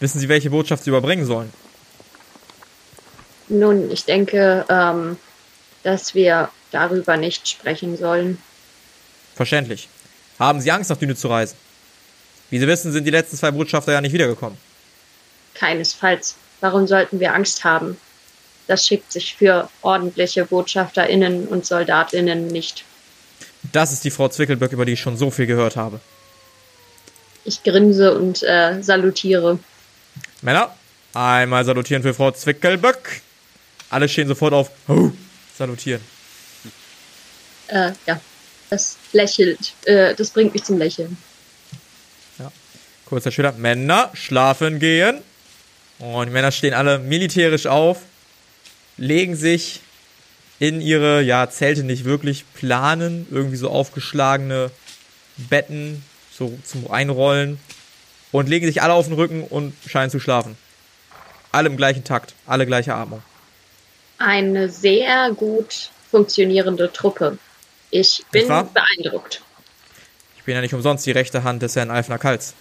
Wissen 0.00 0.18
Sie, 0.18 0.28
welche 0.28 0.50
Botschaft 0.50 0.82
Sie 0.82 0.90
überbringen 0.90 1.26
sollen? 1.26 1.52
Nun, 3.48 3.90
ich 3.90 4.04
denke, 4.04 4.64
ähm, 4.68 5.18
dass 5.82 6.14
wir 6.14 6.50
darüber 6.70 7.16
nicht 7.16 7.48
sprechen 7.48 7.96
sollen. 7.96 8.38
Verständlich. 9.34 9.88
Haben 10.38 10.60
Sie 10.60 10.70
Angst, 10.70 10.88
nach 10.88 10.96
Düne 10.96 11.16
zu 11.16 11.28
reisen? 11.28 11.56
Wie 12.48 12.58
Sie 12.58 12.66
wissen, 12.66 12.92
sind 12.92 13.04
die 13.04 13.10
letzten 13.10 13.36
zwei 13.36 13.50
Botschafter 13.50 13.92
ja 13.92 14.00
nicht 14.00 14.12
wiedergekommen. 14.12 14.56
Keinesfalls. 15.60 16.36
Warum 16.60 16.86
sollten 16.86 17.20
wir 17.20 17.34
Angst 17.34 17.64
haben? 17.64 17.98
Das 18.66 18.86
schickt 18.86 19.12
sich 19.12 19.36
für 19.36 19.68
ordentliche 19.82 20.44
BotschafterInnen 20.46 21.48
und 21.48 21.66
SoldatInnen 21.66 22.46
nicht. 22.46 22.84
Das 23.72 23.92
ist 23.92 24.04
die 24.04 24.10
Frau 24.10 24.28
Zwickelböck, 24.28 24.72
über 24.72 24.84
die 24.86 24.92
ich 24.92 25.00
schon 25.00 25.16
so 25.16 25.30
viel 25.30 25.46
gehört 25.46 25.76
habe. 25.76 26.00
Ich 27.44 27.62
grinse 27.62 28.16
und 28.16 28.42
äh, 28.42 28.82
salutiere. 28.82 29.58
Männer, 30.40 30.74
einmal 31.14 31.64
salutieren 31.64 32.02
für 32.02 32.14
Frau 32.14 32.30
Zwickelböck. 32.30 33.20
Alle 33.90 34.08
stehen 34.08 34.28
sofort 34.28 34.54
auf. 34.54 34.70
Oh, 34.88 35.10
salutieren. 35.58 36.00
Äh, 37.68 37.92
ja, 38.06 38.20
das 38.70 38.96
lächelt. 39.12 39.72
Äh, 39.84 40.14
das 40.14 40.30
bringt 40.30 40.54
mich 40.54 40.64
zum 40.64 40.78
Lächeln. 40.78 41.16
Kurzer 43.10 43.32
Schüler. 43.32 43.52
Männer, 43.52 44.10
schlafen 44.14 44.78
gehen. 44.78 45.20
Und 46.00 46.26
die 46.26 46.32
Männer 46.32 46.50
stehen 46.50 46.74
alle 46.74 46.98
militärisch 46.98 47.66
auf, 47.66 47.98
legen 48.96 49.36
sich 49.36 49.80
in 50.58 50.80
ihre, 50.80 51.22
ja, 51.22 51.48
Zelte 51.50 51.84
nicht 51.84 52.04
wirklich 52.04 52.44
planen, 52.54 53.26
irgendwie 53.30 53.56
so 53.56 53.70
aufgeschlagene 53.70 54.70
Betten, 55.36 56.02
so 56.32 56.58
zum 56.64 56.90
Einrollen. 56.90 57.58
und 58.32 58.48
legen 58.48 58.66
sich 58.66 58.80
alle 58.80 58.92
auf 58.92 59.06
den 59.06 59.14
Rücken 59.14 59.42
und 59.42 59.74
scheinen 59.86 60.10
zu 60.10 60.20
schlafen. 60.20 60.56
Alle 61.52 61.68
im 61.68 61.76
gleichen 61.76 62.04
Takt, 62.04 62.34
alle 62.46 62.64
gleiche 62.64 62.94
Atmung. 62.94 63.22
Eine 64.18 64.68
sehr 64.68 65.32
gut 65.32 65.90
funktionierende 66.10 66.92
Truppe. 66.92 67.38
Ich 67.90 68.24
bin 68.30 68.46
beeindruckt. 68.46 69.42
Ich 70.36 70.44
bin 70.44 70.54
ja 70.54 70.60
nicht 70.60 70.74
umsonst 70.74 71.04
die 71.06 71.10
rechte 71.10 71.42
Hand 71.42 71.62
des 71.62 71.74
Herrn 71.74 71.90
Alfner 71.90 72.18
Kals. 72.18 72.54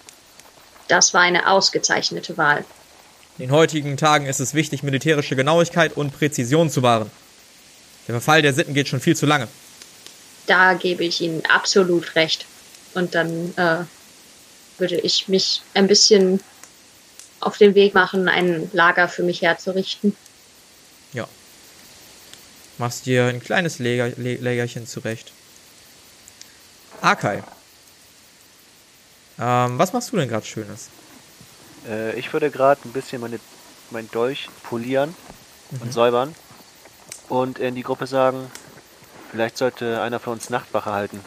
Das 0.87 1.13
war 1.13 1.21
eine 1.21 1.47
ausgezeichnete 1.51 2.35
Wahl. 2.37 2.65
In 3.39 3.45
den 3.45 3.51
heutigen 3.51 3.95
Tagen 3.95 4.25
ist 4.25 4.41
es 4.41 4.53
wichtig, 4.53 4.83
militärische 4.83 5.33
Genauigkeit 5.33 5.95
und 5.95 6.11
Präzision 6.11 6.69
zu 6.69 6.83
wahren. 6.83 7.09
Der 8.05 8.15
Verfall 8.15 8.41
der 8.41 8.53
Sitten 8.53 8.73
geht 8.73 8.89
schon 8.89 8.99
viel 8.99 9.15
zu 9.15 9.25
lange. 9.25 9.47
Da 10.45 10.73
gebe 10.73 11.05
ich 11.05 11.21
Ihnen 11.21 11.45
absolut 11.45 12.17
recht. 12.17 12.45
Und 12.95 13.15
dann 13.15 13.53
äh, 13.55 13.85
würde 14.77 14.97
ich 14.97 15.29
mich 15.29 15.61
ein 15.73 15.87
bisschen 15.87 16.41
auf 17.39 17.57
den 17.57 17.75
Weg 17.75 17.93
machen, 17.93 18.27
ein 18.27 18.69
Lager 18.73 19.07
für 19.07 19.23
mich 19.23 19.41
herzurichten. 19.41 20.17
Ja. 21.13 21.25
Machst 22.77 23.05
dir 23.05 23.27
ein 23.27 23.39
kleines 23.39 23.79
Läger, 23.79 24.09
Lä 24.17 24.35
Lägerchen 24.35 24.85
zurecht. 24.85 25.31
Akai. 26.99 27.41
Ähm, 29.39 29.77
was 29.77 29.93
machst 29.93 30.11
du 30.11 30.17
denn 30.17 30.27
gerade 30.27 30.45
Schönes? 30.45 30.89
Äh, 31.89 32.17
ich 32.17 32.31
würde 32.31 32.51
gerade 32.51 32.79
ein 32.85 32.91
bisschen 32.93 33.21
meine, 33.21 33.39
mein 33.89 34.09
Dolch 34.11 34.47
polieren 34.63 35.15
und 35.81 35.91
säubern 35.93 36.35
und 37.27 37.59
in 37.59 37.75
die 37.75 37.83
Gruppe 37.83 38.07
sagen, 38.07 38.49
vielleicht 39.31 39.57
sollte 39.57 40.01
einer 40.01 40.19
von 40.19 40.33
uns 40.33 40.49
Nachtwache 40.49 40.91
halten. 40.91 41.19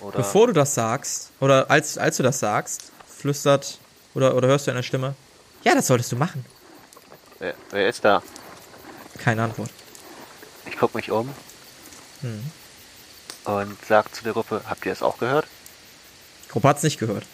Oder 0.00 0.18
Bevor 0.18 0.48
du 0.48 0.52
das 0.52 0.74
sagst, 0.74 1.30
oder 1.40 1.70
als, 1.70 1.96
als 1.96 2.16
du 2.18 2.22
das 2.22 2.38
sagst, 2.40 2.92
flüstert 3.08 3.78
oder, 4.14 4.34
oder 4.36 4.48
hörst 4.48 4.66
du 4.66 4.70
eine 4.72 4.82
Stimme, 4.82 5.14
ja, 5.64 5.74
das 5.74 5.86
solltest 5.86 6.12
du 6.12 6.16
machen. 6.16 6.44
wer, 7.38 7.54
wer 7.70 7.88
ist 7.88 8.04
da? 8.04 8.22
Keine 9.18 9.42
Antwort. 9.42 9.70
Ich 10.66 10.76
gucke 10.78 10.96
mich 10.96 11.10
um 11.10 11.30
Hm. 12.22 12.50
und 13.44 13.76
sag 13.86 14.14
zu 14.14 14.24
der 14.24 14.32
Gruppe, 14.32 14.62
habt 14.68 14.86
ihr 14.86 14.92
es 14.92 15.02
auch 15.02 15.18
gehört? 15.18 15.46
Die 16.44 16.48
Gruppe 16.50 16.68
hat's 16.68 16.82
nicht 16.82 16.98
gehört. 16.98 17.24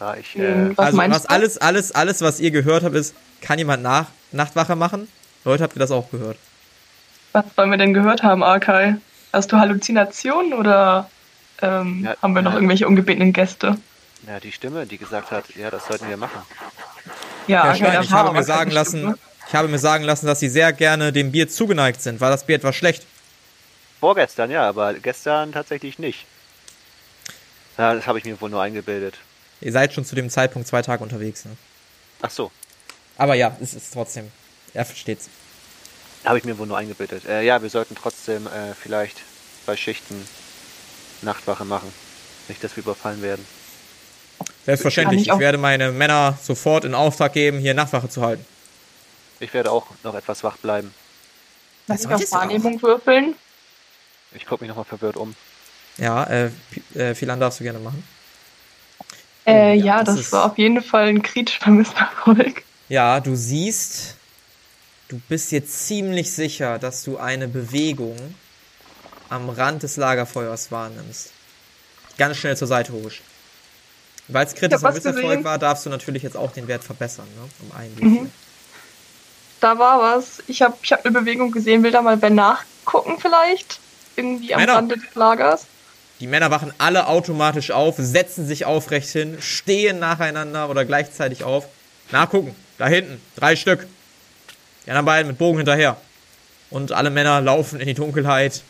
Ja, 0.00 0.14
ich, 0.16 0.36
Hm, 0.36 0.72
äh, 0.72 0.76
Was 0.76 0.86
also 0.86 0.98
was 1.08 1.26
du? 1.26 1.30
alles, 1.30 1.58
alles, 1.58 1.92
alles, 1.92 2.20
was 2.22 2.40
ihr 2.40 2.50
gehört 2.50 2.84
habt, 2.84 2.94
ist, 2.94 3.14
kann 3.40 3.58
jemand 3.58 3.82
nach, 3.82 4.08
Nachtwache 4.32 4.76
machen? 4.76 5.08
Leute, 5.44 5.62
habt 5.64 5.76
ihr 5.76 5.80
das 5.80 5.90
auch 5.90 6.10
gehört? 6.10 6.38
Was 7.32 7.44
sollen 7.54 7.70
wir 7.70 7.78
denn 7.78 7.94
gehört 7.94 8.22
haben, 8.22 8.42
Arkai? 8.42 8.96
Hast 9.32 9.52
du 9.52 9.58
Halluzinationen 9.58 10.54
oder 10.54 11.12
ähm, 11.62 12.04
Ja, 12.04 12.16
haben 12.22 12.34
wir 12.34 12.42
noch 12.42 12.52
ja. 12.52 12.56
irgendwelche 12.56 12.86
ungebetenen 12.88 13.32
Gäste? 13.32 13.80
ja, 14.22 14.40
die 14.40 14.52
Stimme, 14.52 14.86
die 14.86 14.98
gesagt 14.98 15.30
hat, 15.30 15.54
ja, 15.54 15.70
das 15.70 15.86
sollten 15.86 16.08
wir 16.08 16.16
machen. 16.16 16.46
Ja, 17.46 17.64
Herr 17.64 17.74
Stein, 17.74 18.00
ich 18.02 18.10
habe 18.12 18.30
mir 18.30 18.44
sagen 18.44 18.70
keine 18.70 18.72
Stimme. 18.72 19.14
lassen, 19.14 19.20
ich 19.46 19.54
habe 19.54 19.68
mir 19.68 19.78
sagen 19.78 20.04
lassen, 20.04 20.26
dass 20.26 20.40
sie 20.40 20.48
sehr 20.48 20.72
gerne 20.72 21.12
dem 21.12 21.32
Bier 21.32 21.48
zugeneigt 21.48 22.02
sind. 22.02 22.20
War 22.20 22.30
das 22.30 22.46
Bier 22.46 22.56
etwas 22.56 22.76
schlecht? 22.76 23.06
Vorgestern, 24.00 24.50
ja, 24.50 24.66
aber 24.68 24.94
gestern 24.94 25.52
tatsächlich 25.52 25.98
nicht. 25.98 26.28
Ja, 27.78 27.94
das 27.94 28.06
habe 28.06 28.18
ich 28.18 28.24
mir 28.24 28.40
wohl 28.40 28.50
nur 28.50 28.62
eingebildet. 28.62 29.24
Ihr 29.60 29.72
seid 29.72 29.92
schon 29.92 30.04
zu 30.04 30.14
dem 30.14 30.28
Zeitpunkt 30.30 30.68
zwei 30.68 30.82
Tage 30.82 31.02
unterwegs, 31.02 31.44
ne? 31.44 31.56
Ach 32.22 32.30
so, 32.30 32.50
Aber 33.18 33.34
ja, 33.34 33.56
es 33.60 33.74
ist 33.74 33.92
trotzdem. 33.92 34.30
Er 34.74 34.84
versteht's. 34.84 35.28
habe 36.24 36.38
ich 36.38 36.44
mir 36.44 36.58
wohl 36.58 36.66
nur 36.66 36.76
eingebildet. 36.78 37.24
Äh, 37.26 37.42
ja, 37.42 37.62
wir 37.62 37.70
sollten 37.70 37.94
trotzdem 37.94 38.46
äh, 38.46 38.74
vielleicht 38.74 39.22
bei 39.64 39.76
Schichten 39.76 40.26
Nachtwache 41.22 41.64
machen. 41.64 41.92
Nicht, 42.48 42.62
dass 42.62 42.76
wir 42.76 42.82
überfallen 42.82 43.22
werden. 43.22 43.46
Selbstverständlich. 44.66 45.22
Ich 45.22 45.28
Ich 45.28 45.38
werde 45.38 45.58
meine 45.58 45.92
Männer 45.92 46.38
sofort 46.42 46.84
in 46.84 46.94
Auftrag 46.94 47.32
geben, 47.32 47.58
hier 47.58 47.74
Nachtwache 47.74 48.08
zu 48.08 48.22
halten. 48.22 48.44
Ich 49.40 49.52
werde 49.54 49.70
auch 49.70 49.86
noch 50.02 50.14
etwas 50.14 50.42
wach 50.44 50.56
bleiben. 50.56 50.92
Lass 51.86 52.04
mich 52.06 52.14
auf. 52.14 52.32
Wahrnehmung 52.32 52.80
würfeln. 52.82 53.34
Ich 54.32 54.46
gucke 54.46 54.64
mich 54.64 54.68
nochmal 54.68 54.84
verwirrt 54.84 55.16
um. 55.16 55.34
Ja, 55.98 56.24
äh, 56.24 56.50
äh, 56.94 57.14
Philan 57.14 57.40
darfst 57.40 57.60
du 57.60 57.64
gerne 57.64 57.78
machen. 57.78 58.02
Äh, 59.46 59.74
ja, 59.74 59.84
ja, 59.84 60.04
das 60.04 60.16
das, 60.16 60.32
war 60.32 60.44
auf 60.46 60.58
jeden 60.58 60.82
Fall 60.82 61.08
ein 61.08 61.22
kritischer 61.22 61.70
Misserfolg. 61.70 62.62
Ja, 62.88 63.20
du 63.20 63.36
siehst, 63.36 64.16
du 65.08 65.20
bist 65.28 65.52
dir 65.52 65.64
ziemlich 65.66 66.32
sicher, 66.32 66.78
dass 66.78 67.04
du 67.04 67.18
eine 67.18 67.48
Bewegung 67.48 68.16
am 69.28 69.48
Rand 69.48 69.82
des 69.82 69.96
Lagerfeuers 69.96 70.70
wahrnimmst. 70.70 71.32
Ganz 72.18 72.36
schnell 72.36 72.56
zur 72.56 72.68
Seite 72.68 72.92
huscht. 72.92 73.22
Weil 74.28 74.46
es 74.46 74.54
kritischer 74.54 74.90
Misserfolg 74.90 75.24
gesehen. 75.24 75.44
war, 75.44 75.58
darfst 75.58 75.86
du 75.86 75.90
natürlich 75.90 76.22
jetzt 76.22 76.36
auch 76.36 76.50
den 76.50 76.66
Wert 76.66 76.82
verbessern, 76.82 77.26
ne? 77.36 77.48
Um 77.62 77.76
einen 77.78 77.96
Mhm. 77.98 78.32
Da 79.60 79.78
war 79.78 80.00
was. 80.00 80.42
Ich 80.48 80.62
habe 80.62 80.76
ich 80.82 80.92
hab 80.92 81.04
eine 81.04 81.18
Bewegung 81.18 81.50
gesehen, 81.50 81.82
will 81.82 81.90
da 81.90 82.02
mal 82.02 82.20
wer 82.20 82.30
nachgucken 82.30 83.18
vielleicht? 83.18 83.80
Irgendwie 84.16 84.54
am. 84.54 84.62
Rande 84.62 84.96
des 84.96 85.14
Lagers. 85.14 85.66
Die 86.20 86.26
Männer 86.26 86.50
wachen 86.50 86.72
alle 86.78 87.08
automatisch 87.08 87.70
auf, 87.70 87.96
setzen 87.98 88.46
sich 88.46 88.64
aufrecht 88.64 89.10
hin, 89.10 89.36
stehen 89.40 89.98
nacheinander 89.98 90.70
oder 90.70 90.84
gleichzeitig 90.84 91.44
auf. 91.44 91.66
Nachgucken, 92.10 92.54
da 92.78 92.86
hinten, 92.86 93.20
drei 93.36 93.56
Stück. 93.56 93.86
Die 94.86 94.90
anderen 94.90 95.06
beiden 95.06 95.28
mit 95.28 95.38
Bogen 95.38 95.58
hinterher. 95.58 95.96
Und 96.70 96.92
alle 96.92 97.10
Männer 97.10 97.40
laufen 97.40 97.80
in 97.80 97.86
die 97.86 97.94
Dunkelheit 97.94 98.62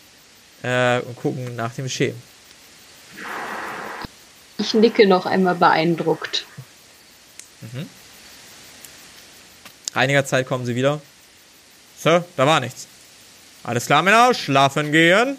äh, 0.62 0.98
und 1.00 1.16
gucken 1.16 1.54
nach 1.54 1.72
dem 1.74 1.84
Geschehen. 1.84 2.20
Ich 4.58 4.74
nicke 4.74 5.06
noch 5.06 5.26
einmal 5.26 5.54
beeindruckt. 5.54 6.46
Nach 9.94 10.02
einiger 10.02 10.24
Zeit 10.24 10.46
kommen 10.46 10.66
sie 10.66 10.74
wieder. 10.74 11.00
Sir, 11.98 12.24
da 12.36 12.46
war 12.46 12.60
nichts. 12.60 12.86
Alles 13.62 13.86
klar, 13.86 14.02
Männer, 14.02 14.34
schlafen 14.34 14.92
gehen. 14.92 15.36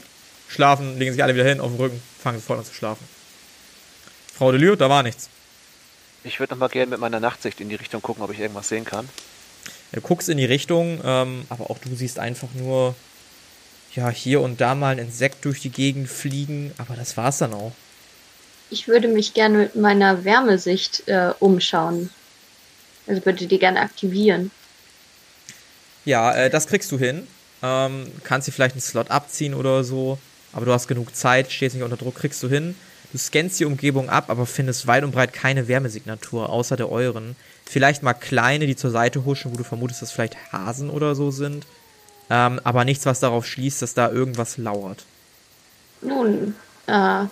Schlafen, 0.47 0.97
legen 0.97 1.11
sich 1.11 1.23
alle 1.23 1.35
wieder 1.35 1.45
hin 1.45 1.59
auf 1.59 1.71
den 1.71 1.79
Rücken, 1.79 2.01
fangen 2.21 2.39
sofort 2.39 2.59
an 2.59 2.65
zu 2.65 2.73
schlafen. 2.73 3.07
Frau 4.33 4.51
Delure, 4.51 4.77
da 4.77 4.89
war 4.89 5.03
nichts. 5.03 5.29
Ich 6.23 6.39
würde 6.39 6.53
nochmal 6.53 6.69
gerne 6.69 6.91
mit 6.91 6.99
meiner 6.99 7.19
Nachtsicht 7.19 7.61
in 7.61 7.69
die 7.69 7.75
Richtung 7.75 8.01
gucken, 8.01 8.23
ob 8.23 8.31
ich 8.31 8.39
irgendwas 8.39 8.69
sehen 8.69 8.85
kann. 8.85 9.07
Du 9.93 10.01
guckst 10.01 10.29
in 10.29 10.37
die 10.37 10.45
Richtung, 10.45 10.99
ähm, 11.03 11.45
aber 11.49 11.69
auch 11.69 11.79
du 11.79 11.95
siehst 11.95 12.19
einfach 12.19 12.49
nur, 12.53 12.95
ja, 13.95 14.09
hier 14.09 14.41
und 14.41 14.59
da 14.59 14.75
mal 14.75 14.91
ein 14.91 14.99
Insekt 14.99 15.45
durch 15.45 15.61
die 15.61 15.69
Gegend 15.69 16.09
fliegen, 16.09 16.73
aber 16.77 16.95
das 16.95 17.17
war's 17.17 17.37
dann 17.37 17.53
auch. 17.53 17.71
Ich 18.69 18.87
würde 18.87 19.07
mich 19.07 19.33
gerne 19.33 19.57
mit 19.57 19.75
meiner 19.75 20.25
Wärmesicht 20.25 21.07
äh, 21.07 21.31
umschauen. 21.39 22.09
Also 23.07 23.25
würde 23.25 23.47
die 23.47 23.59
gerne 23.59 23.79
aktivieren. 23.79 24.51
Ja, 26.03 26.33
äh, 26.33 26.49
das 26.49 26.67
kriegst 26.67 26.91
du 26.91 26.99
hin. 26.99 27.27
Ähm, 27.63 28.11
kannst 28.23 28.47
dir 28.47 28.51
vielleicht 28.51 28.75
einen 28.75 28.81
Slot 28.81 29.09
abziehen 29.09 29.53
oder 29.53 29.83
so, 29.83 30.19
aber 30.57 30.65
du 30.65 30.73
hast 30.73 30.87
genug 30.87 31.15
Zeit, 31.15 31.51
stehst 31.51 31.75
nicht 31.75 31.83
unter 31.83 31.97
Druck, 31.97 32.15
kriegst 32.15 32.41
du 32.41 32.49
hin. 32.49 32.73
Du 33.11 33.19
scannst 33.19 33.59
die 33.59 33.65
Umgebung 33.65 34.09
ab, 34.09 34.25
aber 34.29 34.47
findest 34.47 34.87
weit 34.87 35.03
und 35.03 35.11
breit 35.11 35.31
keine 35.31 35.67
Wärmesignatur, 35.67 36.49
außer 36.49 36.75
der 36.75 36.91
euren. 36.91 37.35
Vielleicht 37.63 38.01
mal 38.01 38.15
kleine, 38.15 38.65
die 38.65 38.75
zur 38.75 38.89
Seite 38.89 39.23
huschen, 39.23 39.53
wo 39.53 39.55
du 39.55 39.63
vermutest, 39.63 40.01
dass 40.01 40.11
vielleicht 40.11 40.51
Hasen 40.51 40.89
oder 40.89 41.13
so 41.13 41.29
sind. 41.29 41.67
Ähm, 42.31 42.59
aber 42.63 42.85
nichts, 42.85 43.05
was 43.05 43.19
darauf 43.19 43.45
schließt, 43.45 43.83
dass 43.83 43.93
da 43.93 44.09
irgendwas 44.09 44.57
lauert. 44.57 45.05
Nun, 46.01 46.55
äh, 46.87 47.25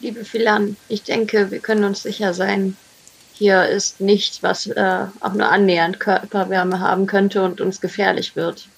liebe 0.00 0.26
Philan, 0.26 0.76
ich 0.90 1.02
denke, 1.02 1.50
wir 1.50 1.60
können 1.60 1.84
uns 1.84 2.02
sicher 2.02 2.34
sein. 2.34 2.76
Hier 3.32 3.66
ist 3.70 4.02
nichts, 4.02 4.42
was 4.42 4.66
äh, 4.66 5.06
auch 5.20 5.32
nur 5.32 5.48
annähernd 5.48 5.98
Körperwärme 5.98 6.78
haben 6.78 7.06
könnte 7.06 7.42
und 7.42 7.62
uns 7.62 7.80
gefährlich 7.80 8.36
wird. 8.36 8.68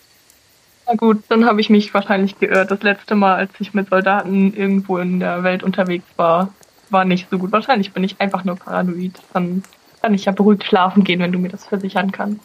Na 0.87 0.95
gut, 0.95 1.23
dann 1.29 1.45
habe 1.45 1.61
ich 1.61 1.69
mich 1.69 1.93
wahrscheinlich 1.95 2.39
geirrt. 2.39 2.71
Das 2.71 2.83
letzte 2.83 3.15
Mal, 3.15 3.35
als 3.35 3.51
ich 3.59 3.75
mit 3.75 3.89
Soldaten 3.89 4.55
irgendwo 4.55 4.99
in 4.99 5.19
der 5.19 5.43
Welt 5.43 5.63
unterwegs 5.63 6.07
war, 6.17 6.53
war 6.91 7.05
nicht 7.05 7.29
so 7.31 7.39
gut. 7.39 7.51
Wahrscheinlich 7.51 7.93
bin 7.93 8.05
ich 8.05 8.21
einfach 8.21 8.45
nur 8.45 8.57
paranoid. 8.57 9.15
Dann 9.33 9.65
kann 10.01 10.15
ich 10.15 10.27
ja 10.27 10.33
beruhigt 10.33 10.65
schlafen 10.65 11.03
gehen, 11.03 11.21
wenn 11.21 11.33
du 11.33 11.39
mir 11.39 11.49
das 11.49 11.65
versichern 11.65 12.13
kannst. 12.13 12.41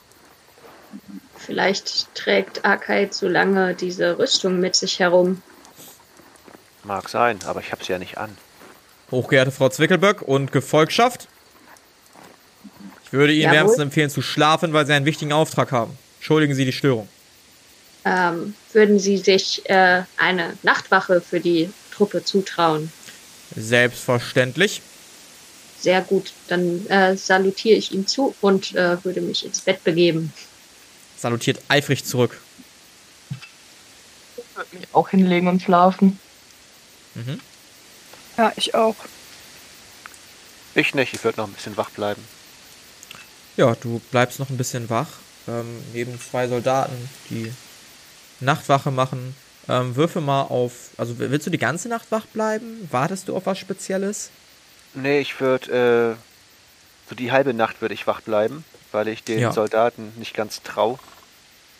Vielleicht 1.35 2.13
trägt 2.15 2.65
Akai 2.65 3.05
zu 3.07 3.27
lange 3.27 3.75
diese 3.75 4.17
Rüstung 4.17 4.59
mit 4.59 4.75
sich 4.75 4.99
herum. 4.99 5.41
Mag 6.83 7.09
sein, 7.09 7.37
aber 7.45 7.59
ich 7.59 7.71
habe 7.71 7.83
sie 7.83 7.91
ja 7.91 7.99
nicht 7.99 8.17
an. 8.17 8.35
Hochgeehrte 9.11 9.51
Frau 9.51 9.69
Zwickelböck 9.69 10.23
und 10.23 10.51
Gefolgschaft, 10.51 11.27
ich 13.11 13.13
würde 13.13 13.33
Ihnen 13.33 13.41
Jawohl. 13.43 13.57
wärmstens 13.57 13.83
empfehlen 13.83 14.09
zu 14.09 14.21
schlafen, 14.21 14.71
weil 14.71 14.85
Sie 14.85 14.93
einen 14.93 15.05
wichtigen 15.05 15.33
Auftrag 15.33 15.73
haben. 15.73 15.97
Entschuldigen 16.19 16.55
Sie 16.55 16.63
die 16.63 16.71
Störung. 16.71 17.09
Ähm, 18.03 18.55
würden 18.73 18.99
Sie 18.99 19.17
sich 19.17 19.69
äh, 19.69 20.03
eine 20.17 20.57
Nachtwache 20.63 21.21
für 21.21 21.39
die 21.39 21.71
Truppe 21.91 22.23
zutrauen? 22.23 22.91
Selbstverständlich. 23.55 24.81
Sehr 25.79 26.01
gut, 26.01 26.31
dann 26.47 26.85
äh, 26.87 27.17
salutiere 27.17 27.77
ich 27.77 27.91
ihm 27.91 28.07
zu 28.07 28.35
und 28.41 28.75
äh, 28.75 29.03
würde 29.03 29.21
mich 29.21 29.45
ins 29.45 29.61
Bett 29.61 29.83
begeben. 29.83 30.31
Salutiert 31.17 31.59
eifrig 31.67 32.05
zurück. 32.05 32.39
Ich 34.37 34.55
würde 34.55 34.75
mich 34.75 34.87
auch 34.93 35.09
hinlegen 35.09 35.47
und 35.47 35.61
schlafen. 35.61 36.19
Mhm. 37.15 37.39
Ja, 38.37 38.53
ich 38.55 38.73
auch. 38.75 38.95
Ich 40.73 40.95
nicht, 40.95 41.13
ich 41.13 41.23
würde 41.23 41.39
noch 41.39 41.47
ein 41.47 41.53
bisschen 41.53 41.77
wach 41.77 41.89
bleiben. 41.89 42.23
Ja, 43.57 43.75
du 43.75 43.99
bleibst 44.11 44.39
noch 44.39 44.49
ein 44.49 44.57
bisschen 44.57 44.89
wach. 44.89 45.09
Ähm, 45.47 45.83
neben 45.93 46.19
zwei 46.21 46.47
Soldaten, 46.47 47.09
die 47.29 47.51
Nachtwache 48.41 48.91
machen. 48.91 49.35
Ähm, 49.69 49.95
würfe 49.95 50.21
mal 50.21 50.41
auf. 50.43 50.89
Also 50.97 51.19
willst 51.19 51.45
du 51.47 51.51
die 51.51 51.57
ganze 51.57 51.87
Nacht 51.87 52.07
wach 52.11 52.25
bleiben? 52.25 52.87
Wartest 52.91 53.27
du 53.27 53.35
auf 53.35 53.45
was 53.45 53.59
Spezielles? 53.59 54.29
Nee, 54.93 55.19
ich 55.19 55.39
würde, 55.39 56.15
äh, 56.17 57.09
so 57.09 57.15
die 57.15 57.31
halbe 57.31 57.53
Nacht 57.53 57.81
würde 57.81 57.93
ich 57.93 58.07
wach 58.07 58.21
bleiben, 58.21 58.65
weil 58.91 59.07
ich 59.07 59.23
den 59.23 59.39
Ja. 59.39 59.51
Soldaten 59.53 60.11
nicht 60.17 60.33
ganz 60.33 60.61
trau. 60.63 60.99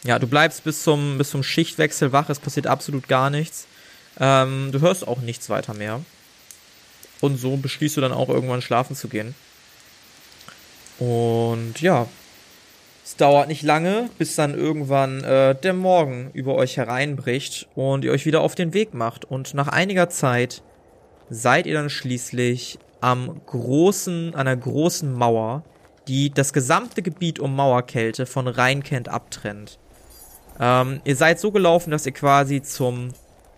Ja, 0.04 0.18
du 0.20 0.28
bleibst 0.28 0.64
bis 0.64 0.84
zum, 0.84 1.18
bis 1.18 1.30
zum 1.32 1.44
Schichtwechsel 1.44 2.12
wach, 2.12 2.30
es 2.30 2.40
passiert 2.40 2.68
absolut 2.68 3.08
gar 3.08 3.30
nichts. 3.30 3.66
Ähm, 4.20 4.70
du 4.72 4.80
hörst 4.82 5.08
auch 5.08 5.20
nichts 5.20 5.50
weiter 5.50 5.74
mehr. 5.74 6.02
Und 7.20 7.38
so 7.38 7.58
beschließt 7.58 7.98
du 7.98 8.02
dann 8.02 8.12
auch 8.14 8.30
irgendwann 8.30 8.62
schlafen 8.62 8.96
zu 8.96 9.08
gehen. 9.08 9.36
Und 11.00 11.82
ja, 11.82 12.08
es 13.04 13.16
dauert 13.18 13.48
nicht 13.48 13.64
lange, 13.64 14.10
bis 14.18 14.36
dann 14.36 14.54
irgendwann 14.54 15.24
äh, 15.24 15.56
der 15.56 15.74
Morgen 15.74 16.30
über 16.34 16.56
euch 16.56 16.78
hereinbricht 16.78 17.68
und 17.76 18.06
ihr 18.06 18.12
euch 18.12 18.26
wieder 18.26 18.42
auf 18.42 18.56
den 18.56 18.74
Weg 18.74 18.94
macht. 18.94 19.26
Und 19.26 19.54
nach 19.54 19.68
einiger 19.68 20.10
Zeit 20.10 20.64
seid 21.30 21.66
ihr 21.66 21.74
dann 21.74 21.90
schließlich 21.90 22.80
am 23.02 23.42
großen, 23.46 24.36
einer 24.36 24.56
großen 24.56 25.12
Mauer, 25.12 25.64
die 26.08 26.30
das 26.30 26.54
gesamte 26.54 27.02
Gebiet 27.02 27.40
um 27.40 27.56
Mauerkälte 27.56 28.26
von 28.26 28.48
Rheinkent 28.48 29.10
abtrennt. 29.10 29.80
Ähm, 30.60 31.02
ihr 31.04 31.16
seid 31.16 31.40
so 31.40 31.52
gelaufen, 31.52 31.92
dass 31.92 32.06
ihr 32.06 32.12
quasi 32.12 32.62
zum 32.62 33.10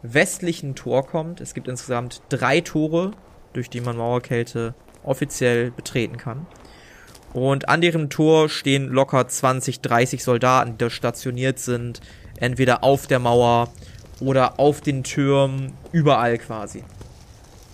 westlichen 0.01 0.75
Tor 0.75 1.05
kommt. 1.05 1.41
Es 1.41 1.53
gibt 1.53 1.67
insgesamt 1.67 2.21
drei 2.29 2.61
Tore, 2.61 3.11
durch 3.53 3.69
die 3.69 3.81
man 3.81 3.97
Mauerkälte 3.97 4.73
offiziell 5.03 5.71
betreten 5.71 6.17
kann. 6.17 6.45
Und 7.33 7.67
an 7.67 7.81
deren 7.81 8.09
Tor 8.09 8.47
stehen 8.47 8.89
locker 8.89 9.27
20, 9.27 9.81
30 9.81 10.23
Soldaten, 10.23 10.73
die 10.73 10.77
da 10.77 10.89
stationiert 10.89 11.59
sind. 11.59 11.99
Entweder 12.37 12.83
auf 12.83 13.07
der 13.07 13.19
Mauer 13.19 13.71
oder 14.19 14.59
auf 14.59 14.81
den 14.81 15.03
Türmen, 15.03 15.73
überall 15.91 16.37
quasi. 16.37 16.83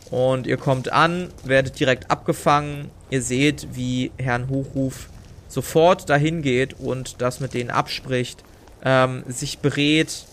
Und 0.10 0.48
ihr 0.48 0.58
kommt 0.58 0.92
an, 0.92 1.30
werdet 1.44 1.80
direkt 1.80 2.10
abgefangen. 2.10 2.90
Ihr 3.10 3.22
seht, 3.22 3.68
wie 3.74 4.12
Herrn 4.18 4.50
Hochruf 4.50 5.10
sofort 5.48 6.10
dahin 6.10 6.42
geht 6.42 6.80
und 6.80 7.22
das 7.22 7.40
mit 7.40 7.54
denen 7.54 7.70
abspricht, 7.70 8.44
ähm, 8.84 9.24
sich 9.28 9.60
berät 9.60 10.26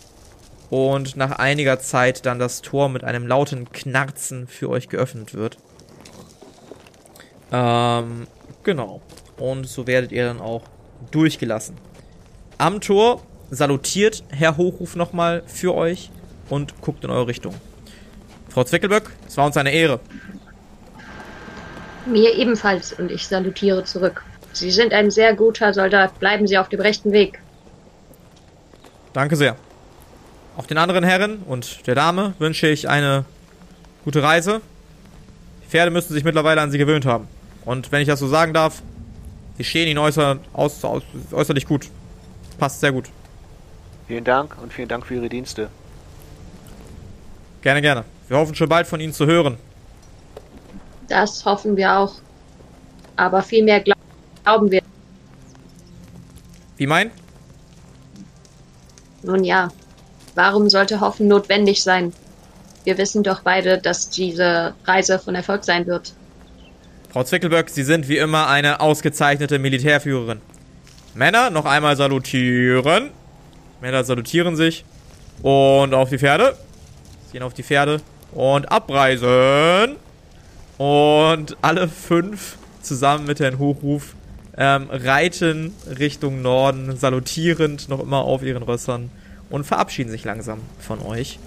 und 0.71 1.17
nach 1.17 1.33
einiger 1.33 1.79
Zeit 1.81 2.27
dann 2.27 2.39
das 2.39 2.63
Tor 2.63 2.89
mit 2.89 3.05
einem 3.05 3.27
lauten 3.27 3.71
Knarzen 3.73 4.47
für 4.47 4.69
euch 4.69 4.89
geöffnet 4.89 5.35
wird. 5.35 5.59
Ähm, 7.53 8.27
genau. 8.67 9.01
Und 9.39 9.67
so 9.67 9.87
werdet 9.87 10.13
ihr 10.13 10.27
dann 10.27 10.41
auch 10.41 10.63
durchgelassen. 11.11 11.77
Am 12.59 12.83
Tor 12.83 13.23
salutiert 13.51 14.23
Herr 14.29 14.59
Hochruf 14.59 14.97
nochmal 14.97 15.43
für 15.47 15.75
euch 15.75 16.11
und 16.51 16.81
guckt 16.83 17.05
in 17.05 17.11
eure 17.11 17.29
Richtung. 17.29 17.55
Frau 18.51 18.65
Zwickelböck, 18.65 19.11
es 19.27 19.37
war 19.37 19.47
uns 19.47 19.57
eine 19.57 19.73
Ehre. 19.73 20.01
Mir 22.07 22.35
ebenfalls 22.35 22.93
und 22.93 23.11
ich 23.11 23.27
salutiere 23.27 23.85
zurück. 23.85 24.25
Sie 24.53 24.71
sind 24.71 24.93
ein 24.93 25.11
sehr 25.11 25.35
guter 25.35 25.75
Soldat. 25.75 26.19
Bleiben 26.19 26.47
Sie 26.47 26.57
auf 26.57 26.69
dem 26.69 26.81
rechten 26.81 27.13
Weg. 27.13 27.41
Danke 29.13 29.37
sehr. 29.37 29.57
Auch 30.57 30.67
den 30.67 30.79
anderen 30.79 31.05
Herren 31.05 31.39
und 31.47 31.87
der 31.87 31.95
Dame 31.95 32.35
wünsche 32.39 32.69
ich 32.69 32.89
eine 32.89 33.27
gute 34.05 34.23
Reise. 34.23 34.63
Die 35.63 35.69
Pferde 35.69 35.91
müssen 35.91 36.15
sich 36.15 36.25
mittlerweile 36.25 36.63
an 36.63 36.71
sie 36.71 36.79
gewöhnt 36.79 37.05
haben. 37.05 37.29
Und 37.67 37.93
wenn 37.93 38.01
ich 38.01 38.09
das 38.09 38.21
so 38.21 38.29
sagen 38.29 38.55
darf, 38.55 38.81
sie 39.59 39.65
stehen 39.65 39.89
ihnen 39.89 39.99
äußer, 39.99 40.39
aus, 40.55 40.83
aus, 40.85 41.03
äußerlich 41.33 41.67
gut. 41.67 41.89
Passt 42.59 42.81
sehr 42.81 42.93
gut. 42.93 43.11
Vielen 44.07 44.25
Dank 44.25 44.57
und 44.63 44.73
vielen 44.73 44.89
Dank 44.89 45.05
für 45.05 45.17
Ihre 45.17 45.29
Dienste. 45.29 45.69
Gerne, 47.61 47.83
gerne. 47.83 48.05
Wir 48.29 48.39
hoffen 48.39 48.55
schon 48.55 48.69
bald 48.69 48.87
von 48.87 49.01
Ihnen 49.01 49.13
zu 49.13 49.27
hören. 49.27 49.59
Das 51.09 51.45
hoffen 51.45 51.77
wir 51.77 51.99
auch. 51.99 52.15
Aber 53.17 53.43
vielmehr 53.43 53.81
glau- 53.81 53.95
glauben 54.45 54.71
wir. 54.71 54.83
Wie 56.77 56.87
mein? 56.87 57.11
Nun 59.23 59.43
ja, 59.43 59.69
warum 60.35 60.69
sollte 60.71 61.01
Hoffen 61.01 61.27
notwendig 61.27 61.83
sein? 61.83 62.13
Wir 62.85 62.97
wissen 62.99 63.25
doch 63.25 63.41
beide, 63.41 63.79
dass 63.79 64.11
diese 64.11 64.75
Reise 64.85 65.19
von 65.19 65.35
Erfolg 65.35 65.65
sein 65.65 65.87
wird. 65.87 66.13
Frau 67.17 67.25
Zwickelböck, 67.25 67.71
Sie 67.71 67.83
sind 67.83 68.11
wie 68.11 68.19
immer 68.19 68.47
eine 68.47 68.81
ausgezeichnete 68.81 69.59
Militärführerin. 69.59 70.43
Männer, 71.15 71.49
noch 71.49 71.65
einmal 71.65 71.97
salutieren. 71.97 73.09
Männer 73.81 74.05
salutieren 74.05 74.55
sich. 74.55 74.85
Und 75.41 75.95
auf 75.95 76.11
die 76.11 76.19
Pferde. 76.19 76.55
Sie 77.25 77.33
gehen 77.33 77.43
auf 77.43 77.55
die 77.55 77.63
Pferde. 77.63 78.03
Und 78.33 78.71
abreisen. 78.71 79.97
Und 80.77 81.57
alle 81.63 81.89
fünf 81.89 82.59
zusammen 82.83 83.27
mit 83.27 83.41
Herrn 83.41 83.59
Hochruf 83.59 84.15
ähm, 84.59 84.89
reiten 84.91 85.73
Richtung 85.99 86.43
Norden, 86.43 86.99
salutierend 86.99 87.89
noch 87.89 88.01
immer 88.01 88.25
auf 88.25 88.43
ihren 88.43 88.63
Rössern 88.63 89.11
und 89.49 89.65
verabschieden 89.65 90.11
sich 90.11 90.25
langsam 90.25 90.61
von 90.81 91.01
euch. 91.01 91.39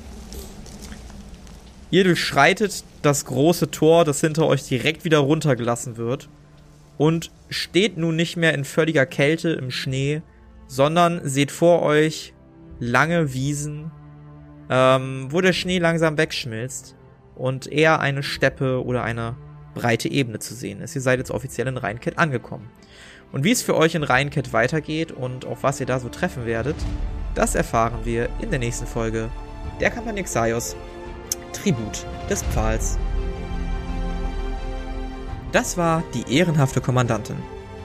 Ihr 1.92 2.04
durchschreitet 2.04 2.84
das 3.02 3.26
große 3.26 3.72
Tor, 3.72 4.06
das 4.06 4.22
hinter 4.22 4.46
euch 4.46 4.64
direkt 4.64 5.06
wieder 5.06 5.20
runtergelassen 5.20 5.98
wird 5.98 6.30
und 6.98 7.32
steht 7.50 7.98
nun 7.98 8.16
nicht 8.16 8.38
mehr 8.38 8.54
in 8.54 8.64
völliger 8.64 9.06
Kälte 9.06 9.50
im 9.50 9.72
Schnee, 9.72 10.22
sondern 10.68 11.28
seht 11.28 11.52
vor 11.52 11.82
euch 11.82 12.34
lange 12.80 13.34
Wiesen, 13.34 13.92
ähm, 14.70 15.28
wo 15.30 15.42
der 15.42 15.54
Schnee 15.54 15.80
langsam 15.80 16.18
wegschmilzt 16.18 16.96
und 17.36 17.72
eher 17.72 18.00
eine 18.00 18.22
Steppe 18.22 18.84
oder 18.86 19.04
eine 19.04 19.36
breite 19.74 20.12
Ebene 20.12 20.40
zu 20.40 20.54
sehen 20.54 20.82
ist. 20.82 20.96
Ihr 20.96 21.02
seid 21.02 21.20
jetzt 21.20 21.32
offiziell 21.32 21.68
in 21.68 21.78
Rheinkett 21.78 22.20
angekommen. 22.20 22.70
Und 23.32 23.44
wie 23.44 23.52
es 23.52 23.62
für 23.62 23.76
euch 23.76 23.96
in 23.96 24.04
Rheinkett 24.04 24.54
weitergeht 24.54 25.12
und 25.12 25.46
auf 25.46 25.64
was 25.64 25.80
ihr 25.80 25.86
da 25.86 26.00
so 26.00 26.10
treffen 26.10 26.46
werdet, 26.46 26.76
das 27.34 27.56
erfahren 27.56 28.00
wir 28.04 28.30
in 28.42 28.50
der 28.50 28.60
nächsten 28.60 28.88
Folge 28.88 29.30
der 29.80 29.92
Kampagne 29.92 30.24
Xaios 30.24 30.76
Tribut 31.54 32.06
des 32.30 32.44
Pfahls. 32.44 32.98
Das 35.52 35.78
war 35.78 36.04
die 36.14 36.36
ehrenhafte 36.38 36.82
Kommandantin. 36.82 37.38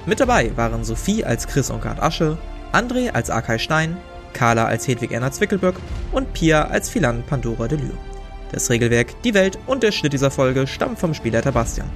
Mit 0.07 0.21
dabei 0.21 0.55
waren 0.57 0.85
Sophie 0.85 1.25
als 1.25 1.47
Chris 1.47 1.71
Onkard 1.71 2.03
Asche, 2.03 2.37
André 2.73 3.11
als 3.13 3.31
Arkay 3.31 3.59
Stein, 3.59 3.97
Carla 4.35 4.67
als 4.67 4.87
Hedwig 4.87 5.13
Erna 5.13 5.31
Zwickelböck 5.31 5.77
und 6.13 6.33
Pia 6.35 6.67
als 6.67 6.91
Philan 6.91 7.23
Pandora 7.27 7.69
de 7.69 7.79
Lure. 7.79 7.99
Das 8.53 8.69
Regelwerk, 8.69 9.21
die 9.23 9.35
Welt 9.35 9.59
und 9.67 9.83
der 9.83 9.93
Schnitt 9.93 10.13
dieser 10.13 10.31
Folge 10.31 10.67
stammen 10.67 10.97
vom 10.97 11.15
Spielleiter 11.15 11.53
Bastian. 11.53 11.89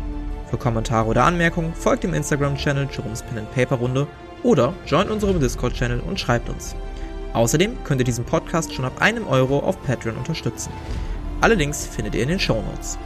Für 0.51 0.57
Kommentare 0.57 1.07
oder 1.07 1.25
Anmerkungen 1.25 1.75
folgt 1.75 2.05
dem 2.05 2.14
Instagram-Channel 2.14 2.89
Jerome's 2.91 3.23
Pen 3.23 3.39
and 3.39 3.55
Paper 3.55 3.77
Runde 3.77 4.07
oder 4.43 4.73
joint 4.87 5.11
unserem 5.11 5.39
Discord-Channel 5.39 6.01
und 6.01 6.19
schreibt 6.19 6.49
uns. 6.49 6.75
Außerdem 7.35 7.85
könnt 7.85 8.01
ihr 8.01 8.05
diesen 8.05 8.25
Podcast 8.25 8.73
schon 8.73 8.87
ab 8.87 9.01
einem 9.01 9.27
Euro 9.29 9.59
auf 9.59 9.83
Patreon 9.83 10.16
unterstützen. 10.16 10.73
Alle 11.41 11.55
Links 11.55 11.86
findet 11.86 12.16
ihr 12.16 12.22
in 12.24 12.30
den 12.30 12.41
Show 12.41 12.61
Notes. 12.62 12.99